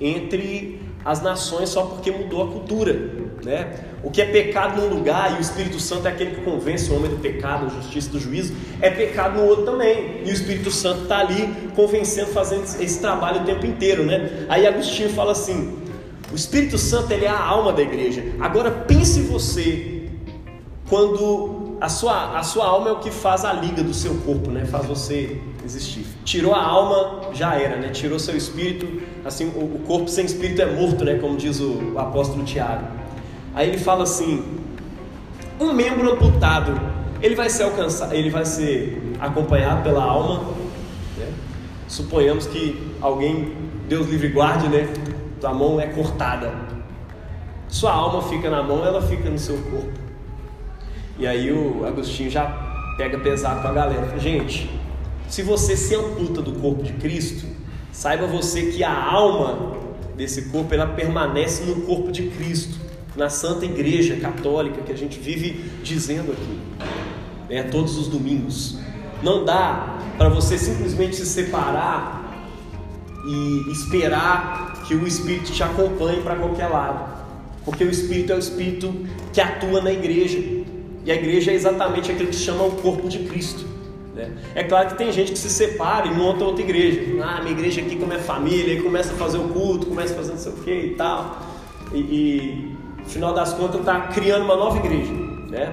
entre 0.00 0.80
as 1.04 1.22
nações 1.22 1.68
só 1.68 1.84
porque 1.84 2.10
mudou 2.10 2.42
a 2.42 2.48
cultura. 2.48 3.21
Né? 3.44 3.74
O 4.04 4.10
que 4.10 4.22
é 4.22 4.26
pecado 4.26 4.80
num 4.80 4.88
lugar 4.88 5.32
e 5.32 5.38
o 5.38 5.40
Espírito 5.40 5.80
Santo 5.80 6.06
é 6.06 6.10
aquele 6.10 6.36
que 6.36 6.42
convence 6.42 6.90
o 6.90 6.96
homem 6.96 7.10
do 7.10 7.16
pecado, 7.16 7.66
da 7.66 7.74
justiça 7.80 8.10
do 8.10 8.20
juízo, 8.20 8.54
é 8.80 8.88
pecado 8.88 9.40
no 9.40 9.46
outro 9.46 9.64
também. 9.64 10.22
E 10.24 10.30
o 10.30 10.32
Espírito 10.32 10.70
Santo 10.70 11.02
está 11.02 11.18
ali 11.18 11.52
convencendo, 11.74 12.28
fazendo 12.28 12.62
esse 12.62 13.00
trabalho 13.00 13.42
o 13.42 13.44
tempo 13.44 13.66
inteiro. 13.66 14.04
Né? 14.04 14.46
Aí 14.48 14.66
Agostinho 14.66 15.10
fala 15.10 15.32
assim: 15.32 15.76
o 16.30 16.36
Espírito 16.36 16.78
Santo 16.78 17.12
ele 17.12 17.24
é 17.24 17.28
a 17.28 17.38
alma 17.38 17.72
da 17.72 17.82
igreja. 17.82 18.24
Agora 18.40 18.70
pense 18.70 19.20
você 19.22 20.08
quando 20.88 21.76
a 21.82 21.88
sua, 21.88 22.38
a 22.38 22.42
sua 22.44 22.66
alma 22.66 22.90
é 22.90 22.92
o 22.92 23.00
que 23.00 23.10
faz 23.10 23.44
a 23.44 23.52
liga 23.52 23.82
do 23.82 23.92
seu 23.92 24.14
corpo, 24.18 24.52
né? 24.52 24.64
faz 24.64 24.86
você 24.86 25.36
existir. 25.64 26.06
Tirou 26.24 26.54
a 26.54 26.62
alma, 26.62 27.32
já 27.32 27.56
era, 27.56 27.76
né? 27.76 27.88
tirou 27.88 28.20
seu 28.20 28.36
espírito. 28.36 29.02
Assim, 29.24 29.48
o, 29.48 29.80
corpo 29.84 30.08
sem 30.08 30.24
espírito 30.24 30.62
é 30.62 30.66
morto, 30.66 31.04
né? 31.04 31.18
como 31.18 31.36
diz 31.36 31.58
o, 31.58 31.92
o 31.94 31.98
apóstolo 31.98 32.44
Tiago. 32.44 33.01
Aí 33.54 33.68
ele 33.68 33.78
fala 33.78 34.04
assim: 34.04 34.42
um 35.60 35.72
membro 35.72 36.12
amputado, 36.12 36.80
ele 37.20 37.34
vai 37.34 37.50
ser 37.50 37.64
alcançado, 37.64 38.14
ele 38.14 38.30
vai 38.30 38.44
ser 38.44 39.14
acompanhado 39.20 39.82
pela 39.82 40.02
alma. 40.02 40.54
Né? 41.16 41.32
Suponhamos 41.86 42.46
que 42.46 42.92
alguém, 43.00 43.54
Deus 43.88 44.08
livre 44.08 44.28
guarde, 44.28 44.68
né? 44.68 44.88
Tua 45.40 45.52
mão 45.52 45.80
é 45.80 45.86
cortada. 45.86 46.52
Sua 47.68 47.92
alma 47.92 48.22
fica 48.22 48.50
na 48.50 48.62
mão, 48.62 48.84
ela 48.84 49.02
fica 49.02 49.28
no 49.28 49.38
seu 49.38 49.56
corpo. 49.58 49.92
E 51.18 51.26
aí 51.26 51.52
o 51.52 51.84
Agostinho 51.86 52.30
já 52.30 52.46
pega 52.96 53.18
pesado 53.18 53.62
com 53.62 53.68
a 53.68 53.72
galera. 53.72 54.18
Gente, 54.18 54.70
se 55.28 55.42
você 55.42 55.76
se 55.76 55.94
amputa 55.94 56.42
do 56.42 56.52
corpo 56.52 56.82
de 56.82 56.92
Cristo, 56.94 57.46
saiba 57.90 58.26
você 58.26 58.70
que 58.72 58.82
a 58.82 59.12
alma 59.12 59.76
desse 60.16 60.50
corpo 60.50 60.74
ela 60.74 60.86
permanece 60.86 61.64
no 61.64 61.82
corpo 61.82 62.10
de 62.10 62.28
Cristo 62.28 62.81
na 63.16 63.28
Santa 63.28 63.64
Igreja 63.64 64.16
Católica 64.16 64.82
que 64.82 64.92
a 64.92 64.96
gente 64.96 65.18
vive 65.18 65.64
dizendo 65.82 66.32
aqui, 66.32 66.58
né, 67.48 67.62
todos 67.64 67.96
os 67.98 68.08
domingos. 68.08 68.78
Não 69.22 69.44
dá 69.44 69.98
para 70.16 70.28
você 70.28 70.58
simplesmente 70.58 71.16
se 71.16 71.26
separar 71.26 72.22
e 73.26 73.70
esperar 73.70 74.82
que 74.86 74.94
o 74.94 75.06
Espírito 75.06 75.52
te 75.52 75.62
acompanhe 75.62 76.22
para 76.22 76.36
qualquer 76.36 76.66
lado, 76.66 77.22
porque 77.64 77.84
o 77.84 77.90
Espírito 77.90 78.32
é 78.32 78.36
o 78.36 78.38
Espírito 78.38 78.92
que 79.32 79.40
atua 79.40 79.80
na 79.80 79.92
igreja 79.92 80.38
e 81.04 81.10
a 81.10 81.14
igreja 81.14 81.50
é 81.50 81.54
exatamente 81.54 82.10
aquilo 82.10 82.28
que 82.28 82.36
se 82.36 82.42
chama 82.42 82.64
o 82.64 82.72
corpo 82.72 83.08
de 83.08 83.20
Cristo. 83.20 83.64
Né? 84.14 84.30
É 84.54 84.62
claro 84.62 84.90
que 84.90 84.98
tem 84.98 85.10
gente 85.12 85.32
que 85.32 85.38
se 85.38 85.50
separa 85.50 86.06
e 86.06 86.14
monta 86.14 86.44
outra 86.44 86.62
igreja. 86.62 87.00
Ah, 87.22 87.40
minha 87.40 87.52
igreja 87.52 87.80
aqui 87.80 87.96
como 87.96 88.12
é 88.12 88.18
família, 88.18 88.74
aí 88.74 88.82
começa 88.82 89.12
a 89.12 89.16
fazer 89.16 89.38
o 89.38 89.48
culto, 89.48 89.86
começa 89.86 90.12
a 90.12 90.16
fazer 90.16 90.32
não 90.32 90.38
sei 90.38 90.52
o 90.52 90.56
que 90.56 90.70
e 90.70 90.94
tal. 90.94 91.40
E, 91.92 91.98
e, 91.98 92.76
no 93.02 93.08
final 93.08 93.34
das 93.34 93.52
contas, 93.52 93.80
está 93.80 94.00
criando 94.08 94.44
uma 94.44 94.56
nova 94.56 94.78
igreja. 94.78 95.12
Né? 95.50 95.72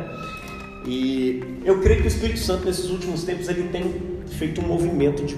E 0.85 1.61
eu 1.63 1.79
creio 1.81 2.01
que 2.01 2.07
o 2.07 2.09
Espírito 2.09 2.39
Santo, 2.39 2.65
nesses 2.65 2.89
últimos 2.89 3.23
tempos, 3.23 3.47
ele 3.47 3.69
tem 3.69 4.01
feito 4.27 4.61
um 4.61 4.67
movimento 4.67 5.23
de 5.23 5.37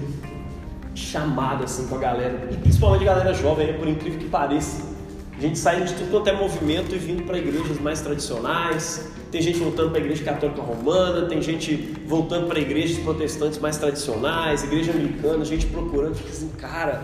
chamado 0.94 1.64
assim 1.64 1.86
com 1.86 1.94
a 1.94 1.98
galera, 1.98 2.48
e 2.50 2.56
principalmente 2.56 3.08
a 3.08 3.14
galera 3.14 3.34
jovem, 3.34 3.66
né, 3.66 3.72
por 3.74 3.88
incrível 3.88 4.18
que 4.18 4.28
pareça. 4.28 4.92
A 5.36 5.40
gente 5.40 5.58
saindo 5.58 5.86
de 5.86 5.94
tudo 5.94 6.10
quanto 6.10 6.28
é 6.28 6.32
movimento 6.32 6.94
e 6.94 6.98
vindo 6.98 7.24
para 7.24 7.36
igrejas 7.38 7.80
mais 7.80 8.00
tradicionais. 8.00 9.10
Tem 9.30 9.40
gente 9.40 9.58
voltando 9.58 9.90
para 9.90 9.98
a 9.98 10.02
igreja 10.02 10.22
católica 10.22 10.60
romana, 10.60 11.26
tem 11.26 11.40
gente 11.40 11.74
voltando 12.06 12.46
para 12.46 12.60
igrejas 12.60 12.98
protestantes 12.98 13.58
mais 13.58 13.78
tradicionais, 13.78 14.62
igreja 14.62 14.92
americana, 14.92 15.44
gente 15.44 15.66
procurando, 15.66 16.14
fica 16.14 16.28
assim, 16.28 16.48
cara, 16.58 17.02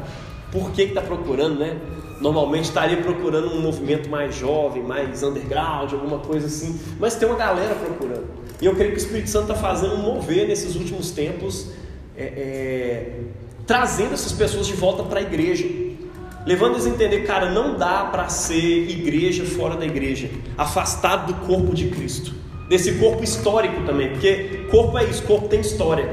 por 0.51 0.71
que 0.73 0.83
está 0.83 1.01
procurando, 1.01 1.59
né? 1.59 1.77
Normalmente 2.21 2.65
estaria 2.65 2.97
procurando 2.97 3.53
um 3.53 3.61
movimento 3.61 4.09
mais 4.09 4.35
jovem, 4.35 4.83
mais 4.83 5.23
underground, 5.23 5.93
alguma 5.93 6.19
coisa 6.19 6.47
assim, 6.47 6.79
mas 6.99 7.15
tem 7.15 7.29
uma 7.29 7.39
galera 7.39 7.75
procurando. 7.75 8.27
E 8.61 8.67
eu 8.67 8.75
creio 8.75 8.91
que 8.91 8.97
o 8.97 9.03
Espírito 9.03 9.31
Santo 9.31 9.53
está 9.53 9.55
fazendo 9.55 9.95
um 9.95 10.03
mover 10.03 10.49
nesses 10.49 10.75
últimos 10.75 11.13
tempos, 11.13 11.69
é, 12.17 12.25
é, 12.25 13.21
trazendo 13.67 14.15
essas 14.15 14.33
pessoas 14.33 14.67
de 14.67 14.73
volta 14.73 15.05
para 15.05 15.21
a 15.21 15.23
igreja 15.23 15.65
levando 16.49 16.77
eles 16.77 16.87
a 16.87 16.89
entender, 16.89 17.25
cara, 17.27 17.51
não 17.51 17.77
dá 17.77 18.05
para 18.05 18.27
ser 18.31 18.89
igreja 18.89 19.45
fora 19.45 19.77
da 19.77 19.85
igreja, 19.85 20.31
afastado 20.57 21.31
do 21.31 21.47
corpo 21.47 21.75
de 21.75 21.89
Cristo, 21.89 22.35
desse 22.71 22.95
corpo 22.95 23.23
histórico 23.23 23.83
também, 23.85 24.13
porque 24.13 24.65
corpo 24.71 24.97
é 24.97 25.05
isso, 25.05 25.23
corpo 25.25 25.47
tem 25.47 25.61
história. 25.61 26.09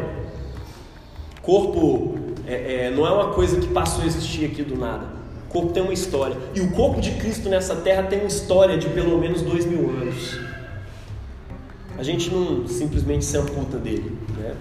Corpo 1.41 2.19
é, 2.47 2.85
é, 2.85 2.91
não 2.91 3.05
é 3.05 3.11
uma 3.11 3.33
coisa 3.33 3.59
que 3.59 3.67
passou 3.67 4.03
a 4.03 4.07
existir 4.07 4.45
aqui 4.45 4.63
do 4.63 4.77
nada. 4.77 5.05
Corpo 5.49 5.71
tem 5.71 5.81
uma 5.81 5.93
história. 5.93 6.35
E 6.53 6.61
o 6.61 6.71
corpo 6.71 6.99
de 6.99 7.11
Cristo 7.11 7.49
nessa 7.49 7.75
terra 7.75 8.03
tem 8.03 8.19
uma 8.19 8.27
história 8.27 8.77
de 8.77 8.89
pelo 8.89 9.17
menos 9.17 9.41
dois 9.41 9.65
mil 9.65 9.89
anos. 9.89 10.37
A 11.97 12.03
gente 12.03 12.29
não 12.29 12.67
simplesmente 12.67 13.23
se 13.23 13.37
amputa 13.37 13.77
dele. 13.77 14.17
Né? 14.37 14.53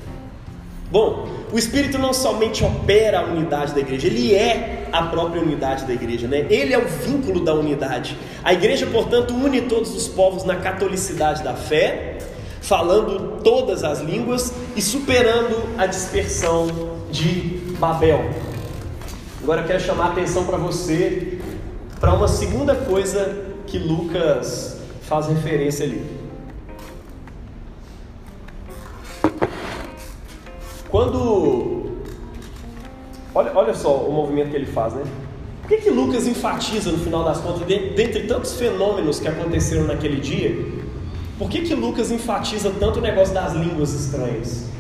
Bom, 0.91 1.27
o 1.53 1.59
Espírito 1.59 1.99
não 1.99 2.13
somente 2.13 2.63
opera 2.63 3.21
a 3.21 3.25
unidade 3.25 3.75
da 3.75 3.81
igreja, 3.81 4.07
ele 4.07 4.33
é 4.33 4.89
a 4.93 5.03
própria 5.03 5.43
unidade 5.43 5.85
da 5.85 5.93
igreja, 5.93 6.29
né? 6.29 6.47
Ele 6.49 6.73
é 6.73 6.79
o 6.79 6.87
vínculo 6.87 7.41
da 7.41 7.53
unidade. 7.53 8.17
A 8.45 8.53
igreja, 8.53 8.87
portanto, 8.87 9.35
une 9.35 9.63
todos 9.63 9.93
os 9.93 10.07
povos 10.07 10.45
na 10.45 10.55
catolicidade 10.55 11.43
da 11.43 11.55
fé, 11.55 12.19
falando 12.61 13.43
todas 13.43 13.83
as 13.83 14.01
línguas 14.01 14.55
e 14.77 14.81
superando 14.81 15.69
a 15.77 15.87
dispersão 15.87 16.69
de 17.11 17.64
Babel. 17.79 18.31
Agora 19.43 19.63
eu 19.63 19.67
quero 19.67 19.81
chamar 19.81 20.07
a 20.07 20.13
atenção 20.13 20.45
para 20.45 20.57
você 20.57 21.39
para 22.01 22.15
uma 22.15 22.29
segunda 22.29 22.75
coisa 22.75 23.45
que 23.67 23.79
Lucas 23.79 24.81
faz 25.03 25.27
referência 25.27 25.85
ali. 25.85 26.05
Quando. 30.89 31.93
Olha, 33.35 33.53
olha 33.55 33.75
só 33.75 33.97
o 33.97 34.13
movimento 34.13 34.51
que 34.51 34.57
ele 34.57 34.67
faz, 34.67 34.95
né? 34.95 35.03
Por 35.63 35.69
que, 35.69 35.79
que 35.79 35.91
Lucas 35.91 36.27
enfatiza, 36.27 36.93
no 36.93 36.99
final 36.99 37.25
das 37.25 37.41
contas, 37.41 37.67
dentre 37.67 38.27
tantos 38.27 38.53
fenômenos 38.55 39.19
que 39.19 39.27
aconteceram 39.27 39.85
naquele 39.87 40.21
dia, 40.21 40.55
por 41.39 41.49
que, 41.49 41.63
que 41.63 41.75
Lucas 41.75 42.11
enfatiza 42.11 42.71
tanto 42.79 42.99
o 42.99 43.03
negócio 43.03 43.35
das 43.35 43.55
línguas 43.55 43.93
estranhas? 43.93 44.74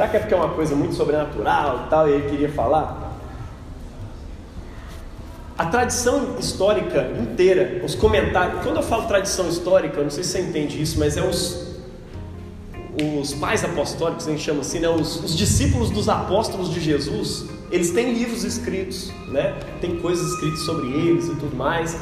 Será 0.00 0.08
que 0.08 0.16
é 0.16 0.20
porque 0.20 0.32
é 0.32 0.36
uma 0.38 0.48
coisa 0.48 0.74
muito 0.74 0.94
sobrenatural 0.94 1.84
e 1.84 1.90
tal, 1.90 2.08
e 2.08 2.12
ele 2.12 2.30
queria 2.30 2.48
falar? 2.48 3.18
A 5.58 5.66
tradição 5.66 6.38
histórica 6.38 7.12
inteira, 7.20 7.84
os 7.84 7.94
comentários. 7.94 8.62
Quando 8.62 8.76
eu 8.76 8.82
falo 8.82 9.06
tradição 9.06 9.46
histórica, 9.46 9.98
eu 9.98 10.04
não 10.04 10.10
sei 10.10 10.24
se 10.24 10.30
você 10.30 10.40
entende 10.40 10.80
isso, 10.80 10.98
mas 10.98 11.18
é 11.18 11.22
os, 11.22 11.76
os 13.20 13.34
pais 13.34 13.62
apostólicos, 13.62 14.26
a 14.26 14.30
gente 14.30 14.42
chama 14.42 14.62
assim, 14.62 14.78
né? 14.78 14.88
os, 14.88 15.22
os, 15.22 15.36
discípulos 15.36 15.90
dos 15.90 16.08
apóstolos 16.08 16.72
de 16.72 16.80
Jesus, 16.80 17.44
eles 17.70 17.90
têm 17.90 18.14
livros 18.14 18.42
escritos, 18.42 19.12
né? 19.28 19.54
tem 19.82 20.00
coisas 20.00 20.32
escritas 20.32 20.60
sobre 20.60 20.88
eles 20.88 21.26
e 21.26 21.34
tudo 21.34 21.54
mais. 21.54 21.94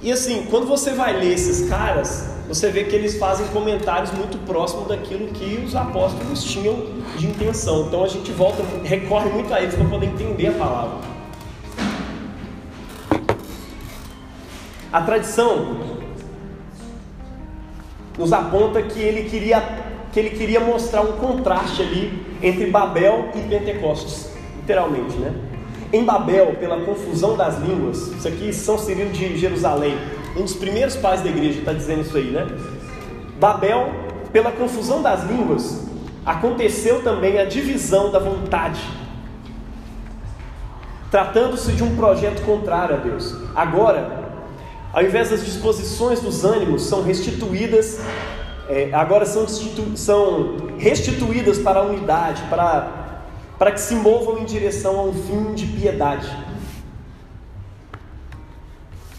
E 0.00 0.12
assim, 0.12 0.46
quando 0.48 0.68
você 0.68 0.92
vai 0.92 1.18
ler 1.18 1.32
esses 1.32 1.68
caras, 1.68 2.35
você 2.48 2.70
vê 2.70 2.84
que 2.84 2.94
eles 2.94 3.18
fazem 3.18 3.46
comentários 3.48 4.12
muito 4.12 4.38
próximos 4.46 4.86
daquilo 4.88 5.28
que 5.28 5.64
os 5.64 5.74
apóstolos 5.74 6.44
tinham 6.44 6.86
de 7.16 7.26
intenção. 7.26 7.86
Então 7.86 8.04
a 8.04 8.08
gente 8.08 8.30
volta, 8.32 8.62
recorre 8.84 9.28
muito 9.30 9.52
a 9.52 9.60
eles 9.60 9.74
para 9.74 9.84
poder 9.84 10.06
entender 10.06 10.48
a 10.48 10.52
palavra. 10.52 10.98
A 14.92 15.02
tradição 15.02 15.76
nos 18.16 18.32
aponta 18.32 18.80
que 18.82 19.00
ele 19.00 19.28
queria 19.28 19.84
que 20.12 20.20
ele 20.20 20.30
queria 20.30 20.60
mostrar 20.60 21.02
um 21.02 21.12
contraste 21.12 21.82
ali 21.82 22.24
entre 22.42 22.70
Babel 22.70 23.28
e 23.34 23.40
Pentecostes, 23.40 24.30
literalmente, 24.56 25.14
né? 25.18 25.34
Em 25.92 26.02
Babel, 26.04 26.54
pela 26.58 26.80
confusão 26.80 27.36
das 27.36 27.58
línguas, 27.58 28.08
isso 28.12 28.26
aqui 28.26 28.50
São 28.50 28.78
Cirilo 28.78 29.10
de 29.10 29.36
Jerusalém, 29.36 29.94
um 30.36 30.42
dos 30.42 30.54
primeiros 30.54 30.96
pais 30.96 31.22
da 31.22 31.28
igreja 31.28 31.60
está 31.60 31.72
dizendo 31.72 32.02
isso 32.02 32.16
aí, 32.16 32.30
né? 32.30 32.46
Babel, 33.40 33.90
pela 34.32 34.52
confusão 34.52 35.02
das 35.02 35.24
línguas, 35.24 35.86
aconteceu 36.24 37.02
também 37.02 37.38
a 37.38 37.44
divisão 37.44 38.10
da 38.10 38.18
vontade, 38.18 38.80
tratando-se 41.10 41.72
de 41.72 41.82
um 41.82 41.96
projeto 41.96 42.44
contrário 42.44 42.96
a 42.96 42.98
Deus. 42.98 43.34
Agora, 43.54 44.24
ao 44.92 45.02
invés 45.02 45.30
das 45.30 45.44
disposições 45.44 46.20
dos 46.20 46.44
ânimos 46.44 46.82
são 46.82 47.02
restituídas 47.02 48.00
é, 48.68 48.90
agora 48.92 49.24
são, 49.24 49.46
são 49.94 50.56
restituídas 50.76 51.58
para 51.58 51.80
a 51.80 51.82
unidade, 51.82 52.42
para, 52.50 53.22
para 53.58 53.70
que 53.70 53.80
se 53.80 53.94
movam 53.94 54.38
em 54.38 54.44
direção 54.44 54.98
a 54.98 55.02
um 55.04 55.12
fim 55.12 55.54
de 55.54 55.66
piedade. 55.66 56.28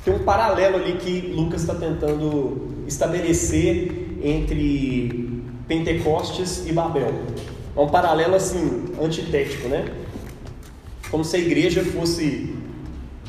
Tem 0.07 0.15
um 0.15 0.19
paralelo 0.19 0.77
ali 0.77 0.93
que 0.93 1.19
Lucas 1.35 1.63
está 1.63 1.75
tentando 1.75 2.85
estabelecer 2.87 4.17
entre 4.23 5.43
Pentecostes 5.67 6.65
e 6.65 6.71
Babel. 6.71 7.13
É 7.75 7.79
um 7.81 7.89
paralelo 7.89 8.35
assim, 8.35 8.85
antitético, 9.03 9.67
né? 9.67 9.85
Como 11.11 11.25
se 11.25 11.35
a 11.35 11.39
igreja 11.39 11.83
fosse 11.83 12.55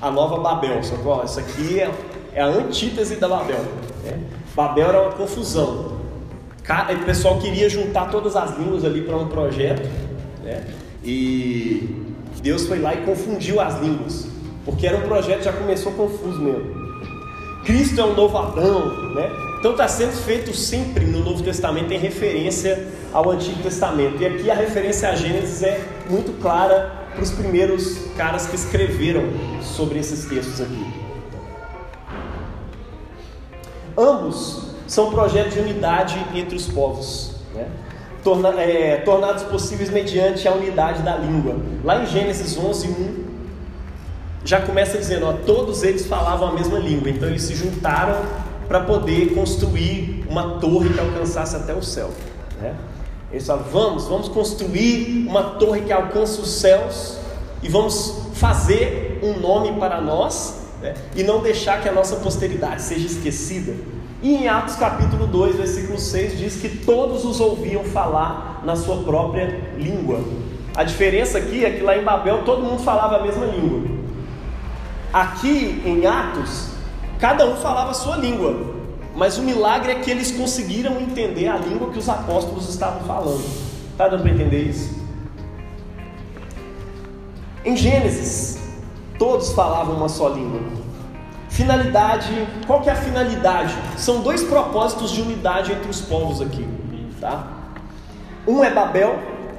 a 0.00 0.08
nova 0.08 0.38
Babel. 0.38 0.80
Só 0.84 0.94
que 0.94 1.08
ó, 1.08 1.24
isso 1.24 1.40
aqui 1.40 1.80
é, 1.80 1.90
é 2.32 2.42
a 2.42 2.46
antítese 2.46 3.16
da 3.16 3.28
Babel. 3.28 3.64
Né? 4.04 4.20
Babel 4.54 4.86
era 4.86 5.02
uma 5.02 5.12
confusão. 5.14 5.98
O 6.62 7.04
pessoal 7.04 7.40
queria 7.40 7.68
juntar 7.68 8.08
todas 8.08 8.36
as 8.36 8.56
línguas 8.56 8.84
ali 8.84 9.02
para 9.02 9.16
um 9.16 9.26
projeto, 9.26 9.90
né? 10.44 10.64
E 11.02 12.04
Deus 12.40 12.68
foi 12.68 12.78
lá 12.78 12.94
e 12.94 12.98
confundiu 12.98 13.60
as 13.60 13.80
línguas, 13.80 14.28
porque 14.68 14.86
era 14.86 14.98
um 14.98 15.00
projeto 15.00 15.38
que 15.38 15.44
já 15.44 15.52
começou 15.52 15.92
confuso 15.92 16.42
mesmo. 16.42 16.76
Cristo 17.64 17.98
é 17.98 18.04
um 18.04 18.12
novo 18.12 18.36
Adão, 18.36 19.14
né? 19.14 19.30
Então 19.58 19.70
está 19.70 19.88
sendo 19.88 20.12
feito 20.12 20.54
sempre 20.54 21.06
no 21.06 21.24
Novo 21.24 21.42
Testamento 21.42 21.90
em 21.90 21.98
referência 21.98 22.86
ao 23.10 23.30
Antigo 23.30 23.62
Testamento. 23.62 24.22
E 24.22 24.26
aqui 24.26 24.50
a 24.50 24.54
referência 24.54 25.08
a 25.08 25.14
Gênesis 25.14 25.62
é 25.62 25.80
muito 26.10 26.38
clara 26.42 26.92
para 27.14 27.22
os 27.22 27.30
primeiros 27.30 27.96
caras 28.14 28.46
que 28.46 28.56
escreveram 28.56 29.22
sobre 29.62 30.00
esses 30.00 30.26
textos 30.26 30.60
aqui. 30.60 30.86
Ambos 33.96 34.64
são 34.86 35.10
projetos 35.10 35.54
de 35.54 35.60
unidade 35.60 36.22
entre 36.34 36.54
os 36.54 36.66
povos, 36.66 37.36
né? 37.54 37.68
Torna, 38.22 38.50
é, 38.60 38.98
tornados 38.98 39.44
possíveis 39.44 39.88
mediante 39.88 40.46
a 40.46 40.52
unidade 40.52 41.02
da 41.02 41.16
língua. 41.16 41.56
Lá 41.82 42.02
em 42.02 42.06
Gênesis 42.06 42.58
11, 42.58 42.88
1, 42.88 43.27
já 44.48 44.62
começa 44.62 44.96
dizendo: 44.96 45.26
ó, 45.26 45.34
todos 45.34 45.82
eles 45.82 46.06
falavam 46.06 46.48
a 46.48 46.52
mesma 46.52 46.78
língua, 46.78 47.10
então 47.10 47.28
eles 47.28 47.42
se 47.42 47.54
juntaram 47.54 48.16
para 48.66 48.80
poder 48.80 49.34
construir 49.34 50.24
uma 50.26 50.58
torre 50.58 50.88
que 50.88 50.98
alcançasse 50.98 51.54
até 51.54 51.74
o 51.74 51.82
céu. 51.82 52.10
Né? 52.58 52.74
Eles 53.30 53.46
falaram: 53.46 53.68
vamos, 53.70 54.08
vamos 54.08 54.28
construir 54.28 55.26
uma 55.28 55.42
torre 55.42 55.82
que 55.82 55.92
alcance 55.92 56.40
os 56.40 56.48
céus 56.48 57.18
e 57.62 57.68
vamos 57.68 58.22
fazer 58.32 59.20
um 59.22 59.38
nome 59.38 59.78
para 59.78 60.00
nós 60.00 60.62
né? 60.80 60.94
e 61.14 61.22
não 61.22 61.42
deixar 61.42 61.82
que 61.82 61.88
a 61.88 61.92
nossa 61.92 62.16
posteridade 62.16 62.80
seja 62.80 63.06
esquecida. 63.06 63.74
E 64.22 64.34
em 64.34 64.48
Atos 64.48 64.76
capítulo 64.76 65.26
2, 65.26 65.56
versículo 65.56 65.98
6 65.98 66.38
diz 66.38 66.56
que 66.56 66.70
todos 66.70 67.22
os 67.26 67.38
ouviam 67.38 67.84
falar 67.84 68.62
na 68.64 68.74
sua 68.74 68.96
própria 69.02 69.74
língua. 69.76 70.24
A 70.74 70.84
diferença 70.84 71.36
aqui 71.36 71.66
é 71.66 71.70
que 71.70 71.82
lá 71.82 71.98
em 71.98 72.02
Babel 72.02 72.44
todo 72.44 72.62
mundo 72.62 72.82
falava 72.82 73.16
a 73.18 73.22
mesma 73.22 73.44
língua. 73.44 73.97
Aqui 75.12 75.82
em 75.84 76.06
Atos, 76.06 76.68
cada 77.18 77.46
um 77.46 77.56
falava 77.56 77.90
a 77.90 77.94
sua 77.94 78.16
língua. 78.16 78.76
Mas 79.16 79.38
o 79.38 79.42
milagre 79.42 79.92
é 79.92 79.94
que 79.96 80.10
eles 80.10 80.30
conseguiram 80.30 81.00
entender 81.00 81.48
a 81.48 81.56
língua 81.56 81.90
que 81.90 81.98
os 81.98 82.08
apóstolos 82.08 82.68
estavam 82.68 83.00
falando. 83.00 83.44
Está 83.90 84.06
dando 84.06 84.22
para 84.22 84.30
entender 84.30 84.62
isso? 84.62 84.96
Em 87.64 87.76
Gênesis, 87.76 88.58
todos 89.18 89.52
falavam 89.52 89.96
uma 89.96 90.08
só 90.08 90.28
língua. 90.28 90.60
Finalidade, 91.48 92.46
qual 92.66 92.80
que 92.82 92.88
é 92.88 92.92
a 92.92 92.96
finalidade? 92.96 93.74
São 93.96 94.20
dois 94.20 94.44
propósitos 94.44 95.10
de 95.10 95.22
unidade 95.22 95.72
entre 95.72 95.90
os 95.90 96.00
povos 96.00 96.40
aqui, 96.40 96.68
tá? 97.20 97.48
Um 98.46 98.62
é 98.62 98.70
Babel, 98.70 99.18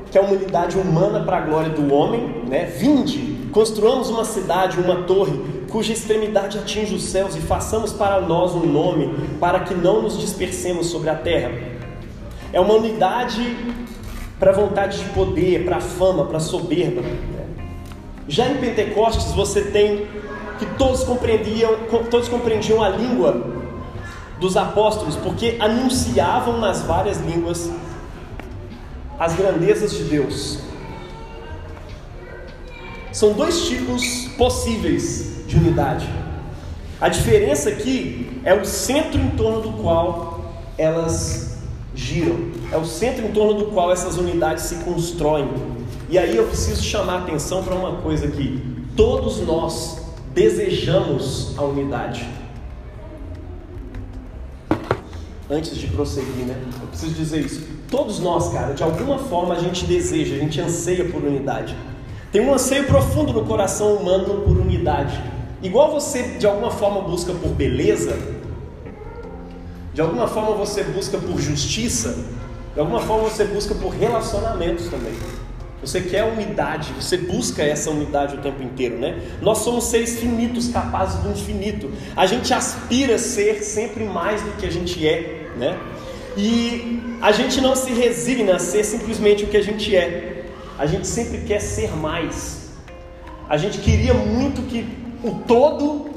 que 0.10 0.18
é 0.18 0.22
uma 0.22 0.32
unidade 0.32 0.78
humana 0.78 1.20
para 1.20 1.38
a 1.38 1.42
glória 1.42 1.70
do 1.70 1.94
homem, 1.94 2.44
né? 2.48 2.66
Vinde, 2.66 3.39
construamos 3.52 4.10
uma 4.10 4.26
cidade, 4.26 4.80
uma 4.80 5.04
torre, 5.04 5.40
cuja 5.70 5.94
extremidade 5.94 6.58
atinge 6.58 6.96
os 6.96 7.04
céus 7.04 7.36
e 7.36 7.42
façamos 7.42 7.94
para 7.94 8.22
nós 8.22 8.54
um 8.54 8.66
nome, 8.66 9.14
para 9.40 9.62
que 9.62 9.74
não 9.74 10.02
nos 10.02 10.20
dispersemos 10.20 10.88
sobre 10.88 11.10
a 11.10 11.16
terra. 11.16 11.52
É 12.52 12.60
uma 12.60 12.74
unidade 12.74 13.56
para 14.40 14.52
vontade 14.52 15.00
de 15.00 15.10
poder, 15.10 15.66
para 15.66 15.80
fama, 15.80 16.26
para 16.26 16.40
soberba. 16.40 17.02
Já 18.28 18.48
em 18.48 18.58
Pentecostes 18.58 19.34
você 19.34 19.62
tem 19.62 20.08
que 20.58 20.66
todos 20.78 21.04
compreendiam, 21.04 21.72
todos 22.10 22.28
compreendiam 22.28 22.84
a 22.84 22.90
língua 22.90 23.60
dos 24.40 24.56
apóstolos, 24.56 25.16
porque 25.16 25.58
anunciavam 25.60 26.60
nas 26.60 26.82
várias 26.82 27.20
línguas 27.20 27.70
as 29.20 29.36
grandezas 29.36 29.92
de 29.92 30.04
Deus. 30.04 30.60
São 33.20 33.34
dois 33.34 33.68
tipos 33.68 34.30
possíveis 34.38 35.44
de 35.46 35.58
unidade. 35.58 36.08
A 37.02 37.10
diferença 37.10 37.68
aqui 37.68 38.40
é 38.46 38.54
o 38.54 38.64
centro 38.64 39.20
em 39.20 39.32
torno 39.32 39.60
do 39.60 39.74
qual 39.74 40.54
elas 40.78 41.58
giram, 41.94 42.50
é 42.72 42.78
o 42.78 42.86
centro 42.86 43.26
em 43.26 43.32
torno 43.34 43.56
do 43.56 43.66
qual 43.74 43.92
essas 43.92 44.16
unidades 44.16 44.64
se 44.64 44.76
constroem. 44.86 45.50
E 46.10 46.18
aí 46.18 46.34
eu 46.34 46.48
preciso 46.48 46.82
chamar 46.82 47.16
a 47.16 47.18
atenção 47.24 47.62
para 47.62 47.76
uma 47.76 47.98
coisa 47.98 48.26
aqui: 48.26 48.64
todos 48.96 49.46
nós 49.46 50.02
desejamos 50.34 51.58
a 51.58 51.64
unidade. 51.64 52.26
Antes 55.50 55.78
de 55.78 55.88
prosseguir, 55.88 56.46
né? 56.46 56.56
Eu 56.82 56.88
preciso 56.88 57.14
dizer 57.16 57.42
isso. 57.42 57.68
Todos 57.92 58.22
nós, 58.22 58.48
cara, 58.54 58.74
de 58.74 58.82
alguma 58.82 59.18
forma 59.18 59.56
a 59.56 59.60
gente 59.60 59.86
deseja, 59.86 60.36
a 60.36 60.40
gente 60.40 60.62
anseia 60.62 61.04
por 61.04 61.22
unidade. 61.22 61.76
Tem 62.32 62.42
um 62.42 62.54
anseio 62.54 62.86
profundo 62.86 63.34
no 63.34 63.44
coração 63.46 63.96
humano 63.96 64.42
por 64.42 64.56
unidade. 64.56 65.20
Igual 65.64 65.92
você 65.92 66.22
de 66.38 66.46
alguma 66.46 66.70
forma 66.70 67.02
busca 67.02 67.34
por 67.34 67.50
beleza, 67.50 68.18
de 69.94 70.00
alguma 70.00 70.28
forma 70.28 70.52
você 70.52 70.84
busca 70.84 71.18
por 71.18 71.42
justiça, 71.42 72.24
de 72.76 72.80
alguma 72.80 73.02
forma 73.02 73.28
você 73.28 73.46
busca 73.46 73.74
por 73.74 73.90
relacionamentos 73.90 74.88
também. 74.90 75.14
Você 75.82 76.02
quer 76.02 76.24
unidade, 76.24 76.94
você 76.94 77.18
busca 77.18 77.64
essa 77.64 77.90
unidade 77.90 78.36
o 78.36 78.42
tempo 78.42 78.62
inteiro, 78.62 78.98
né? 78.98 79.20
Nós 79.42 79.60
somos 79.60 79.86
seres 79.86 80.20
finitos, 80.20 80.68
capazes 80.68 81.20
do 81.22 81.32
infinito. 81.32 81.90
A 82.16 82.26
gente 82.26 82.54
aspira 82.54 83.16
a 83.16 83.20
ser 83.20 83.64
sempre 83.64 84.04
mais 84.04 84.42
do 84.42 84.52
que 84.52 84.66
a 84.66 84.72
gente 84.72 85.08
é, 85.08 85.50
né? 85.58 85.80
E 86.38 87.18
a 87.22 87.32
gente 87.32 87.60
não 87.60 87.76
se 87.76 87.92
resigna 87.92 88.58
a 88.58 88.60
ser 88.60 88.84
simplesmente 88.84 89.46
o 89.46 89.48
que 89.48 89.58
a 89.58 89.64
gente 89.64 89.96
é. 89.96 90.39
A 90.80 90.86
gente 90.86 91.06
sempre 91.06 91.40
quer 91.40 91.60
ser 91.60 91.94
mais. 91.94 92.70
A 93.50 93.58
gente 93.58 93.80
queria 93.80 94.14
muito 94.14 94.62
que 94.62 94.88
o 95.22 95.32
todo 95.46 96.10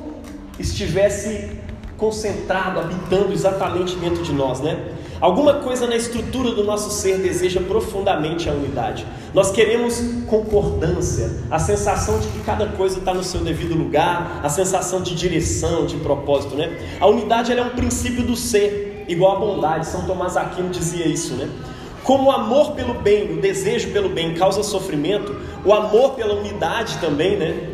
estivesse 0.57 1.51
concentrado, 1.99 2.79
habitando 2.79 3.33
exatamente 3.33 3.97
dentro 3.97 4.23
de 4.23 4.33
nós, 4.33 4.61
né? 4.61 4.93
Alguma 5.21 5.55
coisa 5.55 5.87
na 5.89 5.97
estrutura 5.97 6.53
do 6.53 6.63
nosso 6.63 6.91
ser 6.91 7.19
deseja 7.19 7.61
profundamente 7.61 8.49
a 8.49 8.53
unidade. 8.53 9.05
Nós 9.35 9.51
queremos 9.51 10.01
concordância, 10.29 11.31
a 11.51 11.59
sensação 11.59 12.21
de 12.21 12.29
que 12.29 12.39
cada 12.41 12.67
coisa 12.69 13.01
está 13.01 13.13
no 13.13 13.25
seu 13.25 13.41
devido 13.41 13.75
lugar, 13.75 14.41
a 14.45 14.49
sensação 14.49 15.03
de 15.03 15.17
direção, 15.17 15.87
de 15.87 15.97
propósito, 15.97 16.55
né? 16.55 16.97
A 17.01 17.07
unidade 17.09 17.53
é 17.53 17.63
um 17.63 17.71
princípio 17.71 18.23
do 18.23 18.37
ser, 18.37 19.05
igual 19.09 19.37
a 19.37 19.41
bondade. 19.41 19.89
São 19.89 20.07
Tomás 20.07 20.37
Aquino 20.37 20.71
dizia 20.71 21.07
isso, 21.07 21.35
né? 21.35 21.49
Como 22.05 22.25
o 22.25 22.31
amor 22.31 22.73
pelo 22.73 22.95
bem, 22.95 23.39
o 23.39 23.41
desejo 23.41 23.91
pelo 23.91 24.09
bem 24.09 24.35
causa 24.35 24.63
sofrimento, 24.63 25.37
o 25.65 25.73
amor 25.73 26.15
pela 26.15 26.35
unidade 26.35 26.99
também, 26.99 27.37
né? 27.37 27.69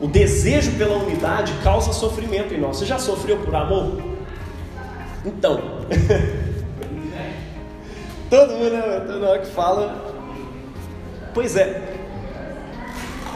O 0.00 0.06
desejo 0.06 0.72
pela 0.72 0.96
unidade 0.96 1.52
causa 1.62 1.92
sofrimento 1.92 2.54
em 2.54 2.60
nós. 2.60 2.78
Você 2.78 2.86
já 2.86 2.98
sofreu 2.98 3.38
por 3.38 3.54
amor? 3.54 4.00
Então, 5.24 5.60
Todo 8.34 8.52
mundo, 8.54 8.70
né? 8.70 9.00
Toda 9.06 9.28
hora 9.28 9.38
que 9.38 9.46
fala. 9.46 10.12
Pois 11.32 11.56
é. 11.56 11.82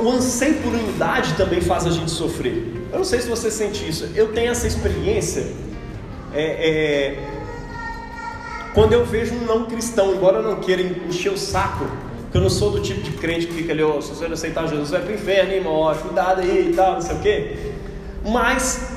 O 0.00 0.08
anseio 0.10 0.56
por 0.56 0.72
unidade 0.72 1.34
também 1.34 1.60
faz 1.60 1.86
a 1.86 1.90
gente 1.90 2.10
sofrer. 2.10 2.86
Eu 2.90 2.98
não 2.98 3.04
sei 3.04 3.20
se 3.20 3.28
você 3.28 3.48
sente 3.48 3.88
isso. 3.88 4.10
Eu 4.14 4.32
tenho 4.32 4.50
essa 4.50 4.66
experiência. 4.66 5.46
É, 6.34 6.42
é, 6.42 7.18
quando 8.78 8.92
eu 8.92 9.04
vejo 9.04 9.34
um 9.34 9.44
não 9.44 9.64
cristão, 9.64 10.14
embora 10.14 10.36
eu 10.36 10.42
não 10.44 10.60
queira 10.60 10.80
encher 10.80 11.32
o 11.32 11.36
saco, 11.36 11.84
porque 12.22 12.38
eu 12.38 12.40
não 12.40 12.48
sou 12.48 12.70
do 12.70 12.80
tipo 12.80 13.00
de 13.00 13.10
crente 13.10 13.48
que 13.48 13.52
fica 13.52 13.72
ali, 13.72 13.82
oh, 13.82 14.00
se 14.00 14.10
você 14.10 14.26
não 14.26 14.34
aceitar 14.34 14.68
Jesus, 14.68 14.90
vai 14.90 15.00
pro 15.00 15.12
inferno, 15.12 15.50
hein, 15.50 15.56
irmão? 15.56 15.92
Cuidado 15.96 16.42
aí 16.42 16.70
e 16.70 16.76
tal, 16.76 16.92
não 16.92 17.00
sei 17.00 17.16
o 17.16 17.18
quê. 17.18 17.56
Mas 18.24 18.88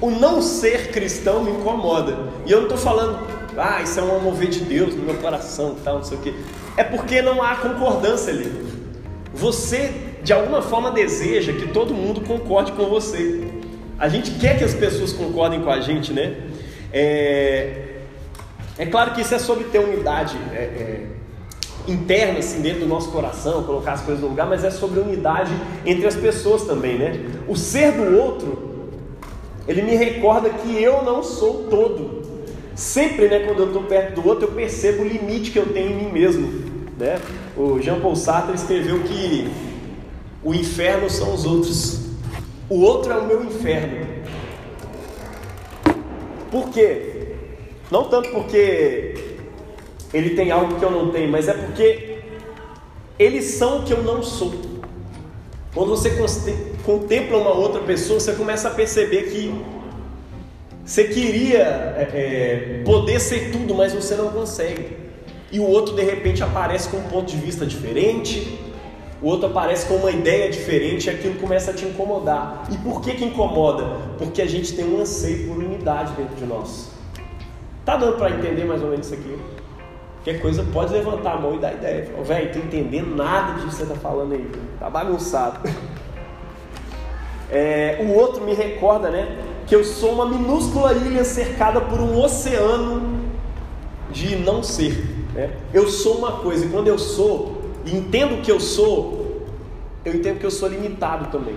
o 0.00 0.10
não 0.10 0.42
ser 0.42 0.90
cristão 0.90 1.44
me 1.44 1.52
incomoda. 1.52 2.18
E 2.44 2.50
eu 2.50 2.56
não 2.56 2.64
estou 2.64 2.76
falando 2.76 3.24
ah, 3.56 3.80
isso 3.80 4.00
é 4.00 4.02
um 4.02 4.18
mover 4.18 4.48
de 4.48 4.58
Deus 4.62 4.96
no 4.96 5.04
meu 5.04 5.14
coração, 5.14 5.76
tal, 5.84 5.98
não 5.98 6.04
sei 6.04 6.18
o 6.18 6.20
quê. 6.20 6.34
É 6.76 6.82
porque 6.82 7.22
não 7.22 7.40
há 7.40 7.54
concordância 7.54 8.32
ali. 8.32 8.50
Você, 9.32 9.92
de 10.24 10.32
alguma 10.32 10.60
forma, 10.60 10.90
deseja 10.90 11.52
que 11.52 11.68
todo 11.68 11.94
mundo 11.94 12.20
concorde 12.20 12.72
com 12.72 12.86
você. 12.86 13.46
A 13.96 14.08
gente 14.08 14.32
quer 14.32 14.58
que 14.58 14.64
as 14.64 14.74
pessoas 14.74 15.12
concordem 15.12 15.62
com 15.62 15.70
a 15.70 15.80
gente, 15.80 16.12
né? 16.12 16.34
É, 16.92 17.86
é 18.78 18.86
claro 18.86 19.12
que 19.12 19.22
isso 19.22 19.34
é 19.34 19.38
sobre 19.38 19.64
ter 19.64 19.78
unidade 19.78 20.36
é, 20.52 20.56
é, 20.56 21.06
interna, 21.88 22.40
assim, 22.40 22.60
dentro 22.60 22.80
do 22.80 22.86
nosso 22.86 23.10
coração, 23.10 23.62
colocar 23.62 23.92
as 23.92 24.02
coisas 24.02 24.22
no 24.22 24.28
lugar, 24.28 24.46
mas 24.46 24.64
é 24.64 24.70
sobre 24.70 25.00
unidade 25.00 25.52
entre 25.84 26.06
as 26.06 26.14
pessoas 26.14 26.64
também, 26.64 26.98
né? 26.98 27.24
O 27.48 27.56
ser 27.56 27.92
do 27.92 28.16
outro, 28.16 28.90
ele 29.66 29.82
me 29.82 29.96
recorda 29.96 30.50
que 30.50 30.82
eu 30.82 31.02
não 31.02 31.22
sou 31.22 31.64
todo. 31.70 32.26
Sempre, 32.74 33.28
né, 33.28 33.40
quando 33.40 33.60
eu 33.60 33.66
estou 33.68 33.84
perto 33.84 34.20
do 34.20 34.28
outro, 34.28 34.48
eu 34.48 34.52
percebo 34.52 35.02
o 35.02 35.08
limite 35.08 35.50
que 35.50 35.58
eu 35.58 35.72
tenho 35.72 35.92
em 35.92 35.94
mim 35.94 36.12
mesmo. 36.12 36.46
Né? 36.98 37.18
O 37.56 37.80
Jean 37.80 38.00
Paul 38.00 38.14
Sartre 38.14 38.54
escreveu 38.54 39.02
que 39.02 39.50
o 40.44 40.54
inferno 40.54 41.08
são 41.08 41.32
os 41.32 41.46
outros. 41.46 42.00
O 42.68 42.80
outro 42.80 43.12
é 43.12 43.16
o 43.16 43.26
meu 43.26 43.42
inferno. 43.44 44.06
Por 46.50 46.68
quê? 46.68 47.15
Não 47.90 48.04
tanto 48.04 48.30
porque 48.30 49.14
ele 50.12 50.30
tem 50.30 50.50
algo 50.50 50.76
que 50.76 50.84
eu 50.84 50.90
não 50.90 51.10
tenho, 51.10 51.30
mas 51.30 51.48
é 51.48 51.52
porque 51.52 52.18
eles 53.18 53.44
são 53.44 53.80
o 53.80 53.82
que 53.84 53.92
eu 53.92 54.02
não 54.02 54.22
sou. 54.22 54.52
Quando 55.74 55.94
você 55.94 56.10
contempla 56.84 57.36
uma 57.36 57.52
outra 57.52 57.82
pessoa, 57.82 58.18
você 58.18 58.32
começa 58.32 58.68
a 58.68 58.70
perceber 58.70 59.24
que 59.24 59.54
você 60.84 61.04
queria 61.04 61.58
é, 61.58 62.10
é, 62.14 62.82
poder 62.84 63.20
ser 63.20 63.50
tudo, 63.52 63.74
mas 63.74 63.92
você 63.92 64.14
não 64.14 64.30
consegue. 64.30 64.96
E 65.52 65.60
o 65.60 65.64
outro 65.64 65.94
de 65.94 66.02
repente 66.02 66.42
aparece 66.42 66.88
com 66.88 66.96
um 66.96 67.04
ponto 67.04 67.30
de 67.30 67.36
vista 67.36 67.66
diferente, 67.66 68.58
o 69.20 69.28
outro 69.28 69.48
aparece 69.48 69.86
com 69.86 69.96
uma 69.96 70.10
ideia 70.10 70.50
diferente 70.50 71.06
e 71.06 71.10
aquilo 71.10 71.34
começa 71.36 71.70
a 71.70 71.74
te 71.74 71.84
incomodar. 71.84 72.68
E 72.70 72.76
por 72.78 73.00
que 73.00 73.14
que 73.14 73.24
incomoda? 73.24 73.98
Porque 74.18 74.42
a 74.42 74.46
gente 74.46 74.74
tem 74.74 74.84
um 74.84 75.00
anseio 75.00 75.48
por 75.48 75.58
unidade 75.58 76.12
dentro 76.14 76.36
de 76.36 76.44
nós. 76.44 76.95
Tá 77.86 77.96
dando 77.96 78.18
para 78.18 78.30
entender 78.30 78.64
mais 78.66 78.82
ou 78.82 78.90
menos 78.90 79.06
isso 79.06 79.14
aqui? 79.14 79.38
Qualquer 80.16 80.42
coisa 80.42 80.62
pode 80.72 80.92
levantar 80.92 81.34
a 81.34 81.40
mão 81.40 81.54
e 81.54 81.58
dar 81.58 81.72
ideia. 81.72 82.10
Velho, 82.22 82.52
tô 82.52 82.58
entendendo 82.58 83.16
nada 83.16 83.54
disso 83.54 83.68
que 83.68 83.74
você 83.76 83.86
tá 83.86 83.94
falando 83.94 84.34
aí. 84.34 84.50
Tá 84.78 84.90
bagunçado. 84.90 85.60
É, 87.48 88.04
o 88.04 88.12
outro 88.12 88.42
me 88.42 88.54
recorda, 88.54 89.08
né? 89.08 89.38
que 89.66 89.74
eu 89.74 89.82
sou 89.84 90.12
uma 90.12 90.26
minúscula 90.26 90.92
ilha 90.92 91.24
cercada 91.24 91.80
por 91.80 92.00
um 92.00 92.20
oceano 92.22 93.20
de 94.10 94.36
não 94.36 94.62
ser. 94.62 95.04
Né? 95.34 95.50
Eu 95.74 95.88
sou 95.88 96.18
uma 96.18 96.32
coisa, 96.32 96.64
e 96.64 96.68
quando 96.68 96.86
eu 96.86 96.98
sou, 96.98 97.62
entendo 97.84 98.42
que 98.42 98.50
eu 98.50 98.60
sou, 98.60 99.44
eu 100.04 100.14
entendo 100.14 100.38
que 100.38 100.46
eu 100.46 100.50
sou 100.50 100.68
limitado 100.68 101.30
também. 101.36 101.56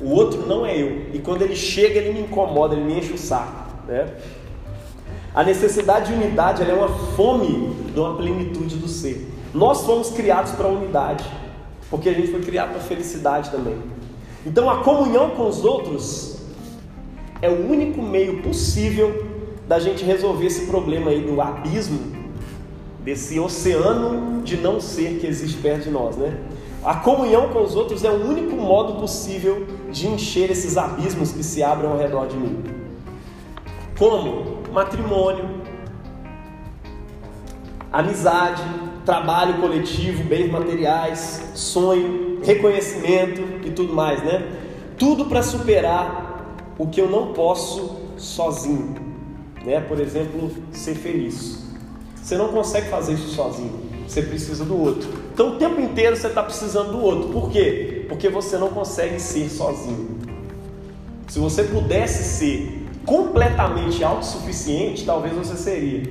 O 0.00 0.10
outro 0.10 0.46
não 0.46 0.64
é 0.64 0.76
eu, 0.76 1.06
e 1.12 1.18
quando 1.18 1.42
ele 1.42 1.54
chega, 1.54 1.98
ele 1.98 2.14
me 2.14 2.20
incomoda, 2.20 2.74
ele 2.74 2.84
me 2.84 2.98
enche 2.98 3.12
o 3.12 3.18
saco. 3.18 3.86
Né? 3.86 4.08
A 5.34 5.42
necessidade 5.42 6.08
de 6.08 6.12
unidade 6.12 6.62
é 6.62 6.74
uma 6.74 6.88
fome 6.88 7.74
de 7.92 7.98
uma 7.98 8.14
plenitude 8.14 8.76
do 8.76 8.86
ser. 8.86 9.30
Nós 9.54 9.80
fomos 9.82 10.10
criados 10.10 10.52
para 10.52 10.66
a 10.66 10.70
unidade, 10.70 11.24
porque 11.88 12.10
a 12.10 12.12
gente 12.12 12.30
foi 12.30 12.40
criado 12.40 12.70
para 12.70 12.78
a 12.78 12.82
felicidade 12.82 13.50
também. 13.50 13.76
Então 14.44 14.68
a 14.68 14.82
comunhão 14.82 15.30
com 15.30 15.48
os 15.48 15.64
outros 15.64 16.36
é 17.40 17.48
o 17.48 17.66
único 17.66 18.02
meio 18.02 18.42
possível 18.42 19.26
da 19.66 19.78
gente 19.78 20.04
resolver 20.04 20.46
esse 20.46 20.66
problema 20.66 21.10
aí 21.10 21.22
do 21.22 21.40
abismo, 21.40 22.00
desse 23.00 23.40
oceano 23.40 24.42
de 24.42 24.58
não 24.58 24.80
ser 24.80 25.18
que 25.18 25.26
existe 25.26 25.56
perto 25.62 25.84
de 25.84 25.90
nós, 25.90 26.14
né? 26.16 26.36
A 26.84 26.96
comunhão 26.96 27.48
com 27.48 27.62
os 27.62 27.74
outros 27.74 28.04
é 28.04 28.10
o 28.10 28.28
único 28.28 28.54
modo 28.56 29.00
possível 29.00 29.66
de 29.90 30.08
encher 30.08 30.50
esses 30.50 30.76
abismos 30.76 31.32
que 31.32 31.42
se 31.42 31.62
abrem 31.62 31.90
ao 31.90 31.96
redor 31.96 32.26
de 32.26 32.36
mim. 32.36 32.62
Como? 33.98 34.61
Matrimônio, 34.72 35.62
amizade, 37.92 38.62
trabalho 39.04 39.60
coletivo, 39.60 40.24
bens 40.24 40.50
materiais, 40.50 41.42
sonho, 41.54 42.40
reconhecimento 42.42 43.66
e 43.66 43.70
tudo 43.70 43.92
mais, 43.92 44.22
né? 44.24 44.42
Tudo 44.98 45.26
para 45.26 45.42
superar 45.42 46.56
o 46.78 46.86
que 46.86 47.00
eu 47.00 47.10
não 47.10 47.34
posso 47.34 48.00
sozinho, 48.16 48.94
né? 49.64 49.80
Por 49.80 50.00
exemplo, 50.00 50.50
ser 50.72 50.94
feliz. 50.94 51.62
Você 52.16 52.36
não 52.36 52.48
consegue 52.48 52.88
fazer 52.88 53.12
isso 53.12 53.28
sozinho. 53.28 53.92
Você 54.06 54.22
precisa 54.22 54.64
do 54.64 54.80
outro. 54.80 55.08
Então 55.34 55.54
o 55.54 55.58
tempo 55.58 55.80
inteiro 55.80 56.16
você 56.16 56.28
está 56.28 56.42
precisando 56.42 56.92
do 56.92 57.00
outro. 57.02 57.28
Por 57.28 57.50
quê? 57.50 58.06
Porque 58.08 58.28
você 58.28 58.56
não 58.56 58.68
consegue 58.68 59.20
ser 59.20 59.50
sozinho. 59.50 60.18
Se 61.28 61.38
você 61.38 61.64
pudesse 61.64 62.22
ser 62.24 62.81
completamente 63.04 64.02
autossuficiente, 64.04 65.04
talvez 65.04 65.34
você 65.34 65.56
seria. 65.56 66.02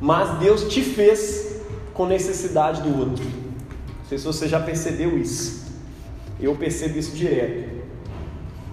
Mas 0.00 0.38
Deus 0.38 0.64
te 0.64 0.82
fez 0.82 1.60
com 1.92 2.06
necessidade 2.06 2.82
do 2.82 2.98
outro. 2.98 3.24
Não 3.24 4.04
sei 4.08 4.18
se 4.18 4.24
você 4.24 4.48
já 4.48 4.60
percebeu 4.60 5.18
isso. 5.18 5.66
Eu 6.40 6.54
percebo 6.54 6.98
isso 6.98 7.16
direto. 7.16 7.78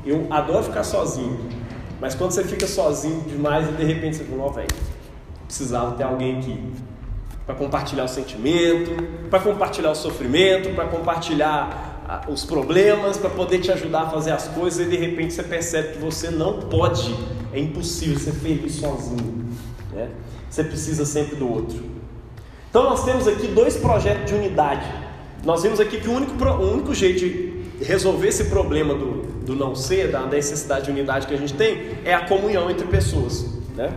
Eu 0.05 0.27
adoro 0.29 0.63
ficar 0.63 0.83
sozinho. 0.83 1.39
Mas 1.99 2.13
quando 2.13 2.31
você 2.31 2.43
fica 2.43 2.67
sozinho 2.67 3.21
demais 3.21 3.67
e 3.67 3.71
de 3.71 3.83
repente 3.83 4.17
você 4.17 4.23
fala, 4.23 4.43
ó, 4.43 4.49
velho, 4.49 4.67
precisava 5.47 5.95
ter 5.95 6.03
alguém 6.03 6.37
aqui 6.37 6.73
para 7.45 7.55
compartilhar 7.55 8.03
o 8.03 8.07
sentimento, 8.07 8.91
para 9.29 9.39
compartilhar 9.39 9.91
o 9.91 9.95
sofrimento, 9.95 10.73
para 10.75 10.85
compartilhar 10.85 11.94
os 12.27 12.45
problemas, 12.45 13.17
para 13.17 13.29
poder 13.29 13.59
te 13.59 13.71
ajudar 13.71 14.03
a 14.03 14.09
fazer 14.09 14.31
as 14.31 14.47
coisas 14.49 14.85
e 14.85 14.89
de 14.89 14.97
repente 14.97 15.33
você 15.33 15.43
percebe 15.43 15.93
que 15.93 15.99
você 15.99 16.29
não 16.29 16.59
pode, 16.59 17.15
é 17.53 17.59
impossível 17.59 18.19
ser 18.19 18.33
feliz 18.33 18.75
sozinho. 18.75 19.45
Né? 19.91 20.09
Você 20.49 20.63
precisa 20.63 21.05
sempre 21.05 21.35
do 21.35 21.51
outro. 21.51 21.83
Então 22.69 22.83
nós 22.83 23.03
temos 23.03 23.27
aqui 23.27 23.47
dois 23.47 23.77
projetos 23.77 24.25
de 24.25 24.35
unidade. 24.35 24.85
Nós 25.43 25.63
vimos 25.63 25.79
aqui 25.79 25.99
que 25.99 26.07
o 26.07 26.13
único, 26.13 26.43
o 26.43 26.73
único 26.73 26.93
jeito 26.93 27.19
de 27.19 27.83
resolver 27.83 28.27
esse 28.27 28.45
problema 28.45 28.93
do, 28.93 29.21
do 29.45 29.55
não 29.55 29.75
ser, 29.75 30.11
da 30.11 30.25
necessidade 30.25 30.85
de 30.85 30.91
unidade 30.91 31.27
que 31.27 31.33
a 31.33 31.37
gente 31.37 31.53
tem, 31.53 31.97
é 32.03 32.13
a 32.13 32.27
comunhão 32.27 32.69
entre 32.69 32.85
pessoas. 32.87 33.45
Né? 33.75 33.91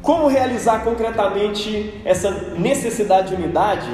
Como 0.00 0.26
realizar 0.26 0.82
concretamente 0.84 2.00
essa 2.04 2.30
necessidade 2.56 3.28
de 3.28 3.34
unidade 3.34 3.88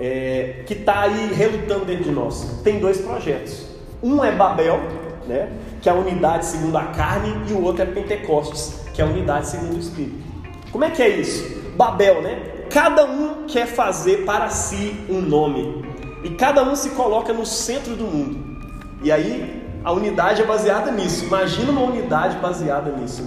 é, 0.00 0.62
que 0.66 0.74
está 0.74 1.02
aí 1.02 1.32
relutando 1.32 1.84
dentro 1.84 2.04
de 2.04 2.10
nós? 2.10 2.60
Tem 2.62 2.78
dois 2.78 3.00
projetos. 3.00 3.66
Um 4.02 4.22
é 4.24 4.32
Babel, 4.32 4.80
né, 5.26 5.50
que 5.80 5.88
é 5.88 5.92
a 5.92 5.94
unidade 5.94 6.46
segundo 6.46 6.76
a 6.76 6.84
carne, 6.84 7.34
e 7.48 7.52
o 7.52 7.62
outro 7.62 7.82
é 7.82 7.86
Pentecostes, 7.86 8.80
que 8.92 9.00
é 9.00 9.04
a 9.04 9.08
unidade 9.08 9.48
segundo 9.48 9.76
o 9.76 9.78
Espírito. 9.78 10.22
Como 10.70 10.84
é 10.84 10.90
que 10.90 11.02
é 11.02 11.08
isso? 11.08 11.62
Babel, 11.76 12.22
né? 12.22 12.42
Cada 12.70 13.04
um 13.04 13.46
quer 13.46 13.66
fazer 13.66 14.24
para 14.24 14.48
si 14.50 14.96
um 15.08 15.20
nome. 15.20 15.84
E 16.24 16.30
cada 16.30 16.62
um 16.62 16.74
se 16.74 16.90
coloca 16.90 17.32
no 17.32 17.46
centro 17.46 17.94
do 17.94 18.04
mundo. 18.04 18.58
E 19.02 19.12
aí 19.12 19.62
a 19.84 19.92
unidade 19.92 20.42
é 20.42 20.44
baseada 20.44 20.90
nisso. 20.90 21.24
Imagina 21.24 21.70
uma 21.70 21.82
unidade 21.82 22.38
baseada 22.38 22.90
nisso 22.90 23.22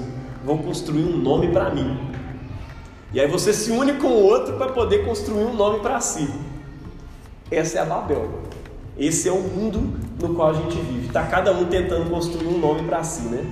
vão 0.47 0.57
construir 0.59 1.03
um 1.03 1.17
nome 1.17 1.49
para 1.49 1.69
mim. 1.69 1.99
E 3.13 3.19
aí 3.19 3.27
você 3.27 3.51
se 3.51 3.69
une 3.69 3.93
com 3.95 4.07
o 4.07 4.23
outro 4.23 4.55
para 4.55 4.71
poder 4.71 5.05
construir 5.05 5.43
um 5.43 5.53
nome 5.53 5.79
para 5.81 5.99
si. 5.99 6.29
Essa 7.49 7.79
é 7.79 7.81
a 7.81 7.85
Babel. 7.85 8.29
Esse 8.97 9.29
é 9.29 9.31
o 9.31 9.39
mundo 9.39 9.97
no 10.21 10.33
qual 10.33 10.49
a 10.49 10.53
gente 10.53 10.75
vive. 10.75 11.07
Está 11.07 11.23
cada 11.25 11.51
um 11.51 11.65
tentando 11.65 12.09
construir 12.09 12.47
um 12.47 12.57
nome 12.57 12.83
para 12.83 13.03
si, 13.03 13.23
né? 13.23 13.45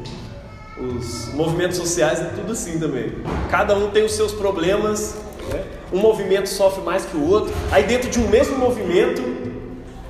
Os 0.77 1.33
movimentos 1.33 1.77
sociais 1.77 2.19
é 2.19 2.25
tudo 2.35 2.51
assim 2.51 2.77
também. 2.79 3.13
Cada 3.49 3.75
um 3.77 3.91
tem 3.91 4.03
os 4.03 4.13
seus 4.13 4.33
problemas. 4.33 5.15
Né? 5.49 5.63
Um 5.93 5.99
movimento 5.99 6.49
sofre 6.49 6.83
mais 6.83 7.05
que 7.05 7.15
o 7.15 7.29
outro. 7.29 7.53
Aí 7.71 7.83
dentro 7.83 8.09
de 8.09 8.19
um 8.19 8.27
mesmo 8.27 8.57
movimento, 8.57 9.21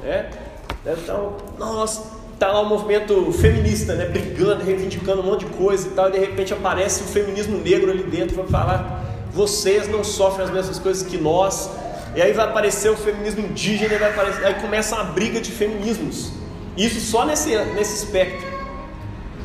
né? 0.01 0.29
Então, 0.85 1.35
nossa, 1.59 2.15
tá 2.39 2.51
lá 2.51 2.61
o 2.61 2.65
movimento 2.65 3.31
feminista, 3.31 3.95
né, 3.95 4.05
brigando, 4.05 4.63
reivindicando 4.63 5.21
um 5.21 5.25
monte 5.25 5.45
de 5.45 5.51
coisa 5.53 5.87
e 5.87 5.91
tal, 5.91 6.09
e 6.09 6.11
de 6.11 6.19
repente 6.19 6.53
aparece 6.53 7.01
o 7.01 7.05
feminismo 7.05 7.57
negro 7.57 7.91
ali 7.91 8.03
dentro 8.03 8.35
para 8.35 8.45
falar: 8.45 9.05
vocês 9.31 9.87
não 9.87 10.03
sofrem 10.03 10.45
as 10.45 10.53
mesmas 10.53 10.79
coisas 10.79 11.05
que 11.05 11.17
nós. 11.17 11.69
E 12.15 12.21
aí 12.21 12.31
vai 12.31 12.45
aparecer 12.45 12.89
o 12.89 12.95
feminismo 12.95 13.41
indígena, 13.41 13.97
vai 13.97 14.09
aparecer, 14.09 14.45
aí 14.45 14.53
começa 14.55 14.95
uma 14.95 15.03
briga 15.03 15.41
de 15.41 15.51
feminismos. 15.51 16.31
Isso 16.77 16.99
só 17.01 17.25
nesse, 17.25 17.55
nesse 17.73 18.05
espectro. 18.05 18.47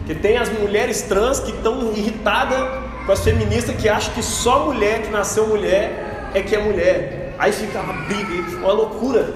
Que 0.06 0.14
tem 0.14 0.36
as 0.36 0.48
mulheres 0.48 1.02
trans 1.02 1.40
que 1.40 1.50
estão 1.50 1.92
irritadas 1.92 2.58
com 3.04 3.12
as 3.12 3.20
feministas 3.24 3.74
que 3.76 3.88
acham 3.88 4.14
que 4.14 4.22
só 4.22 4.66
mulher 4.66 5.02
que 5.02 5.10
nasceu 5.10 5.48
mulher 5.48 6.30
é 6.32 6.42
que 6.42 6.54
é 6.54 6.60
mulher. 6.60 7.34
Aí 7.38 7.52
fica 7.52 7.80
uma 7.80 7.92
briga, 8.04 8.56
uma 8.58 8.72
loucura. 8.72 9.34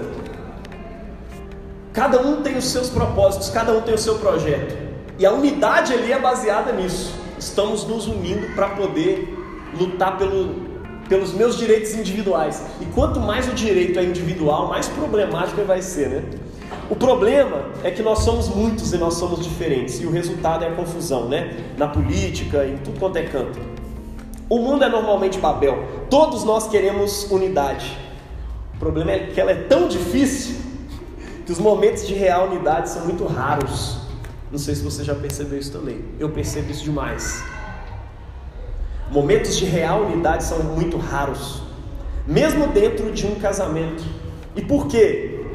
Cada 1.93 2.21
um 2.21 2.43
tem 2.43 2.57
os 2.57 2.67
seus 2.67 2.89
propósitos, 2.89 3.51
cada 3.51 3.73
um 3.73 3.81
tem 3.81 3.95
o 3.95 3.99
seu 3.99 4.19
projeto. 4.19 4.77
E 5.19 5.27
a 5.27 5.33
unidade 5.33 5.93
ali 5.93 6.13
é 6.13 6.19
baseada 6.19 6.73
nisso. 6.73 7.15
Estamos 7.39 7.85
nos 7.85 8.07
unindo 8.07 8.55
para 8.55 8.71
poder 8.71 9.33
lutar 9.79 10.19
pelo, 10.19 10.74
pelos 11.09 11.33
meus 11.33 11.57
direitos 11.57 11.95
individuais. 11.95 12.63
E 12.81 12.87
quanto 12.87 13.21
mais 13.21 13.49
o 13.49 13.55
direito 13.55 13.99
é 13.99 14.05
individual, 14.05 14.69
mais 14.69 14.89
problemático 14.89 15.61
ele 15.61 15.67
vai 15.67 15.83
ser, 15.83 16.09
né? 16.09 16.23
O 16.91 16.97
problema 16.97 17.67
é 17.83 17.91
que 17.91 18.03
nós 18.03 18.21
somos 18.21 18.49
muitos 18.49 18.93
e 18.93 18.99
nós 18.99 19.15
somos 19.15 19.43
diferentes. 19.43 20.01
E 20.01 20.07
o 20.07 20.11
resultado 20.11 20.65
é 20.65 20.69
a 20.69 20.73
confusão, 20.73 21.29
né? 21.29 21.57
Na 21.79 21.89
política, 21.89 22.67
em 22.67 22.77
tudo 22.79 22.99
quanto 22.99 23.17
é 23.17 23.23
canto. 23.23 23.59
O 24.49 24.59
mundo 24.59 24.85
é 24.85 24.89
normalmente 24.89 25.39
Babel. 25.39 25.83
Todos 26.11 26.45
nós 26.45 26.69
queremos 26.69 27.31
unidade. 27.31 27.97
O 28.75 28.79
problema 28.79 29.13
é 29.13 29.19
que 29.27 29.41
ela 29.41 29.53
é 29.53 29.55
tão 29.55 29.89
difícil 29.89 30.57
que 31.47 31.53
os 31.53 31.59
momentos 31.59 32.07
de 32.07 32.15
real 32.15 32.49
unidade 32.49 32.91
são 32.91 33.05
muito 33.05 33.25
raros. 33.25 33.99
Não 34.51 34.59
sei 34.59 34.75
se 34.75 34.83
você 34.83 35.03
já 35.03 35.15
percebeu 35.15 35.59
isso 35.59 35.73
também. 35.73 36.05
Eu 36.19 36.29
percebo 36.29 36.71
isso 36.71 36.85
demais. 36.85 37.43
Momentos 39.11 39.57
de 39.57 39.65
real 39.65 40.03
unidade 40.03 40.45
são 40.45 40.59
muito 40.63 40.97
raros, 40.97 41.63
mesmo 42.27 42.69
dentro 42.69 43.13
de 43.13 43.27
um 43.27 43.35
casamento. 43.37 44.05
E 44.57 44.63
por 44.63 44.87
quê? 44.87 45.47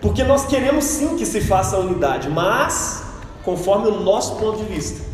Porque 0.00 0.22
nós 0.24 0.46
queremos 0.46 0.84
sim 0.84 1.16
que 1.16 1.24
se 1.24 1.40
faça 1.40 1.76
a 1.76 1.80
unidade, 1.80 2.28
mas 2.28 3.04
conforme 3.42 3.88
o 3.88 4.00
nosso 4.00 4.36
ponto 4.36 4.58
de 4.58 4.64
vista. 4.64 5.04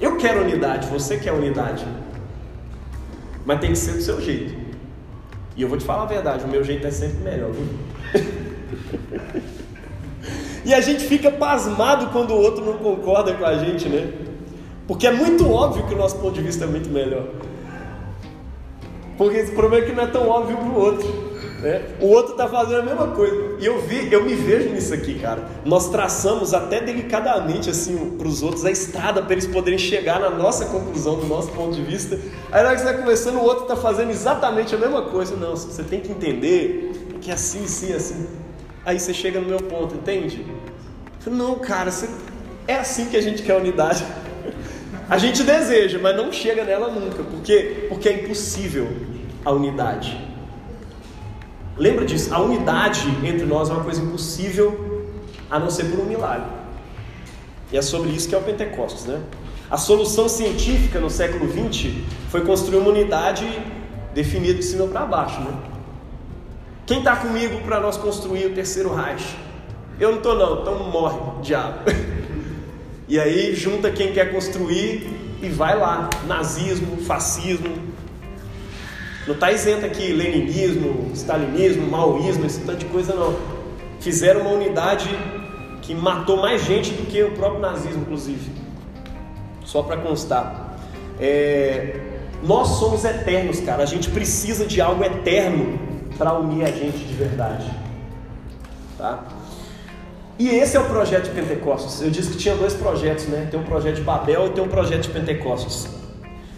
Eu 0.00 0.16
quero 0.16 0.42
unidade, 0.42 0.88
você 0.88 1.16
quer 1.16 1.32
unidade, 1.32 1.86
mas 3.46 3.60
tem 3.60 3.70
que 3.70 3.78
ser 3.78 3.92
do 3.92 4.02
seu 4.02 4.20
jeito. 4.20 4.54
E 5.56 5.62
eu 5.62 5.68
vou 5.68 5.78
te 5.78 5.84
falar 5.84 6.02
a 6.02 6.06
verdade, 6.06 6.44
o 6.44 6.48
meu 6.48 6.64
jeito 6.64 6.86
é 6.86 6.90
sempre 6.90 7.18
melhor, 7.18 7.52
viu? 7.52 7.68
e 10.64 10.74
a 10.74 10.80
gente 10.80 11.04
fica 11.04 11.30
pasmado 11.30 12.10
quando 12.10 12.32
o 12.32 12.36
outro 12.36 12.64
não 12.64 12.78
concorda 12.78 13.34
com 13.34 13.44
a 13.44 13.56
gente, 13.58 13.88
né? 13.88 14.12
Porque 14.92 15.06
é 15.06 15.10
muito 15.10 15.50
óbvio 15.50 15.86
que 15.86 15.94
o 15.94 15.96
nosso 15.96 16.16
ponto 16.16 16.34
de 16.34 16.42
vista 16.42 16.64
é 16.64 16.66
muito 16.66 16.90
melhor. 16.90 17.24
Porque 19.16 19.38
esse 19.38 19.52
problema 19.52 19.86
é 19.86 19.88
que 19.88 19.96
não 19.96 20.02
é 20.02 20.06
tão 20.06 20.28
óbvio 20.28 20.54
para 20.54 20.68
o 20.68 20.78
outro. 20.78 21.08
Né? 21.62 21.82
O 21.98 22.08
outro 22.08 22.32
está 22.32 22.46
fazendo 22.46 22.80
a 22.80 22.82
mesma 22.82 23.06
coisa. 23.08 23.56
E 23.58 23.64
eu 23.64 23.80
vi, 23.80 24.12
eu 24.12 24.22
me 24.22 24.34
vejo 24.34 24.68
nisso 24.68 24.92
aqui, 24.92 25.18
cara. 25.18 25.48
Nós 25.64 25.88
traçamos 25.88 26.52
até 26.52 26.78
delicadamente 26.78 27.70
assim 27.70 27.96
para 28.18 28.28
os 28.28 28.42
outros 28.42 28.66
a 28.66 28.70
estrada 28.70 29.22
para 29.22 29.32
eles 29.32 29.46
poderem 29.46 29.78
chegar 29.78 30.20
na 30.20 30.28
nossa 30.28 30.66
conclusão, 30.66 31.16
do 31.16 31.24
nosso 31.24 31.48
ponto 31.52 31.74
de 31.74 31.82
vista. 31.82 32.18
Aí 32.50 32.62
na 32.62 32.68
hora 32.68 32.76
que 32.76 32.82
você 32.82 32.90
está 32.90 33.00
conversando, 33.00 33.38
o 33.38 33.44
outro 33.44 33.62
está 33.62 33.76
fazendo 33.76 34.10
exatamente 34.10 34.74
a 34.74 34.78
mesma 34.78 35.00
coisa. 35.00 35.34
Não, 35.36 35.56
você 35.56 35.82
tem 35.82 36.00
que 36.00 36.12
entender 36.12 37.16
que 37.18 37.30
é 37.30 37.34
assim, 37.34 37.64
assim, 37.64 37.94
assim. 37.94 38.26
Aí 38.84 39.00
você 39.00 39.14
chega 39.14 39.40
no 39.40 39.48
meu 39.48 39.60
ponto, 39.60 39.94
entende? 39.94 40.44
Não, 41.26 41.54
cara, 41.54 41.90
você... 41.90 42.10
é 42.68 42.74
assim 42.74 43.06
que 43.06 43.16
a 43.16 43.22
gente 43.22 43.42
quer 43.42 43.56
unidade. 43.56 44.04
A 45.12 45.18
gente 45.18 45.42
deseja, 45.42 45.98
mas 46.00 46.16
não 46.16 46.32
chega 46.32 46.64
nela 46.64 46.88
nunca. 46.88 47.22
Por 47.22 47.42
quê? 47.42 47.84
Porque 47.90 48.08
é 48.08 48.14
impossível 48.14 48.88
a 49.44 49.50
unidade. 49.52 50.18
Lembra 51.76 52.06
disso? 52.06 52.32
A 52.32 52.40
unidade 52.40 53.06
entre 53.22 53.44
nós 53.44 53.68
é 53.68 53.74
uma 53.74 53.84
coisa 53.84 54.00
impossível 54.00 55.04
a 55.50 55.58
não 55.58 55.68
ser 55.68 55.84
por 55.84 56.00
um 56.00 56.06
milagre. 56.06 56.48
E 57.70 57.76
é 57.76 57.82
sobre 57.82 58.08
isso 58.08 58.26
que 58.26 58.34
é 58.34 58.38
o 58.38 58.42
Pentecostes, 58.42 59.04
né? 59.04 59.20
A 59.70 59.76
solução 59.76 60.30
científica 60.30 60.98
no 60.98 61.10
século 61.10 61.46
XX 61.46 61.92
foi 62.30 62.40
construir 62.46 62.78
uma 62.78 62.88
unidade 62.88 63.46
definida 64.14 64.54
de 64.54 64.64
cima 64.64 64.86
para 64.86 65.04
baixo, 65.04 65.42
né? 65.42 65.54
Quem 66.86 67.00
está 67.00 67.16
comigo 67.16 67.60
para 67.66 67.80
nós 67.80 67.98
construir 67.98 68.46
o 68.46 68.54
terceiro 68.54 68.94
Reich? 68.94 69.36
Eu 70.00 70.12
não 70.12 70.16
estou 70.16 70.38
não, 70.38 70.62
então 70.62 70.90
morre, 70.90 71.42
diabo. 71.42 71.80
E 73.12 73.20
aí 73.20 73.54
junta 73.54 73.90
quem 73.90 74.10
quer 74.10 74.32
construir 74.32 75.06
e 75.42 75.48
vai 75.50 75.78
lá. 75.78 76.08
Nazismo, 76.26 76.96
fascismo. 76.96 77.76
Não 79.26 79.34
está 79.34 79.52
isento 79.52 79.84
aqui 79.84 80.14
leninismo, 80.14 81.10
stalinismo, 81.12 81.86
maoísmo, 81.90 82.46
esse 82.46 82.60
tanto 82.60 82.78
de 82.78 82.84
coisa 82.86 83.14
não. 83.14 83.36
Fizeram 84.00 84.40
uma 84.40 84.52
unidade 84.52 85.10
que 85.82 85.94
matou 85.94 86.38
mais 86.38 86.64
gente 86.64 86.94
do 86.94 87.06
que 87.06 87.22
o 87.22 87.32
próprio 87.32 87.60
nazismo, 87.60 88.00
inclusive. 88.00 88.50
Só 89.62 89.82
para 89.82 89.98
constar. 89.98 90.78
É... 91.20 92.00
Nós 92.42 92.66
somos 92.78 93.04
eternos, 93.04 93.60
cara. 93.60 93.82
A 93.82 93.86
gente 93.86 94.08
precisa 94.08 94.64
de 94.64 94.80
algo 94.80 95.04
eterno 95.04 95.78
para 96.16 96.32
unir 96.32 96.64
a 96.64 96.70
gente 96.70 97.04
de 97.04 97.12
verdade. 97.12 97.70
Tá? 98.96 99.22
E 100.42 100.48
esse 100.48 100.76
é 100.76 100.80
o 100.80 100.86
projeto 100.86 101.26
de 101.26 101.40
Pentecostes. 101.40 102.02
Eu 102.02 102.10
disse 102.10 102.32
que 102.32 102.36
tinha 102.36 102.56
dois 102.56 102.74
projetos, 102.74 103.26
né? 103.28 103.46
Tem 103.48 103.60
um 103.60 103.62
projeto 103.62 103.94
de 103.94 104.00
Babel 104.00 104.48
e 104.48 104.50
tem 104.50 104.64
um 104.64 104.66
projeto 104.66 105.02
de 105.02 105.10
Pentecostes. 105.10 105.86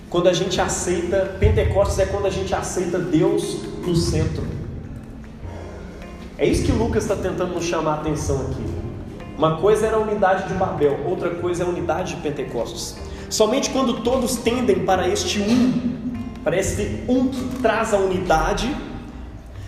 Quando 0.09 0.27
a 0.27 0.33
gente 0.33 0.59
aceita, 0.59 1.37
Pentecostes 1.39 1.99
é 1.99 2.07
quando 2.07 2.25
a 2.25 2.31
gente 2.31 2.55
aceita 2.55 2.99
Deus 2.99 3.59
no 3.87 3.95
centro. 3.95 4.43
É 6.39 6.47
isso 6.47 6.65
que 6.65 6.73
Lucas 6.73 7.03
está 7.03 7.15
tentando 7.15 7.53
nos 7.53 7.67
chamar 7.67 7.91
a 7.91 7.95
atenção 7.97 8.41
aqui. 8.47 8.65
Uma 9.37 9.59
coisa 9.59 9.87
era 9.87 9.97
a 9.97 10.01
unidade 10.01 10.49
de 10.49 10.55
Babel, 10.55 11.01
outra 11.07 11.35
coisa 11.35 11.63
é 11.63 11.67
a 11.67 11.69
unidade 11.69 12.15
de 12.15 12.23
Pentecostes. 12.23 12.97
Somente 13.29 13.69
quando 13.69 14.01
todos 14.01 14.37
tendem 14.37 14.79
para 14.87 15.07
este 15.07 15.41
um, 15.41 16.15
para 16.43 16.57
este 16.57 17.05
um 17.07 17.29
que 17.29 17.59
traz 17.61 17.93
a 17.93 17.99
unidade, 17.99 18.75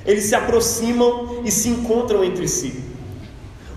eles 0.06 0.24
se 0.24 0.34
aproximam 0.34 1.42
e 1.44 1.50
se 1.50 1.68
encontram 1.68 2.24
entre 2.24 2.48
si. 2.48 2.85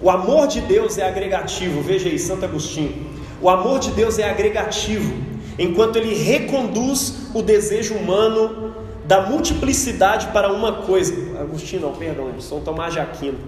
O 0.02 0.10
amor 0.10 0.47
de 0.47 0.62
Deus 0.62 0.97
é 0.97 1.08
agregativo, 1.08 1.82
veja 1.82 2.08
aí, 2.08 2.18
Santo 2.18 2.45
Agostinho. 2.45 3.06
O 3.41 3.50
amor 3.50 3.80
de 3.80 3.91
Deus 3.91 4.18
é 4.18 4.30
agregativo, 4.30 5.14
enquanto 5.58 5.97
ele 5.97 6.14
reconduz 6.16 7.30
o 7.34 7.41
desejo 7.41 7.95
humano 7.95 8.74
da 9.06 9.22
multiplicidade 9.22 10.28
para 10.28 10.54
uma 10.54 10.84
coisa. 10.84 11.14
Agostinho, 11.41 11.82
não, 11.82 11.93
perdão, 11.93 12.30
São 12.39 12.62
Tomás 12.62 12.93
de 12.93 13.00
Aquino. 13.00 13.39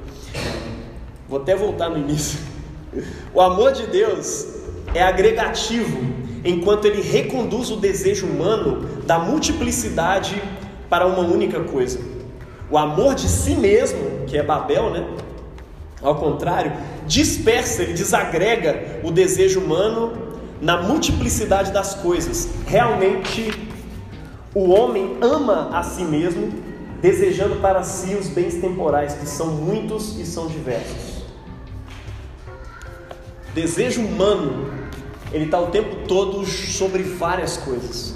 Vou 1.30 1.40
até 1.40 1.56
voltar 1.56 1.90
no 1.90 1.98
início. 1.98 2.40
O 3.34 3.40
amor 3.40 3.72
de 3.72 3.88
Deus 3.88 4.48
é 4.94 5.02
agregativo, 5.02 6.04
enquanto 6.44 6.84
ele 6.84 7.02
reconduz 7.02 7.72
o 7.72 7.78
desejo 7.78 8.26
humano 8.26 8.90
da 9.06 9.18
multiplicidade 9.20 10.42
para 10.90 11.08
uma 11.08 11.22
única 11.22 11.62
coisa. 11.62 12.00
O 12.70 12.78
amor 12.78 13.16
de 13.16 13.30
si 13.30 13.56
mesmo, 13.56 14.26
que 14.28 14.38
é 14.38 14.44
Babel, 14.44 14.90
né? 14.90 15.08
Ao 16.02 16.16
contrário, 16.16 16.74
dispersa, 17.06 17.84
ele 17.84 17.94
desagrega 17.94 19.02
o 19.04 19.12
desejo 19.12 19.60
humano 19.60 20.14
na 20.62 20.82
multiplicidade 20.82 21.72
das 21.72 21.96
coisas. 21.96 22.50
Realmente, 22.66 23.52
o 24.54 24.70
homem 24.70 25.18
ama 25.22 25.70
a 25.72 25.84
si 25.84 26.04
mesmo, 26.04 26.52
desejando 27.02 27.58
para 27.58 27.84
si 27.84 28.16
os 28.16 28.28
bens 28.28 28.56
temporais, 28.56 29.14
que 29.14 29.26
são 29.26 29.48
muitos 29.48 30.20
e 30.20 30.26
são 30.26 30.48
diversos 30.48 31.22
desejo 33.54 34.02
humano, 34.02 34.70
ele 35.32 35.46
está 35.46 35.60
o 35.60 35.68
tempo 35.68 36.08
todo 36.08 36.46
sobre 36.46 37.04
várias 37.04 37.58
coisas. 37.58 38.16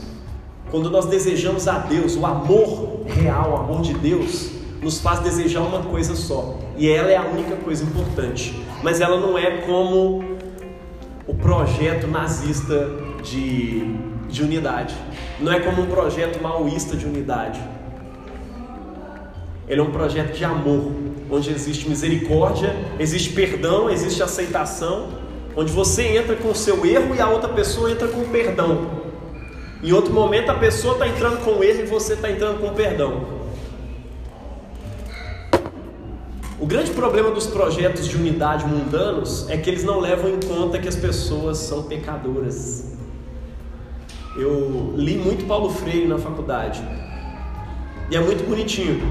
Quando 0.72 0.90
nós 0.90 1.06
desejamos 1.06 1.68
a 1.68 1.80
Deus, 1.80 2.16
o 2.16 2.26
amor 2.26 3.02
real, 3.06 3.52
o 3.52 3.56
amor 3.58 3.82
de 3.82 3.94
Deus, 3.94 4.50
nos 4.82 5.00
faz 5.00 5.20
desejar 5.20 5.62
uma 5.62 5.84
coisa 5.84 6.16
só. 6.16 6.58
E 6.78 6.90
ela 6.90 7.12
é 7.12 7.16
a 7.16 7.24
única 7.24 7.56
coisa 7.58 7.84
importante. 7.84 8.60
Mas 8.84 9.02
ela 9.02 9.20
não 9.20 9.38
é 9.38 9.62
como 9.62 10.24
o 11.28 11.34
projeto 11.34 12.08
nazista 12.08 12.90
de, 13.24 13.96
de 14.28 14.44
unidade. 14.44 14.96
Não 15.40 15.52
é 15.52 15.60
como 15.60 15.82
um 15.82 15.88
projeto 15.88 16.42
maoísta 16.42 16.96
de 16.96 17.06
unidade. 17.06 17.60
Ele 19.68 19.80
é 19.80 19.84
um 19.84 19.92
projeto 19.92 20.36
de 20.36 20.46
amor, 20.46 20.92
onde 21.30 21.50
existe 21.50 21.90
misericórdia, 21.90 22.76
existe 23.00 23.32
perdão, 23.32 23.90
existe 23.90 24.22
aceitação 24.22 25.26
onde 25.56 25.72
você 25.72 26.18
entra 26.18 26.36
com 26.36 26.50
o 26.50 26.56
seu 26.56 26.86
erro 26.86 27.16
e 27.16 27.22
a 27.22 27.30
outra 27.30 27.50
pessoa 27.50 27.90
entra 27.90 28.08
com 28.08 28.22
o 28.22 28.28
perdão. 28.28 29.06
Em 29.82 29.92
outro 29.94 30.14
momento 30.14 30.50
a 30.50 30.56
pessoa 30.56 30.94
está 30.94 31.08
entrando 31.08 31.44
com 31.44 31.52
o 31.52 31.64
erro 31.64 31.82
e 31.82 31.86
você 31.86 32.14
está 32.14 32.30
entrando 32.30 32.60
com 32.60 32.68
o 32.68 32.74
perdão. 32.74 33.35
O 36.58 36.66
grande 36.66 36.91
problema 36.91 37.32
dos 37.32 37.47
projetos 37.47 38.08
de 38.08 38.16
unidade 38.16 38.66
mundanos 38.66 39.45
é 39.49 39.58
que 39.58 39.70
eles 39.70 39.84
não 39.84 39.99
levam 39.99 40.30
em 40.30 40.39
conta 40.39 40.80
que 40.80 40.88
as 40.88 40.95
pessoas 40.95 41.58
são 41.58 41.84
pecadoras. 41.84 42.93
Eu 44.38 44.93
li 44.95 45.18
muito 45.18 45.45
Paulo 45.45 45.70
Freire 45.70 46.08
na 46.08 46.18
faculdade 46.18 46.82
e 48.10 48.16
é 48.16 48.22
muito 48.22 48.47
bonitinho. 48.47 49.01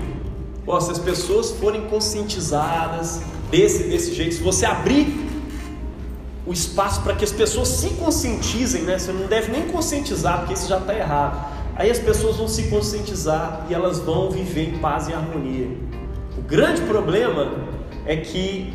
Pô, 0.64 0.80
se 0.80 0.90
as 0.90 0.98
pessoas 0.98 1.50
forem 1.50 1.82
conscientizadas 1.82 3.20
desse 3.50 3.84
desse 3.84 4.14
jeito, 4.14 4.36
se 4.36 4.42
você 4.42 4.64
abrir 4.64 5.14
o 6.46 6.52
espaço 6.52 7.02
para 7.02 7.14
que 7.14 7.24
as 7.24 7.32
pessoas 7.32 7.68
se 7.68 7.90
conscientizem, 7.90 8.84
né? 8.84 8.98
Você 8.98 9.12
não 9.12 9.26
deve 9.26 9.52
nem 9.52 9.68
conscientizar, 9.68 10.38
porque 10.38 10.54
isso 10.54 10.66
já 10.66 10.78
está 10.78 10.94
errado. 10.94 11.52
Aí 11.76 11.90
as 11.90 11.98
pessoas 11.98 12.36
vão 12.36 12.48
se 12.48 12.70
conscientizar 12.70 13.66
e 13.68 13.74
elas 13.74 13.98
vão 13.98 14.30
viver 14.30 14.70
em 14.70 14.78
paz 14.78 15.08
e 15.08 15.12
harmonia. 15.12 15.93
Grande 16.46 16.82
problema 16.82 17.52
é 18.04 18.16
que 18.16 18.72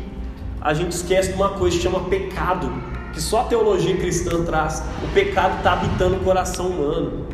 a 0.60 0.74
gente 0.74 0.92
esquece 0.92 1.30
de 1.30 1.34
uma 1.34 1.50
coisa 1.50 1.76
que 1.76 1.82
chama 1.82 2.00
pecado, 2.00 2.70
que 3.12 3.20
só 3.20 3.42
a 3.42 3.44
teologia 3.44 3.96
cristã 3.96 4.44
traz. 4.44 4.82
O 5.04 5.08
pecado 5.14 5.58
está 5.58 5.74
habitando 5.74 6.16
o 6.16 6.20
coração 6.20 6.66
humano. 6.66 7.26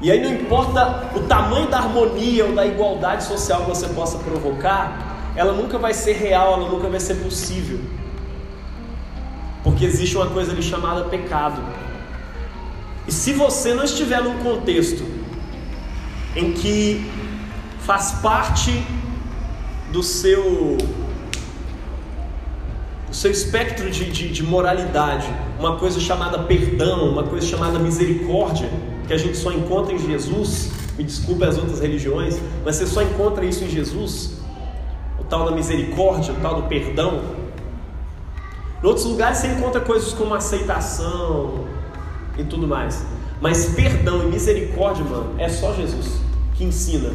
E 0.00 0.10
aí 0.10 0.20
não 0.20 0.32
importa 0.32 1.10
o 1.14 1.20
tamanho 1.20 1.68
da 1.68 1.78
harmonia 1.78 2.46
ou 2.46 2.54
da 2.54 2.66
igualdade 2.66 3.24
social 3.24 3.62
que 3.62 3.68
você 3.68 3.88
possa 3.88 4.18
provocar, 4.18 5.32
ela 5.34 5.52
nunca 5.52 5.78
vai 5.78 5.94
ser 5.94 6.14
real, 6.14 6.54
ela 6.54 6.68
nunca 6.68 6.88
vai 6.88 7.00
ser 7.00 7.16
possível. 7.16 7.80
Porque 9.62 9.84
existe 9.84 10.16
uma 10.16 10.26
coisa 10.26 10.52
ali 10.52 10.62
chamada 10.62 11.04
pecado. 11.04 11.62
E 13.06 13.12
se 13.12 13.32
você 13.32 13.74
não 13.74 13.84
estiver 13.84 14.22
num 14.22 14.38
contexto 14.38 15.04
em 16.36 16.52
que 16.52 17.10
faz 17.80 18.12
parte 18.22 18.84
do 19.92 20.02
seu 20.02 20.78
do 23.08 23.14
seu 23.14 23.30
espectro 23.30 23.90
de, 23.90 24.10
de, 24.10 24.30
de, 24.30 24.42
moralidade, 24.42 25.28
uma 25.58 25.76
coisa 25.76 26.00
chamada 26.00 26.38
perdão, 26.44 27.10
uma 27.10 27.24
coisa 27.24 27.46
chamada 27.46 27.78
misericórdia, 27.78 28.70
que 29.06 29.12
a 29.12 29.18
gente 29.18 29.36
só 29.36 29.52
encontra 29.52 29.92
em 29.92 29.98
Jesus, 29.98 30.70
me 30.96 31.04
desculpe 31.04 31.44
as 31.44 31.58
outras 31.58 31.78
religiões, 31.78 32.40
mas 32.64 32.76
você 32.76 32.86
só 32.86 33.02
encontra 33.02 33.44
isso 33.44 33.64
em 33.64 33.68
Jesus, 33.68 34.38
o 35.20 35.24
tal 35.24 35.44
da 35.44 35.50
misericórdia, 35.50 36.32
o 36.32 36.36
tal 36.40 36.62
do 36.62 36.68
perdão, 36.68 37.20
em 38.82 38.86
outros 38.86 39.04
lugares 39.04 39.38
você 39.38 39.48
encontra 39.48 39.80
coisas 39.80 40.12
como 40.14 40.34
aceitação 40.34 41.66
e 42.36 42.42
tudo 42.42 42.66
mais. 42.66 43.04
Mas 43.40 43.74
perdão 43.74 44.22
e 44.22 44.26
misericórdia, 44.26 45.04
mano, 45.04 45.34
é 45.38 45.48
só 45.48 45.74
Jesus 45.74 46.20
que 46.54 46.64
ensina. 46.64 47.10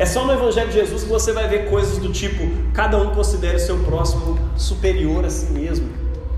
É 0.00 0.06
só 0.06 0.24
no 0.24 0.32
Evangelho 0.32 0.68
de 0.68 0.76
Jesus 0.76 1.02
que 1.02 1.10
você 1.10 1.30
vai 1.30 1.46
ver 1.46 1.68
coisas 1.68 1.98
do 1.98 2.10
tipo: 2.10 2.42
cada 2.72 2.96
um 2.96 3.14
considere 3.14 3.56
o 3.56 3.60
seu 3.60 3.78
próximo 3.80 4.38
superior 4.56 5.26
a 5.26 5.28
si 5.28 5.52
mesmo. 5.52 5.90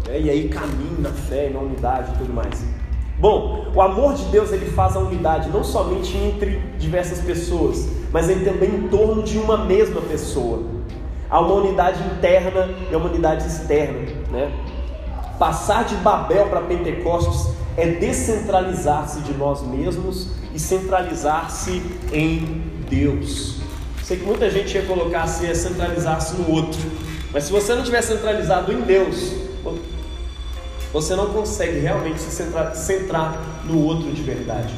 Né? 0.04 0.20
E 0.22 0.30
aí 0.30 0.48
caminhe 0.48 0.96
na 0.98 1.10
fé, 1.10 1.48
na 1.48 1.60
unidade 1.60 2.10
e 2.12 2.18
tudo 2.18 2.34
mais. 2.34 2.64
Bom, 3.20 3.68
o 3.72 3.80
amor 3.80 4.14
de 4.14 4.24
Deus 4.24 4.50
ele 4.50 4.66
faz 4.66 4.96
a 4.96 4.98
unidade 4.98 5.48
não 5.50 5.62
somente 5.62 6.16
entre 6.16 6.60
diversas 6.76 7.20
pessoas, 7.20 7.88
mas 8.10 8.28
ele 8.28 8.44
também 8.44 8.68
em 8.68 8.88
torno 8.88 9.22
de 9.22 9.38
uma 9.38 9.58
mesma 9.58 10.00
pessoa. 10.00 10.64
Há 11.30 11.38
uma 11.38 11.54
unidade 11.54 12.02
interna 12.16 12.68
e 12.90 12.96
uma 12.96 13.08
unidade 13.08 13.46
externa. 13.46 14.00
Né? 14.32 14.52
Passar 15.38 15.84
de 15.84 15.94
Babel 15.98 16.46
para 16.46 16.62
Pentecostes 16.62 17.54
é 17.76 17.86
descentralizar-se 17.86 19.20
de 19.20 19.32
nós 19.34 19.62
mesmos 19.62 20.32
e 20.52 20.58
centralizar-se 20.58 21.80
em 22.12 22.71
Deus. 22.92 23.54
Sei 24.02 24.18
que 24.18 24.24
muita 24.24 24.50
gente 24.50 24.74
ia 24.74 24.82
colocar 24.82 25.22
assim, 25.22 25.46
é 25.46 25.54
centralizar-se 25.54 26.34
no 26.36 26.50
outro. 26.50 26.78
Mas 27.32 27.44
se 27.44 27.52
você 27.52 27.74
não 27.74 27.82
tiver 27.82 28.02
centralizado 28.02 28.70
em 28.70 28.82
Deus, 28.82 29.32
você 30.92 31.16
não 31.16 31.26
consegue 31.26 31.78
realmente 31.78 32.20
se 32.20 32.30
centrar, 32.30 32.76
centrar 32.76 33.62
no 33.64 33.82
outro 33.82 34.12
de 34.12 34.22
verdade. 34.22 34.74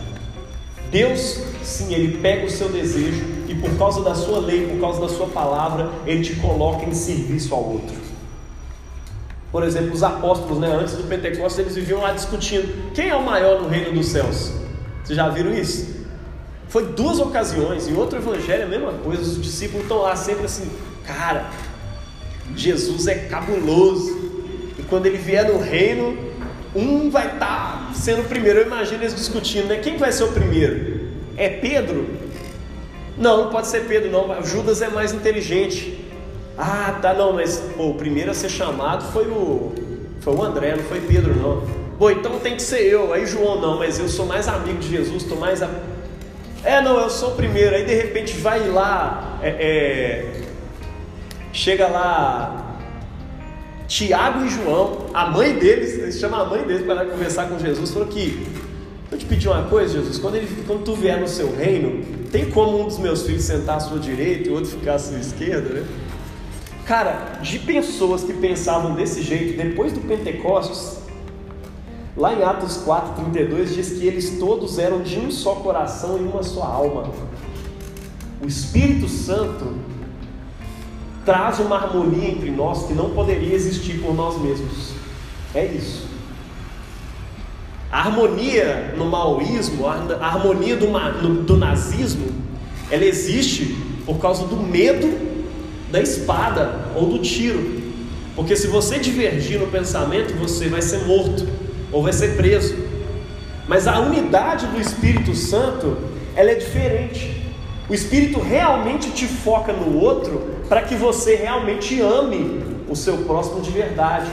Deus, 0.93 1.41
sim, 1.65 1.93
Ele 1.93 2.19
pega 2.19 2.47
o 2.47 2.51
seu 2.51 2.69
desejo 2.69 3.25
e 3.49 3.55
por 3.57 3.77
causa 3.77 4.01
da 4.03 4.15
sua 4.15 4.39
lei, 4.39 4.69
por 4.69 4.81
causa 4.81 5.01
da 5.01 5.09
sua 5.09 5.27
palavra, 5.27 5.91
Ele 6.07 6.23
te 6.23 6.37
coloca 6.37 6.85
em 6.85 6.95
serviço 6.95 7.53
ao 7.53 7.65
outro. 7.65 7.97
Por 9.51 9.65
exemplo, 9.65 9.93
os 9.93 10.05
apóstolos, 10.05 10.59
né, 10.59 10.69
antes 10.69 10.95
do 10.95 11.05
Pentecostes, 11.05 11.59
eles 11.59 11.75
viviam 11.75 12.01
lá 12.01 12.13
discutindo 12.13 12.93
quem 12.93 13.09
é 13.09 13.17
o 13.17 13.25
maior 13.25 13.61
no 13.61 13.69
reino 13.69 13.93
dos 13.93 14.07
céus. 14.07 14.53
Vocês 15.03 15.17
já 15.17 15.29
viram 15.29 15.53
isso? 15.53 15.94
Foi 16.75 16.87
duas 16.87 17.21
ocasiões, 17.21 17.87
em 17.87 17.95
outro 17.95 18.19
evangelho 18.19 18.63
é 18.63 18.65
a 18.65 18.69
mesma 18.69 18.93
coisa, 18.95 19.23
os 19.23 19.41
discípulos 19.41 19.85
estão 19.85 19.99
lá 19.99 20.17
sempre 20.17 20.45
assim, 20.45 20.69
cara, 21.07 21.49
Jesus 22.57 23.07
é 23.07 23.15
cabuloso, 23.15 24.11
e 24.77 24.83
quando 24.83 25.07
ele 25.07 25.17
vier 25.17 25.47
no 25.47 25.61
reino, 25.61 26.19
um 26.75 27.11
vai 27.11 27.27
estar 27.35 27.87
tá 27.87 27.93
sendo 27.95 28.23
o 28.23 28.25
primeiro. 28.25 28.59
Eu 28.59 28.67
imagino 28.67 29.05
eles 29.05 29.15
discutindo, 29.15 29.69
né? 29.69 29.77
Quem 29.77 29.97
vai 29.97 30.11
ser 30.11 30.25
o 30.25 30.33
primeiro? 30.33 31.11
É 31.37 31.49
Pedro? 31.49 32.09
Não, 33.17 33.45
não 33.45 33.51
pode 33.51 33.69
ser 33.69 33.85
Pedro, 33.87 34.11
não. 34.11 34.45
Judas 34.45 34.83
é 34.83 34.89
mais 34.89 35.13
inteligente. 35.13 36.05
Ah, 36.59 36.99
tá, 37.01 37.15
não, 37.15 37.35
mas 37.35 37.57
pô, 37.77 37.91
o 37.91 37.95
primeiro 37.95 38.33
a 38.33 38.35
ser 38.35 38.49
chamado 38.49 39.13
foi 39.13 39.29
o, 39.29 39.73
foi 40.19 40.35
o 40.35 40.43
André, 40.43 40.75
não 40.75 40.83
foi 40.83 41.01
Pedro, 41.03 41.37
não. 41.37 41.63
Bom, 42.01 42.11
então 42.11 42.41
tem 42.41 42.57
que 42.57 42.63
ser 42.63 42.81
eu. 42.81 43.13
Aí 43.13 43.25
João, 43.27 43.61
não, 43.61 43.79
mas 43.79 44.01
eu 44.01 44.09
sou 44.09 44.27
mais 44.27 44.49
amigo 44.49 44.81
de 44.81 44.89
Jesus, 44.89 45.23
estou 45.23 45.39
mais. 45.39 45.63
A... 45.63 45.94
É, 46.65 46.81
não, 46.81 46.99
eu 46.99 47.11
sou 47.11 47.33
o 47.33 47.35
primeiro. 47.37 47.77
Aí 47.77 47.85
de 47.85 47.95
repente 47.95 48.37
vai 48.39 48.67
lá, 48.69 49.39
é, 49.43 49.49
é... 49.49 50.43
chega 51.53 51.87
lá 51.87 52.79
Tiago 53.87 54.45
e 54.47 54.49
João, 54.49 55.07
a 55.13 55.27
mãe 55.27 55.55
deles, 55.55 55.99
eles 55.99 56.19
chamam 56.19 56.41
a 56.41 56.45
mãe 56.47 56.63
deles 56.63 56.87
para 56.87 57.05
conversar 57.05 57.49
com 57.49 57.59
Jesus, 57.59 57.91
falou 57.91 58.09
que 58.09 58.47
eu 59.13 59.19
te 59.19 59.27
pedi 59.27 59.47
uma 59.47 59.65
coisa, 59.65 59.99
Jesus, 59.99 60.19
quando, 60.19 60.37
ele, 60.37 60.49
quando 60.67 60.83
tu 60.83 60.95
vier 60.95 61.21
no 61.21 61.29
seu 61.29 61.55
reino, 61.55 62.03
tem 62.33 62.51
como 62.51 62.81
um 62.81 62.87
dos 62.87 62.99
meus 62.99 63.23
filhos 63.25 63.45
sentar 63.45 63.77
à 63.77 63.81
sua 63.81 63.99
direita 63.99 64.49
e 64.49 64.51
o 64.51 64.55
outro 64.55 64.71
ficar 64.71 64.95
à 64.95 64.99
sua 64.99 65.19
esquerda, 65.19 65.69
né? 65.69 65.87
Cara, 66.87 67.39
de 67.41 67.59
pessoas 67.59 68.25
que 68.25 68.33
pensavam 68.33 68.95
desse 68.95 69.23
jeito, 69.23 69.57
depois 69.57 69.93
do 69.93 70.01
Pentecostes, 70.01 71.04
lá 72.17 72.35
em 72.35 72.43
Atos 72.43 72.79
4,32 72.85 73.75
diz 73.75 73.91
que 73.91 74.07
eles 74.07 74.39
todos 74.39 74.79
eram 74.79 75.03
de 75.03 75.19
um 75.19 75.31
só 75.31 75.57
coração 75.57 76.19
e 76.19 76.21
uma 76.21 76.43
só 76.43 76.63
alma. 76.63 77.11
O 78.43 78.47
Espírito 78.47 79.09
Santo 79.09 79.75
traz 81.25 81.59
uma 81.59 81.77
harmonia 81.77 82.31
entre 82.31 82.51
nós 82.51 82.87
que 82.87 82.93
não 82.93 83.11
poderia 83.11 83.55
existir 83.55 84.01
por 84.01 84.15
nós 84.15 84.41
mesmos. 84.41 84.93
É 85.55 85.65
isso. 85.65 86.07
A 87.91 88.01
harmonia 88.01 88.95
no 88.97 89.07
maoísmo, 89.07 89.87
a 89.87 90.27
harmonia 90.27 90.77
do, 90.77 91.43
do 91.43 91.57
nazismo, 91.57 92.27
ela 92.91 93.05
existe 93.05 93.77
por 94.05 94.19
causa 94.19 94.47
do 94.47 94.57
medo 94.57 95.35
da 95.91 96.01
espada 96.01 96.91
ou 96.95 97.07
do 97.07 97.19
tiro. 97.21 97.83
Porque 98.35 98.57
se 98.57 98.67
você 98.67 98.99
divergir 98.99 99.61
no 99.61 99.69
pensamento, 99.69 100.35
você 100.35 100.69
vai 100.69 100.83
ser 100.83 101.07
morto 101.07 101.47
ou 101.95 102.03
vai 102.03 102.13
ser 102.13 102.37
preso. 102.37 102.77
Mas 103.69 103.87
a 103.87 104.01
unidade 104.01 104.67
do 104.67 104.81
Espírito 104.81 105.35
Santo, 105.35 105.97
ela 106.35 106.51
é 106.51 106.57
diferente. 106.57 107.43
O 107.89 107.95
Espírito 107.95 108.41
realmente 108.41 109.11
te 109.13 109.27
foca 109.27 109.73
no 109.73 110.01
outro 110.01 110.43
para 110.69 110.83
que 110.83 110.97
você 110.97 111.37
realmente 111.37 112.01
ame 112.01 112.63
o 112.89 112.97
seu 112.97 113.19
próximo 113.19 113.61
de 113.61 113.71
verdade. 113.71 114.29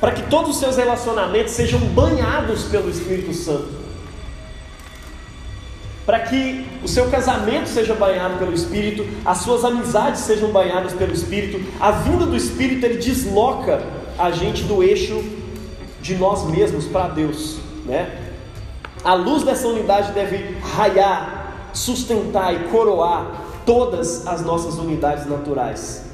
Para 0.00 0.12
que 0.12 0.22
todos 0.22 0.52
os 0.52 0.56
seus 0.56 0.76
relacionamentos 0.76 1.52
sejam 1.52 1.78
banhados 1.78 2.64
pelo 2.64 2.90
Espírito 2.90 3.34
Santo 3.34 3.84
para 6.06 6.20
que 6.20 6.66
o 6.82 6.88
seu 6.88 7.08
casamento 7.08 7.66
seja 7.66 7.94
banhado 7.94 8.36
pelo 8.36 8.52
Espírito, 8.52 9.06
as 9.24 9.38
suas 9.38 9.64
amizades 9.64 10.20
sejam 10.20 10.50
banhadas 10.50 10.92
pelo 10.92 11.14
Espírito, 11.14 11.58
a 11.80 11.92
vinda 11.92 12.26
do 12.26 12.36
Espírito 12.36 12.84
ele 12.84 12.98
desloca 12.98 13.82
a 14.18 14.30
gente 14.30 14.64
do 14.64 14.82
eixo 14.82 15.24
de 16.04 16.14
nós 16.16 16.44
mesmos 16.44 16.84
para 16.84 17.08
Deus, 17.08 17.56
né? 17.86 18.14
A 19.02 19.14
luz 19.14 19.42
dessa 19.42 19.66
unidade 19.66 20.12
deve 20.12 20.54
raiar, 20.60 21.70
sustentar 21.72 22.54
e 22.54 22.68
coroar 22.68 23.42
todas 23.64 24.26
as 24.26 24.44
nossas 24.44 24.78
unidades 24.78 25.24
naturais. 25.24 26.04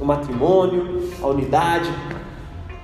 O 0.00 0.04
matrimônio, 0.04 1.10
a 1.20 1.26
unidade, 1.26 1.92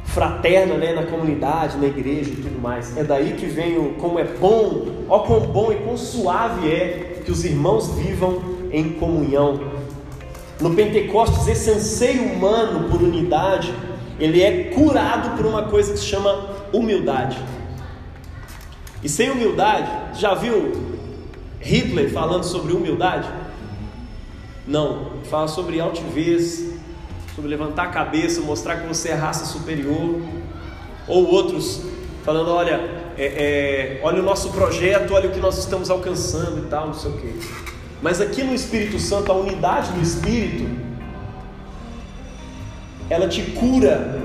fraterna 0.07 0.74
né, 0.74 0.93
na 0.93 1.05
comunidade, 1.05 1.78
na 1.78 1.86
igreja 1.86 2.30
e 2.30 2.36
tudo 2.36 2.61
mais. 2.61 2.97
É 2.97 3.05
daí 3.05 3.34
que 3.34 3.47
vem 3.47 3.78
o 3.78 3.95
como 3.95 4.18
é 4.18 4.24
bom, 4.24 5.05
ó 5.09 5.20
quão 5.20 5.40
bom 5.43 5.70
e 5.70 5.76
quão 5.76 5.97
suave 5.97 6.68
é 6.68 7.22
que 7.24 7.30
os 7.30 7.45
irmãos 7.45 7.88
vivam 7.95 8.43
em 8.72 8.95
comunhão. 8.95 9.61
No 10.61 10.74
Pentecostes, 10.74 11.47
esse 11.47 11.70
anseio 11.70 12.32
humano 12.32 12.88
por 12.90 13.01
unidade, 13.01 13.72
ele 14.23 14.41
é 14.43 14.64
curado 14.75 15.37
por 15.37 15.47
uma 15.47 15.64
coisa 15.64 15.93
que 15.93 15.99
se 15.99 16.07
chama 16.07 16.49
humildade. 16.73 17.39
E 19.03 19.09
sem 19.09 19.31
humildade, 19.31 19.91
já 20.20 20.35
viu 20.35 20.97
Hitler 21.61 22.12
falando 22.12 22.45
sobre 22.45 22.73
humildade? 22.73 23.29
Não, 24.66 25.12
fala 25.29 25.49
sobre 25.49 25.81
altivez, 25.81 26.73
sobre 27.35 27.51
levantar 27.51 27.85
a 27.85 27.89
cabeça, 27.89 28.41
mostrar 28.41 28.77
que 28.77 28.87
você 28.87 29.09
é 29.09 29.14
raça 29.14 29.45
superior, 29.45 30.20
ou 31.09 31.27
outros 31.29 31.83
falando, 32.25 32.51
olha, 32.51 32.81
é, 33.18 33.25
é, 33.25 34.01
olha 34.05 34.20
o 34.20 34.25
nosso 34.25 34.51
projeto, 34.53 35.14
olha 35.14 35.29
o 35.29 35.33
que 35.33 35.41
nós 35.41 35.59
estamos 35.59 35.91
alcançando 35.91 36.64
e 36.64 36.68
tal, 36.68 36.87
não 36.87 36.95
sei 36.95 37.11
o 37.11 37.14
quê. 37.18 37.33
Mas 38.01 38.20
aqui 38.20 38.43
no 38.43 38.55
Espírito 38.55 38.99
Santo, 38.99 39.33
a 39.33 39.35
unidade 39.35 39.93
do 39.93 40.01
Espírito, 40.01 40.82
ela 43.13 43.29
te 43.29 43.43
cura, 43.43 44.19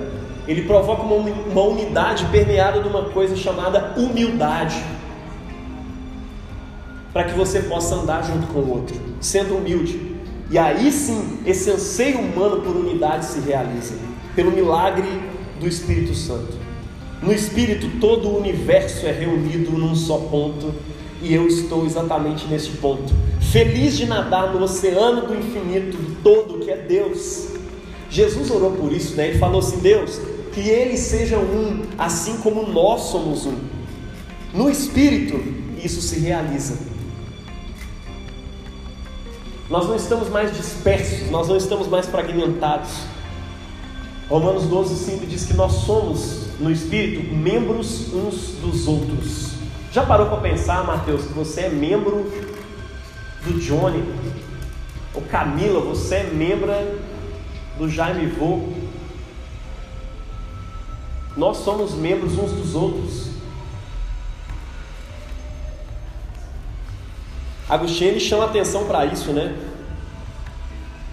ele 0.48 0.62
provoca 0.62 1.04
uma, 1.04 1.62
unidade 1.62 2.26
permeada 2.28 2.82
de 2.82 2.88
uma 2.88 3.10
coisa 3.10 3.36
chamada 3.36 3.94
humildade, 3.98 4.82
para 7.12 7.26
que 7.26 7.38
você 7.38 7.62
possa 7.64 7.96
andar 7.96 8.24
junto 8.24 8.48
com 8.48 8.60
o 8.60 8.70
outro, 8.72 8.96
sendo 9.20 9.58
humilde. 9.58 10.16
E 10.50 10.58
aí 10.58 10.90
sim, 10.90 11.40
esse 11.46 11.70
anseio 11.70 12.20
humano 12.20 12.62
por 12.62 12.76
unidade 12.78 13.26
se 13.26 13.42
realiza, 13.42 13.96
pelo 14.34 14.52
milagre 14.52 15.08
do 15.60 15.68
Espírito 15.68 16.16
Santo. 16.16 16.54
No 17.22 17.34
Espírito, 17.34 18.00
todo 18.00 18.30
o 18.30 18.38
universo 18.38 19.06
é 19.06 19.12
reunido 19.12 19.72
num 19.72 19.96
só 19.96 20.18
ponto, 20.18 20.74
e 21.22 21.34
eu 21.34 21.46
estou 21.48 21.86
exatamente 21.86 22.48
neste 22.48 22.78
ponto, 22.78 23.14
feliz 23.52 23.98
de 23.98 24.06
nadar 24.06 24.54
no 24.54 24.64
oceano 24.64 25.28
do 25.28 25.36
infinito, 25.36 25.98
do 25.98 26.22
todo 26.22 26.60
que 26.60 26.72
é 26.72 26.78
Deus. 26.78 27.57
Jesus 28.10 28.50
orou 28.50 28.72
por 28.72 28.92
isso, 28.92 29.16
né? 29.16 29.30
Ele 29.30 29.40
falou 29.40 29.60
assim: 29.60 29.80
Deus, 29.80 30.20
que 30.54 30.62
eles 30.62 31.02
sejam 31.02 31.42
um, 31.42 31.84
assim 31.98 32.38
como 32.38 32.68
nós 32.68 33.02
somos 33.02 33.46
um. 33.46 33.58
No 34.54 34.70
Espírito, 34.70 35.40
isso 35.84 36.02
se 36.02 36.20
realiza. 36.20 36.78
Nós 39.70 39.88
não 39.88 39.96
estamos 39.96 40.30
mais 40.30 40.56
dispersos, 40.56 41.30
nós 41.30 41.48
não 41.48 41.58
estamos 41.58 41.88
mais 41.88 42.06
fragmentados. 42.08 42.92
Romanos 44.30 44.64
12, 44.64 44.96
5 45.12 45.26
diz 45.26 45.46
que 45.46 45.54
nós 45.54 45.72
somos, 45.72 46.48
no 46.60 46.72
Espírito, 46.72 47.34
membros 47.34 48.14
uns 48.14 48.56
dos 48.62 48.88
outros. 48.88 49.52
Já 49.92 50.06
parou 50.06 50.28
para 50.28 50.38
pensar, 50.38 50.86
Mateus, 50.86 51.26
que 51.26 51.34
você 51.34 51.62
é 51.62 51.70
membro 51.70 52.32
do 53.44 53.60
Johnny? 53.60 54.04
Ou 55.14 55.22
Camila, 55.24 55.80
você 55.80 56.16
é 56.16 56.24
membro 56.24 56.72
do 57.78 57.90
Jaime 57.90 58.28
Vô? 58.28 58.70
Nós 61.36 61.58
somos 61.58 61.94
membros 61.94 62.38
uns 62.38 62.52
dos 62.52 62.74
outros. 62.76 63.28
Agostinho 67.70 68.12
ele 68.12 68.20
chama 68.20 68.46
atenção 68.46 68.86
para 68.86 69.06
isso, 69.06 69.32
né? 69.32 69.56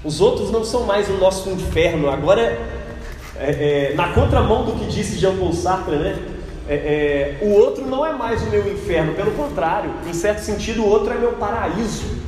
Os 0.03 0.21
outros 0.21 0.51
não 0.51 0.65
são 0.65 0.85
mais 0.85 1.09
o 1.09 1.15
nosso 1.15 1.51
inferno. 1.51 2.09
Agora, 2.09 2.43
é, 3.37 3.91
é, 3.91 3.95
na 3.95 4.13
contramão 4.13 4.65
do 4.65 4.73
que 4.73 4.87
disse 4.87 5.19
Jean 5.19 5.37
Paul 5.37 5.53
Sartre, 5.53 5.97
né? 5.97 6.19
É, 6.67 6.75
é, 6.75 7.39
o 7.43 7.51
outro 7.51 7.87
não 7.87 8.07
é 8.07 8.13
mais 8.13 8.43
o 8.43 8.47
meu 8.47 8.73
inferno, 8.73 9.15
pelo 9.15 9.33
contrário, 9.33 9.91
em 10.07 10.15
certo 10.15 10.39
sentido, 10.39 10.83
o 10.83 10.89
outro 10.89 11.13
é 11.13 11.19
meu 11.19 11.33
paraíso. 11.33 12.24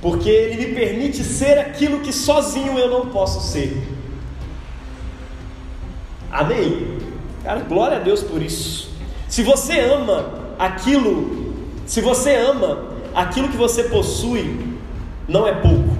Porque 0.00 0.28
ele 0.28 0.66
me 0.66 0.74
permite 0.74 1.24
ser 1.24 1.58
aquilo 1.58 2.00
que 2.00 2.12
sozinho 2.12 2.78
eu 2.78 2.90
não 2.90 3.06
posso 3.06 3.40
ser. 3.40 3.76
Amém? 6.30 6.98
Cara, 7.42 7.60
glória 7.60 7.96
a 7.96 8.00
Deus 8.00 8.22
por 8.22 8.42
isso. 8.42 8.90
Se 9.28 9.42
você 9.42 9.80
ama 9.80 10.54
aquilo 10.58 11.46
se 11.86 12.00
você 12.00 12.34
ama 12.34 12.84
aquilo 13.14 13.48
que 13.48 13.56
você 13.56 13.84
possui, 13.84 14.76
não 15.28 15.46
é 15.46 15.54
pouco. 15.54 15.96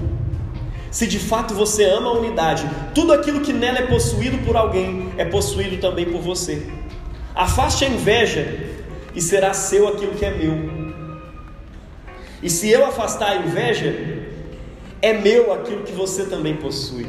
Se 0.91 1.07
de 1.07 1.17
fato 1.17 1.53
você 1.53 1.85
ama 1.85 2.09
a 2.09 2.13
unidade, 2.13 2.69
tudo 2.93 3.13
aquilo 3.13 3.39
que 3.39 3.53
nela 3.53 3.79
é 3.79 3.87
possuído 3.87 4.37
por 4.39 4.57
alguém 4.57 5.09
é 5.17 5.23
possuído 5.23 5.77
também 5.77 6.05
por 6.05 6.21
você. 6.21 6.67
Afaste 7.33 7.85
a 7.85 7.87
inveja 7.87 8.53
e 9.15 9.21
será 9.21 9.53
seu 9.53 9.87
aquilo 9.87 10.11
que 10.11 10.25
é 10.25 10.31
meu. 10.31 10.86
E 12.41 12.49
se 12.49 12.69
eu 12.69 12.85
afastar 12.85 13.31
a 13.31 13.35
inveja, 13.37 13.93
é 15.01 15.13
meu 15.13 15.53
aquilo 15.53 15.83
que 15.83 15.91
você 15.91 16.25
também 16.25 16.55
possui. 16.55 17.07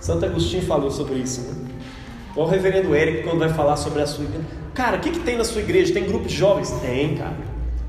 Santo 0.00 0.24
Agostinho 0.24 0.62
falou 0.62 0.90
sobre 0.90 1.16
isso. 1.16 1.40
Né? 1.42 1.70
O 2.34 2.44
reverendo 2.44 2.94
Eric, 2.94 3.22
quando 3.22 3.38
vai 3.38 3.50
falar 3.50 3.76
sobre 3.76 4.02
a 4.02 4.06
sua 4.06 4.24
igreja, 4.24 4.44
cara, 4.74 4.96
o 4.96 5.00
que, 5.00 5.10
que 5.10 5.20
tem 5.20 5.36
na 5.36 5.44
sua 5.44 5.60
igreja? 5.60 5.92
Tem 5.92 6.04
grupo 6.04 6.26
de 6.26 6.34
jovens? 6.34 6.70
Tem, 6.82 7.16
cara. 7.16 7.36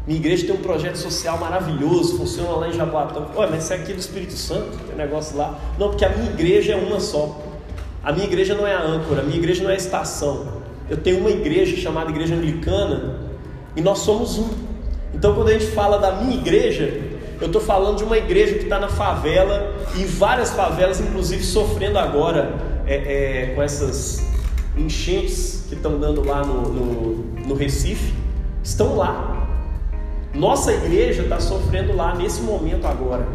Minha 0.05 0.19
igreja 0.19 0.45
tem 0.45 0.53
um 0.53 0.61
projeto 0.61 0.97
social 0.97 1.37
maravilhoso, 1.37 2.17
funciona 2.17 2.49
lá 2.51 2.67
em 2.67 2.73
Jaboatão. 2.73 3.31
Olha, 3.35 3.51
mas 3.51 3.63
isso 3.63 3.73
é 3.73 3.77
aqui 3.77 3.93
do 3.93 3.99
Espírito 3.99 4.33
Santo, 4.33 4.77
tem 4.85 4.95
negócio 4.97 5.37
lá. 5.37 5.57
Não, 5.79 5.89
porque 5.89 6.03
a 6.03 6.09
minha 6.09 6.29
igreja 6.29 6.73
é 6.73 6.75
uma 6.75 6.99
só. 6.99 7.41
A 8.03 8.11
minha 8.11 8.25
igreja 8.25 8.53
não 8.53 8.67
é 8.67 8.73
a 8.73 8.81
âncora, 8.81 9.21
a 9.21 9.23
minha 9.23 9.37
igreja 9.37 9.63
não 9.63 9.69
é 9.69 9.75
a 9.75 9.77
estação. 9.77 10.61
Eu 10.89 10.97
tenho 10.97 11.19
uma 11.19 11.29
igreja 11.29 11.77
chamada 11.77 12.11
Igreja 12.11 12.35
Anglicana 12.35 13.17
e 13.77 13.81
nós 13.81 13.99
somos 13.99 14.37
um. 14.37 14.49
Então, 15.13 15.35
quando 15.35 15.49
a 15.49 15.53
gente 15.53 15.67
fala 15.67 15.99
da 15.99 16.11
minha 16.13 16.35
igreja, 16.35 17.01
eu 17.39 17.47
estou 17.47 17.61
falando 17.61 17.97
de 17.97 18.03
uma 18.03 18.17
igreja 18.17 18.55
que 18.55 18.63
está 18.63 18.79
na 18.79 18.89
favela 18.89 19.73
e 19.95 20.05
várias 20.05 20.51
favelas, 20.51 20.99
inclusive, 20.99 21.43
sofrendo 21.43 21.99
agora 21.99 22.53
é, 22.85 22.95
é, 22.95 23.53
com 23.55 23.61
essas 23.61 24.25
enchentes 24.77 25.65
que 25.69 25.75
estão 25.75 25.99
dando 25.99 26.25
lá 26.25 26.41
no, 26.43 26.61
no, 26.69 27.15
no 27.47 27.55
Recife 27.55 28.13
estão 28.63 28.95
lá. 28.95 29.47
Nossa 30.33 30.73
igreja 30.73 31.23
está 31.23 31.39
sofrendo 31.39 31.95
lá 31.95 32.15
nesse 32.15 32.41
momento 32.41 32.87
agora. 32.87 33.27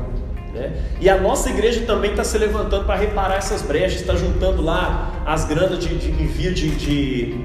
Né? 0.52 0.72
E 1.00 1.08
a 1.08 1.20
nossa 1.20 1.50
igreja 1.50 1.82
também 1.86 2.10
está 2.10 2.24
se 2.24 2.36
levantando 2.38 2.84
para 2.84 2.96
reparar 2.96 3.36
essas 3.36 3.62
brechas, 3.62 4.00
está 4.00 4.16
juntando 4.16 4.62
lá 4.62 5.22
as 5.24 5.44
granas 5.44 5.78
de, 5.78 5.96
de 5.96 6.10
envio 6.10 6.52
de, 6.52 6.70
de, 6.70 7.38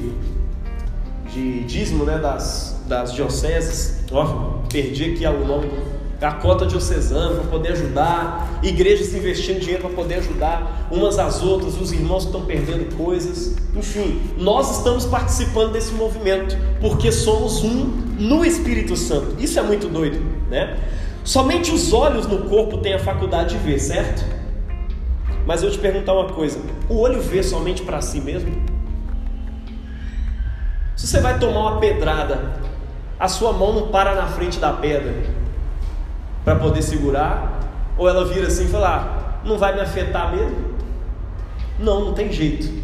de 1.34 1.64
dízimo 1.64 2.06
né? 2.06 2.18
das, 2.18 2.78
das 2.88 3.14
dioceses. 3.14 4.04
Ó, 4.12 4.62
perdi 4.70 5.12
aqui 5.12 5.26
o 5.26 5.94
a 6.22 6.32
cota 6.32 6.66
diocesana 6.66 7.36
para 7.36 7.50
poder 7.50 7.74
ajudar, 7.74 8.60
igrejas 8.64 9.14
investindo 9.14 9.60
dinheiro 9.60 9.82
para 9.82 9.94
poder 9.94 10.16
ajudar 10.16 10.88
umas 10.90 11.20
às 11.20 11.44
outras, 11.44 11.80
os 11.80 11.92
irmãos 11.92 12.24
que 12.24 12.28
estão 12.28 12.46
perdendo 12.46 12.96
coisas. 12.96 13.56
Enfim, 13.76 14.22
nós 14.38 14.78
estamos 14.78 15.06
participando 15.06 15.74
desse 15.74 15.92
movimento 15.94 16.58
porque 16.80 17.12
somos 17.12 17.62
um 17.64 17.92
no 18.18 18.46
Espírito 18.46 18.96
Santo. 18.96 19.36
Isso 19.38 19.60
é 19.60 19.64
muito 19.64 19.90
doido, 19.90 20.22
né? 20.50 20.80
Somente 21.24 21.72
os 21.72 21.92
olhos 21.94 22.28
no 22.28 22.50
corpo 22.50 22.78
têm 22.78 22.94
a 22.94 23.00
faculdade 23.00 23.58
de 23.58 23.64
ver, 23.64 23.80
certo? 23.80 24.24
Mas 25.46 25.62
eu 25.62 25.72
te 25.72 25.78
perguntar 25.78 26.14
uma 26.14 26.30
coisa: 26.30 26.60
o 26.90 27.00
olho 27.00 27.22
vê 27.22 27.44
somente 27.44 27.82
para 27.82 28.02
si 28.02 28.22
mesmo? 28.22 28.73
Se 30.96 31.08
você 31.08 31.20
vai 31.20 31.40
tomar 31.40 31.60
uma 31.60 31.80
pedrada, 31.80 32.62
a 33.20 33.28
sua 33.28 33.54
mão 33.54 33.74
não 33.74 33.88
para 33.88 34.16
na 34.16 34.28
frente 34.28 34.60
da 34.60 34.74
pedra 34.74 35.14
para 36.44 36.56
poder 36.56 36.82
segurar, 36.82 37.60
ou 37.98 38.08
ela 38.08 38.26
vira 38.26 38.48
assim 38.48 38.66
e 38.66 38.70
fala: 38.70 39.40
ah, 39.44 39.48
não 39.48 39.58
vai 39.58 39.74
me 39.74 39.82
afetar 39.82 40.36
mesmo? 40.36 40.74
Não, 41.80 42.06
não 42.06 42.14
tem 42.14 42.32
jeito. 42.32 42.84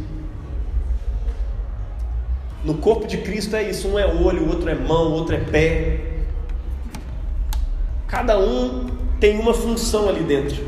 No 2.63 2.75
corpo 2.75 3.07
de 3.07 3.17
Cristo 3.17 3.55
é 3.55 3.69
isso: 3.69 3.87
um 3.87 3.99
é 3.99 4.05
olho, 4.05 4.43
o 4.43 4.49
outro 4.49 4.69
é 4.69 4.75
mão, 4.75 5.09
o 5.09 5.13
outro 5.13 5.35
é 5.35 5.39
pé. 5.39 6.05
Cada 8.07 8.39
um 8.39 8.87
tem 9.19 9.39
uma 9.39 9.53
função 9.53 10.09
ali 10.09 10.23
dentro. 10.23 10.67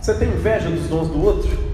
Você 0.00 0.14
tem 0.14 0.28
inveja 0.28 0.70
dos 0.70 0.88
dons 0.88 1.08
do 1.08 1.22
outro? 1.22 1.67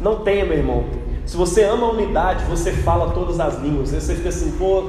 Não 0.00 0.16
tenha, 0.16 0.44
meu 0.44 0.56
irmão. 0.56 0.84
Se 1.26 1.36
você 1.36 1.62
ama 1.62 1.86
a 1.86 1.90
unidade, 1.90 2.44
você 2.46 2.72
fala 2.72 3.12
todas 3.12 3.38
as 3.38 3.60
línguas. 3.60 3.90
Você 3.90 4.14
fica 4.14 4.30
assim, 4.30 4.52
pô, 4.52 4.84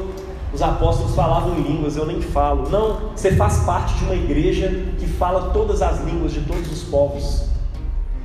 os 0.53 0.61
apóstolos 0.61 1.13
falavam 1.13 1.55
em 1.57 1.61
línguas, 1.61 1.97
eu 1.97 2.05
nem 2.05 2.21
falo. 2.21 2.69
Não, 2.69 3.11
você 3.15 3.35
faz 3.35 3.59
parte 3.59 3.93
de 3.95 4.05
uma 4.05 4.15
igreja 4.15 4.69
que 4.97 5.05
fala 5.05 5.51
todas 5.51 5.81
as 5.81 6.03
línguas 6.03 6.31
de 6.33 6.41
todos 6.41 6.71
os 6.71 6.83
povos. 6.83 7.43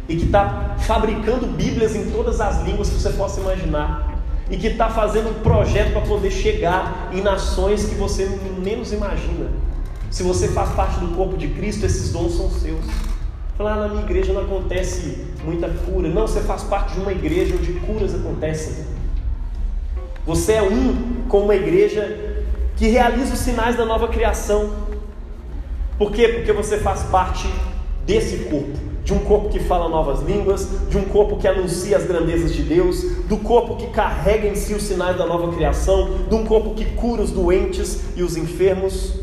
E 0.08 0.16
que 0.16 0.26
está 0.26 0.76
fabricando 0.78 1.46
Bíblias 1.46 1.96
em 1.96 2.10
todas 2.10 2.40
as 2.40 2.62
línguas 2.62 2.88
que 2.88 2.94
você 2.94 3.10
possa 3.10 3.40
imaginar. 3.40 4.14
E 4.48 4.56
que 4.56 4.68
está 4.68 4.88
fazendo 4.88 5.30
um 5.30 5.34
projeto 5.42 5.92
para 5.92 6.02
poder 6.02 6.30
chegar 6.30 7.10
em 7.12 7.20
nações 7.20 7.86
que 7.86 7.96
você 7.96 8.26
menos 8.58 8.92
imagina. 8.92 9.50
Se 10.08 10.22
você 10.22 10.48
faz 10.48 10.70
parte 10.70 11.00
do 11.00 11.16
corpo 11.16 11.36
de 11.36 11.48
Cristo, 11.48 11.84
esses 11.84 12.12
dons 12.12 12.36
são 12.36 12.48
seus. 12.48 12.84
Falar, 13.56 13.72
ah, 13.72 13.76
na 13.76 13.88
minha 13.88 14.02
igreja 14.02 14.34
não 14.34 14.42
acontece 14.42 15.24
muita 15.42 15.68
cura. 15.68 16.10
Não, 16.10 16.26
você 16.26 16.40
faz 16.40 16.62
parte 16.64 16.94
de 16.94 17.00
uma 17.00 17.12
igreja 17.12 17.54
onde 17.54 17.72
curas 17.72 18.14
acontecem. 18.14 18.84
Você 20.26 20.52
é 20.52 20.62
um 20.62 21.24
com 21.26 21.40
uma 21.40 21.54
igreja 21.54 22.44
que 22.76 22.88
realiza 22.88 23.32
os 23.32 23.40
sinais 23.40 23.74
da 23.74 23.86
nova 23.86 24.08
criação. 24.08 24.72
Por 25.96 26.12
quê? 26.12 26.28
Porque 26.28 26.52
você 26.52 26.78
faz 26.78 27.04
parte 27.04 27.48
desse 28.04 28.44
corpo. 28.44 28.78
De 29.02 29.14
um 29.14 29.20
corpo 29.20 29.48
que 29.48 29.60
fala 29.60 29.88
novas 29.88 30.20
línguas, 30.20 30.68
de 30.90 30.98
um 30.98 31.04
corpo 31.04 31.36
que 31.38 31.48
anuncia 31.48 31.96
as 31.96 32.04
grandezas 32.04 32.52
de 32.52 32.62
Deus, 32.62 33.02
do 33.26 33.38
corpo 33.38 33.76
que 33.76 33.86
carrega 33.86 34.48
em 34.48 34.54
si 34.54 34.74
os 34.74 34.82
sinais 34.82 35.16
da 35.16 35.24
nova 35.24 35.50
criação, 35.54 36.26
de 36.28 36.34
um 36.34 36.44
corpo 36.44 36.74
que 36.74 36.84
cura 36.84 37.22
os 37.22 37.30
doentes 37.30 38.02
e 38.16 38.22
os 38.22 38.36
enfermos. 38.36 39.14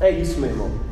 É 0.00 0.08
isso, 0.10 0.40
meu 0.40 0.48
irmão. 0.48 0.85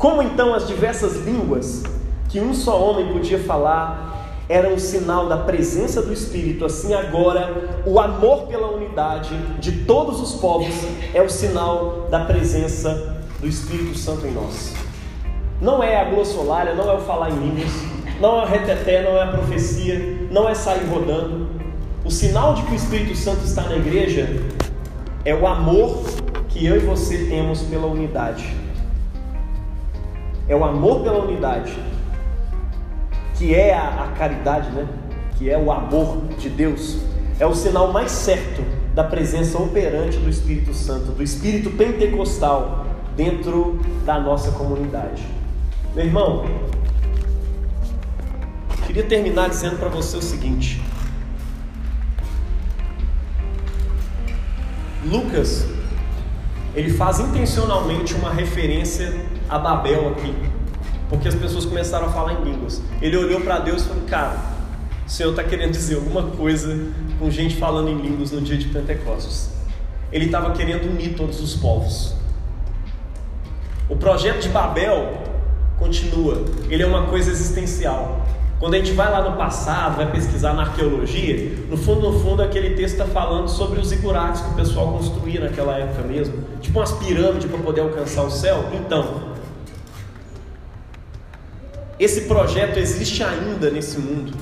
Como 0.00 0.22
então 0.22 0.54
as 0.54 0.66
diversas 0.66 1.14
línguas 1.26 1.82
que 2.30 2.40
um 2.40 2.54
só 2.54 2.82
homem 2.82 3.12
podia 3.12 3.38
falar 3.38 4.46
eram 4.48 4.72
um 4.72 4.78
sinal 4.78 5.28
da 5.28 5.36
presença 5.36 6.00
do 6.00 6.10
Espírito, 6.10 6.64
assim 6.64 6.94
agora 6.94 7.82
o 7.84 8.00
amor 8.00 8.46
pela 8.46 8.68
unidade 8.68 9.36
de 9.58 9.84
todos 9.84 10.18
os 10.18 10.40
povos 10.40 10.74
é 11.12 11.20
o 11.20 11.28
sinal 11.28 12.08
da 12.10 12.24
presença 12.24 13.18
do 13.40 13.46
Espírito 13.46 13.98
Santo 13.98 14.26
em 14.26 14.32
nós. 14.32 14.72
Não 15.60 15.82
é 15.82 16.00
a 16.00 16.04
glossolária, 16.04 16.72
não 16.72 16.90
é 16.90 16.94
o 16.94 17.00
falar 17.00 17.28
em 17.28 17.38
línguas, 17.38 17.70
não 18.18 18.40
é 18.40 18.44
o 18.44 18.48
reteté, 18.48 19.02
não 19.02 19.18
é 19.18 19.24
a 19.24 19.26
profecia, 19.26 20.28
não 20.30 20.48
é 20.48 20.54
sair 20.54 20.88
rodando. 20.88 21.46
O 22.06 22.10
sinal 22.10 22.54
de 22.54 22.62
que 22.62 22.72
o 22.72 22.74
Espírito 22.74 23.14
Santo 23.14 23.44
está 23.44 23.64
na 23.64 23.76
igreja 23.76 24.26
é 25.26 25.34
o 25.34 25.46
amor 25.46 26.02
que 26.48 26.64
eu 26.64 26.76
e 26.76 26.78
você 26.78 27.26
temos 27.26 27.60
pela 27.64 27.86
unidade 27.86 28.59
é 30.50 30.56
o 30.56 30.64
amor 30.64 31.02
pela 31.02 31.20
unidade, 31.20 31.72
que 33.36 33.54
é 33.54 33.72
a, 33.72 34.02
a 34.02 34.08
caridade, 34.18 34.68
né? 34.72 34.84
que 35.38 35.48
é 35.48 35.56
o 35.56 35.70
amor 35.70 36.26
de 36.36 36.50
Deus, 36.50 36.98
é 37.38 37.46
o 37.46 37.54
sinal 37.54 37.92
mais 37.92 38.10
certo 38.10 38.60
da 38.92 39.04
presença 39.04 39.56
operante 39.58 40.16
do 40.18 40.28
Espírito 40.28 40.74
Santo, 40.74 41.12
do 41.12 41.22
Espírito 41.22 41.70
pentecostal 41.70 42.84
dentro 43.16 43.78
da 44.04 44.18
nossa 44.18 44.50
comunidade. 44.50 45.24
Meu 45.94 46.04
irmão, 46.04 46.44
queria 48.88 49.04
terminar 49.04 49.50
dizendo 49.50 49.78
para 49.78 49.88
você 49.88 50.16
o 50.16 50.22
seguinte: 50.22 50.82
Lucas, 55.06 55.64
ele 56.74 56.90
faz 56.90 57.20
intencionalmente 57.20 58.14
uma 58.14 58.32
referência 58.32 59.29
a 59.50 59.58
Babel 59.58 60.10
aqui, 60.10 60.32
porque 61.08 61.26
as 61.26 61.34
pessoas 61.34 61.66
começaram 61.66 62.06
a 62.06 62.10
falar 62.10 62.34
em 62.34 62.44
línguas. 62.44 62.80
Ele 63.02 63.16
olhou 63.16 63.40
para 63.40 63.58
Deus 63.58 63.82
e 63.82 63.88
falou: 63.88 64.04
Cara, 64.04 64.36
o 65.04 65.10
Senhor 65.10 65.30
está 65.30 65.42
querendo 65.42 65.72
dizer 65.72 65.96
alguma 65.96 66.22
coisa 66.22 66.78
com 67.18 67.28
gente 67.30 67.56
falando 67.56 67.88
em 67.88 68.00
línguas 68.00 68.30
no 68.30 68.40
dia 68.40 68.56
de 68.56 68.68
Pentecostes. 68.68 69.50
Ele 70.12 70.26
estava 70.26 70.52
querendo 70.52 70.88
unir 70.88 71.14
todos 71.14 71.40
os 71.40 71.56
povos. 71.56 72.14
O 73.88 73.96
projeto 73.96 74.40
de 74.40 74.48
Babel 74.48 75.18
continua, 75.78 76.44
ele 76.68 76.82
é 76.82 76.86
uma 76.86 77.06
coisa 77.08 77.30
existencial. 77.30 78.24
Quando 78.60 78.74
a 78.74 78.76
gente 78.76 78.92
vai 78.92 79.10
lá 79.10 79.28
no 79.28 79.36
passado, 79.38 79.96
vai 79.96 80.12
pesquisar 80.12 80.52
na 80.52 80.62
arqueologia, 80.62 81.58
no 81.68 81.78
fundo, 81.78 82.12
no 82.12 82.20
fundo, 82.20 82.42
aquele 82.42 82.76
texto 82.76 83.00
está 83.00 83.06
falando 83.06 83.48
sobre 83.48 83.80
os 83.80 83.88
zigurates 83.88 84.42
que 84.42 84.50
o 84.50 84.54
pessoal 84.54 84.92
construía 84.92 85.40
naquela 85.40 85.78
época 85.78 86.02
mesmo, 86.02 86.34
tipo 86.60 86.78
umas 86.78 86.92
pirâmides 86.92 87.50
para 87.50 87.58
poder 87.58 87.80
alcançar 87.80 88.22
o 88.22 88.30
céu. 88.30 88.66
Então, 88.74 89.29
esse 92.00 92.22
projeto 92.22 92.78
existe 92.78 93.22
ainda 93.22 93.70
nesse 93.70 93.98
mundo. 93.98 94.32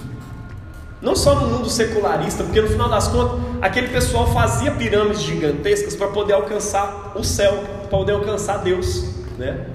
Não 1.02 1.16
só 1.16 1.34
no 1.34 1.48
mundo 1.48 1.68
secularista, 1.68 2.44
porque 2.44 2.60
no 2.60 2.68
final 2.68 2.88
das 2.88 3.08
contas, 3.08 3.40
aquele 3.60 3.88
pessoal 3.88 4.32
fazia 4.32 4.70
pirâmides 4.70 5.22
gigantescas 5.22 5.96
para 5.96 6.06
poder 6.06 6.34
alcançar 6.34 7.12
o 7.16 7.24
céu, 7.24 7.64
para 7.80 7.88
poder 7.88 8.12
alcançar 8.12 8.58
Deus, 8.58 9.04
né? 9.36 9.66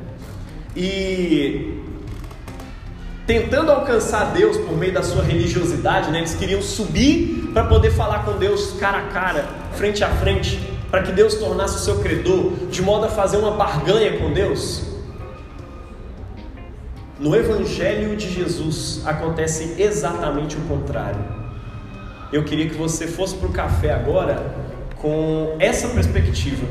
E 0.75 1.81
tentando 3.27 3.69
alcançar 3.69 4.31
Deus 4.33 4.55
por 4.57 4.77
meio 4.77 4.93
da 4.93 5.03
sua 5.03 5.21
religiosidade, 5.23 6.09
né? 6.09 6.19
Eles 6.19 6.35
queriam 6.35 6.61
subir 6.61 7.51
para 7.53 7.65
poder 7.65 7.91
falar 7.91 8.23
com 8.23 8.37
Deus 8.37 8.73
cara 8.79 8.99
a 8.99 9.07
cara, 9.07 9.45
frente 9.73 10.03
a 10.03 10.09
frente, 10.09 10.57
para 10.89 11.03
que 11.03 11.11
Deus 11.11 11.35
tornasse 11.35 11.75
o 11.75 11.79
seu 11.79 11.99
credor, 11.99 12.51
de 12.69 12.81
modo 12.81 13.05
a 13.05 13.09
fazer 13.09 13.37
uma 13.37 13.51
barganha 13.51 14.17
com 14.19 14.31
Deus. 14.31 14.92
No 17.23 17.33
Evangelho 17.37 18.17
de 18.17 18.29
Jesus 18.29 19.01
acontece 19.05 19.75
exatamente 19.77 20.57
o 20.57 20.61
contrário. 20.63 21.23
Eu 22.33 22.43
queria 22.43 22.67
que 22.67 22.75
você 22.75 23.07
fosse 23.07 23.33
para 23.35 23.47
o 23.47 23.51
café 23.53 23.93
agora 23.93 24.53
com 24.97 25.55
essa 25.57 25.87
perspectiva. 25.87 26.67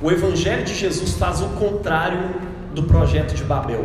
O 0.00 0.08
Evangelho 0.08 0.62
de 0.62 0.72
Jesus 0.72 1.14
faz 1.14 1.40
o 1.40 1.48
contrário 1.48 2.30
do 2.72 2.84
projeto 2.84 3.34
de 3.34 3.42
Babel. 3.42 3.84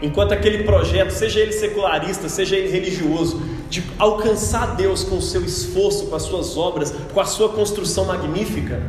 Enquanto 0.00 0.32
aquele 0.32 0.64
projeto, 0.64 1.10
seja 1.10 1.40
ele 1.40 1.52
secularista, 1.52 2.26
seja 2.30 2.56
ele 2.56 2.70
religioso, 2.70 3.42
de 3.68 3.84
alcançar 3.98 4.76
Deus 4.76 5.04
com 5.04 5.18
o 5.18 5.22
seu 5.22 5.44
esforço, 5.44 6.06
com 6.06 6.16
as 6.16 6.22
suas 6.22 6.56
obras, 6.56 6.94
com 7.12 7.20
a 7.20 7.26
sua 7.26 7.50
construção 7.50 8.06
magnífica, 8.06 8.80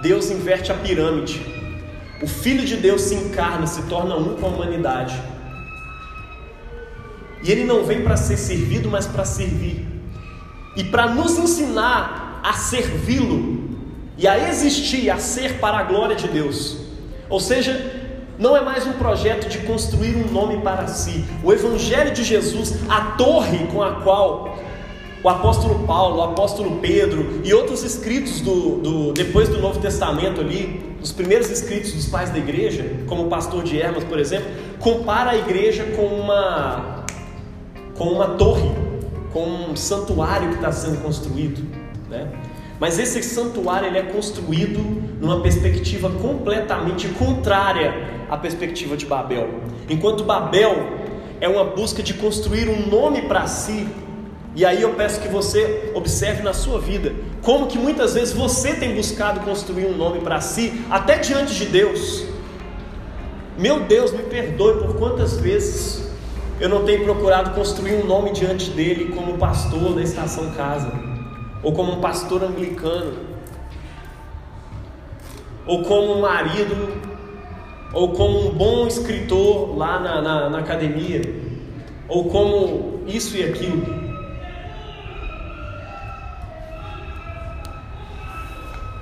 Deus 0.00 0.30
inverte 0.30 0.72
a 0.72 0.74
pirâmide. 0.74 1.44
O 2.22 2.26
Filho 2.26 2.64
de 2.64 2.76
Deus 2.76 3.02
se 3.02 3.14
encarna, 3.14 3.66
se 3.66 3.82
torna 3.82 4.16
um 4.16 4.36
com 4.36 4.46
a 4.46 4.48
humanidade 4.48 5.33
e 7.44 7.52
ele 7.52 7.64
não 7.64 7.84
vem 7.84 8.02
para 8.02 8.16
ser 8.16 8.38
servido, 8.38 8.88
mas 8.90 9.06
para 9.06 9.24
servir. 9.24 9.86
E 10.76 10.82
para 10.82 11.08
nos 11.08 11.38
ensinar 11.38 12.40
a 12.42 12.54
servi-lo 12.54 13.70
e 14.16 14.26
a 14.26 14.48
existir, 14.48 15.10
a 15.10 15.18
ser 15.18 15.58
para 15.58 15.78
a 15.78 15.82
glória 15.82 16.16
de 16.16 16.26
Deus. 16.26 16.78
Ou 17.28 17.38
seja, 17.38 18.02
não 18.38 18.56
é 18.56 18.60
mais 18.60 18.86
um 18.86 18.94
projeto 18.94 19.48
de 19.48 19.58
construir 19.58 20.16
um 20.16 20.32
nome 20.32 20.60
para 20.62 20.86
si. 20.86 21.24
O 21.42 21.52
Evangelho 21.52 22.12
de 22.12 22.24
Jesus, 22.24 22.74
a 22.88 23.12
torre 23.12 23.66
com 23.66 23.82
a 23.82 24.00
qual 24.00 24.58
o 25.22 25.28
apóstolo 25.28 25.86
Paulo, 25.86 26.18
o 26.18 26.22
apóstolo 26.22 26.78
Pedro 26.80 27.40
e 27.44 27.54
outros 27.54 27.82
escritos 27.82 28.40
do, 28.40 28.78
do, 28.78 29.12
depois 29.12 29.48
do 29.48 29.58
Novo 29.58 29.80
Testamento 29.80 30.40
ali, 30.40 30.94
os 31.02 31.12
primeiros 31.12 31.50
escritos 31.50 31.92
dos 31.92 32.06
pais 32.06 32.30
da 32.30 32.38
igreja, 32.38 32.84
como 33.06 33.24
o 33.24 33.28
pastor 33.28 33.62
de 33.62 33.78
Hermas, 33.78 34.04
por 34.04 34.18
exemplo, 34.18 34.50
compara 34.80 35.30
a 35.30 35.36
igreja 35.36 35.84
com 35.96 36.06
uma, 36.06 37.03
com 37.96 38.04
uma 38.04 38.34
torre, 38.34 38.70
com 39.32 39.44
um 39.44 39.76
santuário 39.76 40.50
que 40.50 40.56
está 40.56 40.72
sendo 40.72 41.02
construído. 41.02 41.62
Né? 42.08 42.28
Mas 42.78 42.98
esse 42.98 43.22
santuário 43.22 43.88
ele 43.88 43.98
é 43.98 44.02
construído 44.02 44.80
numa 45.20 45.40
perspectiva 45.40 46.10
completamente 46.10 47.08
contrária 47.08 47.94
à 48.28 48.36
perspectiva 48.36 48.96
de 48.96 49.06
Babel. 49.06 49.48
Enquanto 49.88 50.24
Babel 50.24 51.04
é 51.40 51.48
uma 51.48 51.64
busca 51.64 52.02
de 52.02 52.14
construir 52.14 52.68
um 52.68 52.88
nome 52.88 53.22
para 53.22 53.46
si, 53.46 53.86
e 54.56 54.64
aí 54.64 54.82
eu 54.82 54.94
peço 54.94 55.20
que 55.20 55.28
você 55.28 55.90
observe 55.94 56.42
na 56.42 56.52
sua 56.52 56.78
vida 56.78 57.12
como 57.42 57.66
que 57.66 57.76
muitas 57.76 58.14
vezes 58.14 58.32
você 58.32 58.74
tem 58.74 58.94
buscado 58.94 59.40
construir 59.40 59.86
um 59.86 59.96
nome 59.96 60.20
para 60.20 60.40
si, 60.40 60.84
até 60.90 61.18
diante 61.18 61.54
de 61.54 61.66
Deus. 61.66 62.24
Meu 63.58 63.80
Deus, 63.80 64.12
me 64.12 64.22
perdoe 64.22 64.78
por 64.78 64.96
quantas 64.96 65.38
vezes 65.38 66.03
eu 66.60 66.68
não 66.68 66.84
tenho 66.84 67.04
procurado 67.04 67.50
construir 67.50 67.94
um 67.94 68.06
nome 68.06 68.32
diante 68.32 68.70
dele 68.70 69.12
como 69.14 69.38
pastor 69.38 69.94
da 69.94 70.02
estação 70.02 70.50
casa 70.52 71.14
ou 71.64 71.72
como 71.72 71.92
um 71.92 72.00
pastor 72.00 72.44
anglicano, 72.44 73.14
ou 75.66 75.82
como 75.82 76.12
um 76.12 76.20
marido, 76.20 77.02
ou 77.92 78.12
como 78.12 78.48
um 78.48 78.50
bom 78.50 78.86
escritor 78.86 79.76
lá 79.76 79.98
na, 79.98 80.20
na, 80.20 80.50
na 80.50 80.58
academia, 80.58 81.22
ou 82.06 82.26
como 82.26 83.00
isso 83.06 83.34
e 83.36 83.44
aquilo. 83.44 84.04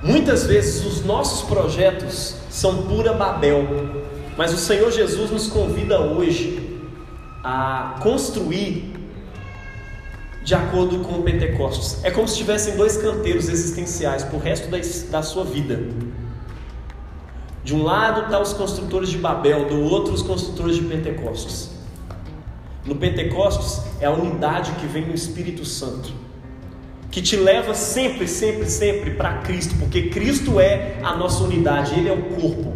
Muitas 0.01 0.45
vezes 0.45 0.85
os 0.85 1.03
nossos 1.03 1.41
projetos 1.47 2.37
são 2.49 2.83
pura 2.83 3.13
Babel, 3.13 3.65
mas 4.37 4.53
o 4.53 4.57
Senhor 4.57 4.89
Jesus 4.89 5.31
nos 5.31 5.47
convida 5.47 5.99
hoje 5.99 6.72
a 7.43 7.97
construir 8.01 8.93
de 10.43 10.55
acordo 10.55 10.99
com 10.99 11.19
o 11.19 11.23
Pentecostes. 11.23 12.03
É 12.03 12.11
como 12.11 12.27
se 12.27 12.37
tivessem 12.37 12.75
dois 12.75 12.97
canteiros 12.97 13.49
existenciais 13.49 14.23
para 14.23 14.35
o 14.35 14.39
resto 14.39 14.69
da, 14.69 14.77
da 15.09 15.23
sua 15.23 15.43
vida. 15.43 15.79
De 17.63 17.73
um 17.73 17.83
lado 17.83 18.23
estão 18.23 18.31
tá 18.31 18.41
os 18.41 18.53
construtores 18.53 19.09
de 19.09 19.17
Babel, 19.17 19.67
do 19.67 19.81
outro 19.81 20.13
os 20.13 20.21
construtores 20.21 20.75
de 20.75 20.81
Pentecostes. 20.83 21.71
No 22.85 22.95
Pentecostes 22.95 23.81
é 24.01 24.05
a 24.05 24.11
unidade 24.11 24.73
que 24.73 24.85
vem 24.85 25.05
no 25.05 25.13
Espírito 25.13 25.63
Santo, 25.63 26.11
que 27.09 27.21
te 27.21 27.37
leva 27.37 27.73
sempre, 27.73 28.27
sempre, 28.27 28.69
sempre 28.69 29.11
para 29.11 29.37
Cristo, 29.37 29.75
porque 29.79 30.09
Cristo 30.09 30.59
é 30.59 30.99
a 31.01 31.15
nossa 31.15 31.45
unidade, 31.45 31.97
Ele 31.97 32.09
é 32.09 32.13
o 32.13 32.23
corpo, 32.35 32.72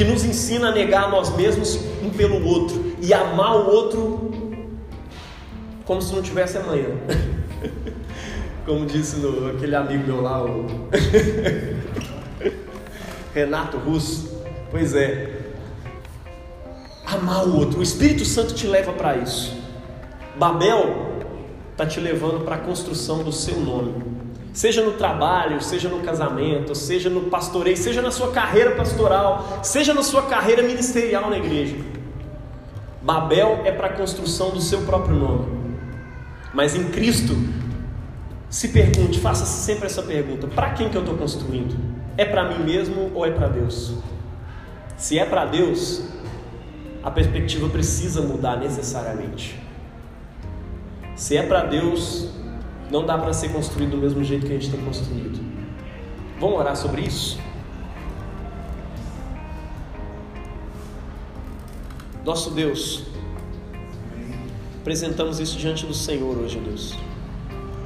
que 0.00 0.04
nos 0.04 0.24
ensina 0.24 0.70
a 0.70 0.72
negar 0.72 1.04
a 1.04 1.08
nós 1.08 1.36
mesmos 1.36 1.78
um 2.02 2.08
pelo 2.08 2.42
outro 2.42 2.96
e 3.02 3.12
amar 3.12 3.54
o 3.54 3.70
outro 3.70 4.30
como 5.84 6.00
se 6.00 6.14
não 6.14 6.22
tivesse 6.22 6.56
amanhã. 6.56 6.88
Como 8.64 8.86
disse 8.86 9.16
no, 9.16 9.50
aquele 9.50 9.74
amigo 9.74 10.06
meu 10.06 10.22
lá, 10.22 10.42
o 10.42 10.64
Renato 13.34 13.76
Russo. 13.76 14.42
Pois 14.70 14.94
é. 14.94 15.38
Amar 17.04 17.46
o 17.46 17.58
outro. 17.58 17.80
O 17.80 17.82
Espírito 17.82 18.24
Santo 18.24 18.54
te 18.54 18.66
leva 18.66 18.92
para 18.94 19.16
isso. 19.16 19.54
Babel 20.38 21.24
está 21.72 21.84
te 21.84 22.00
levando 22.00 22.44
para 22.44 22.56
a 22.56 22.58
construção 22.58 23.22
do 23.22 23.32
seu 23.32 23.58
nome. 23.60 24.19
Seja 24.52 24.82
no 24.82 24.92
trabalho, 24.92 25.62
seja 25.62 25.88
no 25.88 26.00
casamento, 26.00 26.74
seja 26.74 27.08
no 27.08 27.22
pastoreio, 27.22 27.76
seja 27.76 28.02
na 28.02 28.10
sua 28.10 28.32
carreira 28.32 28.74
pastoral, 28.74 29.60
seja 29.62 29.94
na 29.94 30.02
sua 30.02 30.22
carreira 30.22 30.62
ministerial 30.62 31.30
na 31.30 31.38
igreja. 31.38 31.76
Babel 33.00 33.62
é 33.64 33.72
para 33.72 33.86
a 33.86 33.92
construção 33.92 34.50
do 34.50 34.60
seu 34.60 34.82
próprio 34.82 35.16
nome. 35.16 35.60
Mas 36.52 36.74
em 36.74 36.88
Cristo, 36.90 37.34
se 38.48 38.68
pergunte, 38.68 39.20
faça 39.20 39.46
sempre 39.46 39.86
essa 39.86 40.02
pergunta: 40.02 40.48
para 40.48 40.70
quem 40.70 40.88
que 40.88 40.96
eu 40.96 41.02
estou 41.02 41.16
construindo? 41.16 41.76
É 42.16 42.24
para 42.24 42.48
mim 42.48 42.64
mesmo 42.64 43.12
ou 43.14 43.24
é 43.24 43.30
para 43.30 43.46
Deus? 43.46 43.94
Se 44.96 45.18
é 45.18 45.24
para 45.24 45.46
Deus, 45.46 46.02
a 47.02 47.10
perspectiva 47.10 47.68
precisa 47.68 48.20
mudar 48.20 48.56
necessariamente. 48.56 49.58
Se 51.14 51.36
é 51.36 51.42
para 51.42 51.64
Deus, 51.64 52.28
não 52.90 53.04
dá 53.04 53.16
para 53.16 53.32
ser 53.32 53.52
construído 53.52 53.92
do 53.92 53.98
mesmo 53.98 54.22
jeito 54.24 54.46
que 54.46 54.52
a 54.52 54.58
gente 54.58 54.70
tem 54.70 54.84
construído. 54.84 55.40
Vamos 56.38 56.58
orar 56.58 56.76
sobre 56.76 57.02
isso? 57.02 57.38
Nosso 62.24 62.50
Deus, 62.50 63.04
Apresentamos 64.80 65.38
isso 65.38 65.58
diante 65.58 65.84
do 65.84 65.92
Senhor 65.92 66.38
hoje, 66.38 66.58
Deus. 66.58 66.94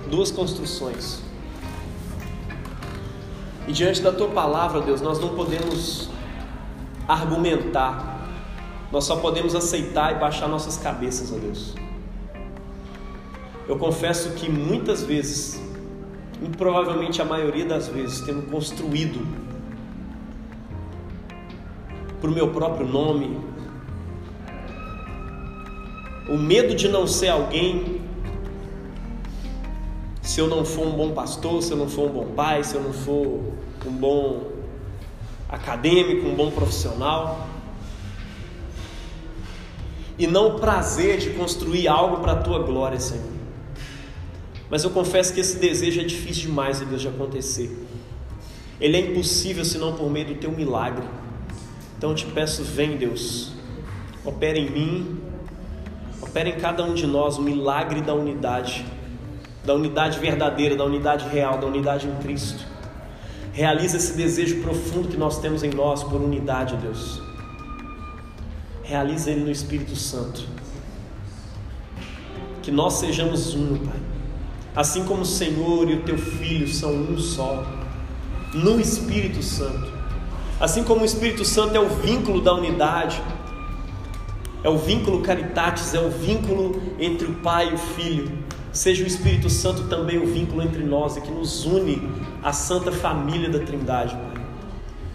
Duas 0.09 0.31
construções. 0.31 1.21
E 3.67 3.73
diante 3.73 4.01
da 4.01 4.13
tua 4.13 4.29
palavra, 4.29 4.81
Deus, 4.81 5.01
nós 5.01 5.19
não 5.19 5.31
podemos 5.31 6.09
argumentar. 7.09 8.29
Nós 8.93 9.05
só 9.05 9.17
podemos 9.17 9.57
aceitar 9.57 10.15
e 10.15 10.21
baixar 10.21 10.47
nossas 10.47 10.77
cabeças, 10.77 11.33
ó 11.33 11.37
Deus. 11.37 11.75
Eu 13.67 13.79
confesso 13.79 14.31
que 14.33 14.51
muitas 14.51 15.03
vezes, 15.03 15.61
e 16.43 16.49
provavelmente 16.57 17.23
a 17.23 17.25
maioria 17.25 17.65
das 17.65 17.89
vezes, 17.89 18.21
temos 18.21 18.51
construído 18.51 19.27
para 22.21 22.31
o 22.31 22.33
meu 22.33 22.49
próprio 22.49 22.87
nome, 22.87 23.39
o 26.29 26.37
medo 26.37 26.75
de 26.75 26.89
não 26.89 27.07
ser 27.07 27.29
alguém, 27.29 28.01
se 30.23 30.41
eu 30.41 30.47
não 30.47 30.65
for 30.65 30.87
um 30.87 30.93
bom 30.93 31.13
pastor, 31.13 31.63
se 31.63 31.73
eu 31.73 31.77
não 31.77 31.89
for 31.89 32.11
um 32.11 32.13
bom 32.13 32.27
pai, 32.35 32.65
se 32.65 32.75
eu 32.75 32.83
não 32.83 32.93
for 32.93 33.53
um 33.87 33.93
bom 33.93 34.51
acadêmico, 35.49 36.27
um 36.27 36.35
bom 36.35 36.51
profissional. 36.51 37.47
E 40.19 40.27
não 40.27 40.57
o 40.57 40.61
prazer 40.61 41.19
de 41.19 41.31
construir 41.31 41.89
algo 41.89 42.19
para 42.19 42.33
a 42.33 42.37
tua 42.37 42.61
glória, 42.61 42.99
Senhor. 43.01 43.34
Mas 44.71 44.85
eu 44.85 44.91
confesso 44.91 45.33
que 45.35 45.41
esse 45.41 45.59
desejo 45.59 46.01
é 46.01 46.05
difícil 46.05 46.49
demais, 46.49 46.81
Deus, 46.81 47.01
de 47.01 47.09
acontecer. 47.09 47.87
Ele 48.81 48.97
é 48.97 49.01
impossível 49.01 49.65
senão 49.65 49.95
por 49.95 50.11
meio 50.11 50.27
do 50.27 50.35
teu 50.35 50.51
milagre. 50.51 51.05
Então 51.97 52.11
eu 52.11 52.17
te 52.17 52.27
peço, 52.27 52.63
vem, 52.63 52.97
Deus, 52.97 53.53
opera 54.25 54.59
em 54.59 54.71
mim, 54.71 55.25
Opera 56.25 56.49
em 56.49 56.59
cada 56.59 56.83
um 56.83 56.95
de 56.95 57.07
nós 57.07 57.37
o 57.37 57.43
milagre 57.43 58.01
da 58.01 58.15
unidade, 58.15 58.85
da 59.63 59.75
unidade 59.75 60.19
verdadeira, 60.19 60.75
da 60.75 60.85
unidade 60.85 61.29
real, 61.29 61.59
da 61.59 61.67
unidade 61.67 62.09
em 62.09 62.15
Cristo. 62.23 62.65
Realiza 63.53 63.99
esse 63.99 64.15
desejo 64.15 64.63
profundo 64.63 65.07
que 65.07 65.19
nós 65.19 65.39
temos 65.39 65.63
em 65.63 65.71
nós 65.71 66.03
por 66.03 66.21
unidade, 66.21 66.77
Deus. 66.77 67.23
Realiza 68.83 69.31
ele 69.31 69.45
no 69.45 69.51
Espírito 69.51 69.95
Santo. 69.95 70.45
Que 72.63 72.73
nós 72.73 72.95
sejamos 72.95 73.55
um, 73.55 73.77
Pai. 73.77 74.04
Assim 74.75 75.05
como 75.05 75.23
o 75.23 75.27
Senhor 75.27 75.89
e 75.89 75.95
o 75.95 76.03
teu 76.03 76.19
Filho 76.19 76.67
são 76.67 76.93
um 76.93 77.17
só, 77.17 77.65
no 78.53 78.81
Espírito 78.81 79.43
Santo. 79.43 79.93
Assim 80.59 80.83
como 80.83 81.03
o 81.03 81.05
Espírito 81.05 81.45
Santo 81.45 81.77
é 81.77 81.81
o 81.81 81.89
vínculo 81.89 82.41
da 82.41 82.55
unidade, 82.55 83.23
é 84.65 84.69
o 84.69 84.79
vínculo 84.79 85.21
caritatis, 85.21 85.95
é 85.95 86.01
o 86.01 86.11
vínculo 86.11 86.83
entre 86.99 87.27
o 87.27 87.35
Pai 87.35 87.71
e 87.71 87.75
o 87.75 87.79
Filho. 87.79 88.33
Seja 88.73 89.05
o 89.05 89.07
Espírito 89.07 89.49
Santo 89.49 89.85
também 89.85 90.19
o 90.19 90.27
vínculo 90.27 90.63
entre 90.63 90.83
nós 90.83 91.17
e 91.17 91.21
que 91.21 91.31
nos 91.31 91.65
une 91.65 92.11
à 92.43 92.53
santa 92.53 92.91
família 92.91 93.49
da 93.49 93.61
Trindade, 93.61 94.17
Pai. 94.17 94.45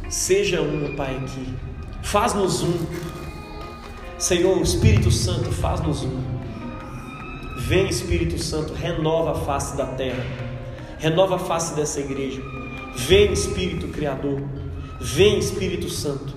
Seja 0.10 0.62
um, 0.62 0.96
Pai, 0.96 1.18
aqui. 1.18 1.54
Faz-nos 2.02 2.62
um. 2.62 2.74
Senhor, 4.18 4.58
o 4.58 4.62
Espírito 4.62 5.12
Santo, 5.12 5.52
faz-nos 5.52 6.04
um. 6.04 6.39
Vem, 7.70 7.88
Espírito 7.88 8.40
Santo, 8.40 8.74
renova 8.74 9.34
a 9.34 9.36
face 9.36 9.78
da 9.78 9.86
terra, 9.86 10.26
renova 10.98 11.36
a 11.36 11.38
face 11.38 11.76
dessa 11.76 12.00
igreja. 12.00 12.42
Vem, 12.96 13.32
Espírito 13.32 13.90
Criador, 13.90 14.42
vem, 15.00 15.38
Espírito 15.38 15.88
Santo, 15.88 16.34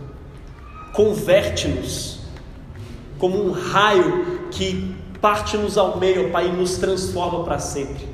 converte-nos 0.92 2.20
como 3.18 3.42
um 3.42 3.50
raio 3.50 4.46
que 4.50 4.94
parte-nos 5.22 5.78
ao 5.78 5.98
meio, 5.98 6.30
Pai, 6.30 6.48
e 6.48 6.52
nos 6.52 6.76
transforma 6.76 7.42
para 7.44 7.58
sempre 7.58 8.06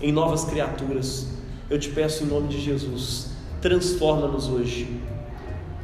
em 0.00 0.12
novas 0.12 0.44
criaturas. 0.44 1.26
Eu 1.68 1.76
te 1.76 1.88
peço 1.88 2.22
em 2.22 2.28
nome 2.28 2.46
de 2.46 2.60
Jesus, 2.60 3.32
transforma-nos 3.60 4.48
hoje. 4.48 4.86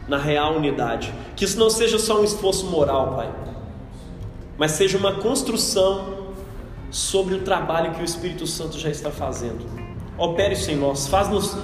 na 0.06 0.18
real 0.18 0.54
unidade. 0.54 1.12
Que 1.34 1.44
isso 1.44 1.58
não 1.58 1.68
seja 1.68 1.98
só 1.98 2.20
um 2.20 2.22
esforço 2.22 2.66
moral, 2.66 3.16
Pai, 3.16 3.34
mas 4.56 4.70
seja 4.70 4.96
uma 4.96 5.14
construção 5.14 6.15
sobre 6.96 7.34
o 7.34 7.42
trabalho 7.42 7.92
que 7.92 8.00
o 8.00 8.04
Espírito 8.04 8.46
Santo 8.46 8.78
já 8.78 8.88
está 8.88 9.10
fazendo. 9.10 9.66
Opere 10.16 10.54
isso 10.54 10.70
em 10.70 10.76
nós, 10.76 11.06
faz-nos 11.06 11.54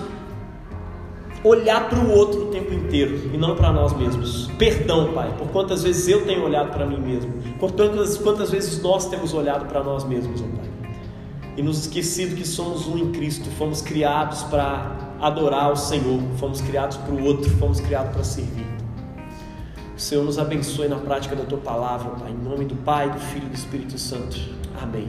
olhar 1.42 1.88
para 1.88 1.98
o 1.98 2.10
outro 2.10 2.48
o 2.48 2.50
tempo 2.50 2.72
inteiro 2.74 3.30
e 3.32 3.38
não 3.38 3.56
para 3.56 3.72
nós 3.72 3.96
mesmos. 3.96 4.48
Perdão, 4.58 5.14
Pai, 5.14 5.34
por 5.38 5.48
quantas 5.48 5.82
vezes 5.82 6.06
eu 6.06 6.26
tenho 6.26 6.44
olhado 6.44 6.70
para 6.70 6.84
mim 6.84 7.00
mesmo, 7.00 7.32
por 7.58 7.72
quantas, 7.72 8.18
quantas 8.18 8.50
vezes 8.50 8.82
nós 8.82 9.08
temos 9.08 9.32
olhado 9.32 9.64
para 9.64 9.82
nós 9.82 10.04
mesmos, 10.04 10.42
oh 10.42 10.56
Pai, 10.56 10.90
e 11.56 11.62
nos 11.62 11.78
esquecido 11.78 12.36
que 12.36 12.46
somos 12.46 12.86
um 12.86 12.98
em 12.98 13.10
Cristo, 13.12 13.48
fomos 13.52 13.80
criados 13.80 14.42
para 14.42 15.14
adorar 15.18 15.72
o 15.72 15.76
Senhor, 15.76 16.20
fomos 16.36 16.60
criados 16.60 16.98
para 16.98 17.14
o 17.14 17.24
outro, 17.24 17.48
fomos 17.56 17.80
criados 17.80 18.12
para 18.12 18.22
servir. 18.22 18.66
O 19.96 20.00
Senhor 20.00 20.24
nos 20.24 20.38
abençoe 20.38 20.88
na 20.88 20.96
prática 20.96 21.34
da 21.34 21.44
tua 21.44 21.58
palavra, 21.58 22.10
Pai, 22.20 22.32
em 22.32 22.36
nome 22.36 22.66
do 22.66 22.76
Pai, 22.76 23.08
do 23.08 23.18
Filho 23.18 23.46
e 23.46 23.48
do 23.48 23.54
Espírito 23.54 23.98
Santo. 23.98 24.61
Amém. 24.82 25.08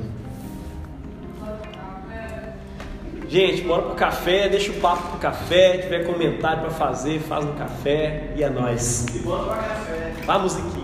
Gente, 3.28 3.64
bora 3.64 3.82
pro 3.82 3.96
café, 3.96 4.48
deixa 4.48 4.72
o 4.72 4.76
papo 4.76 5.10
pro 5.10 5.18
café, 5.18 5.80
tiver 5.80 6.06
comentário 6.06 6.62
para 6.62 6.70
fazer, 6.70 7.20
faz 7.20 7.44
no 7.44 7.54
café 7.54 8.32
e 8.36 8.44
é. 8.44 9.16
E 9.16 9.20
bora 9.20 9.56
café. 9.56 10.14
Vamos 10.26 10.56
aqui. 10.56 10.83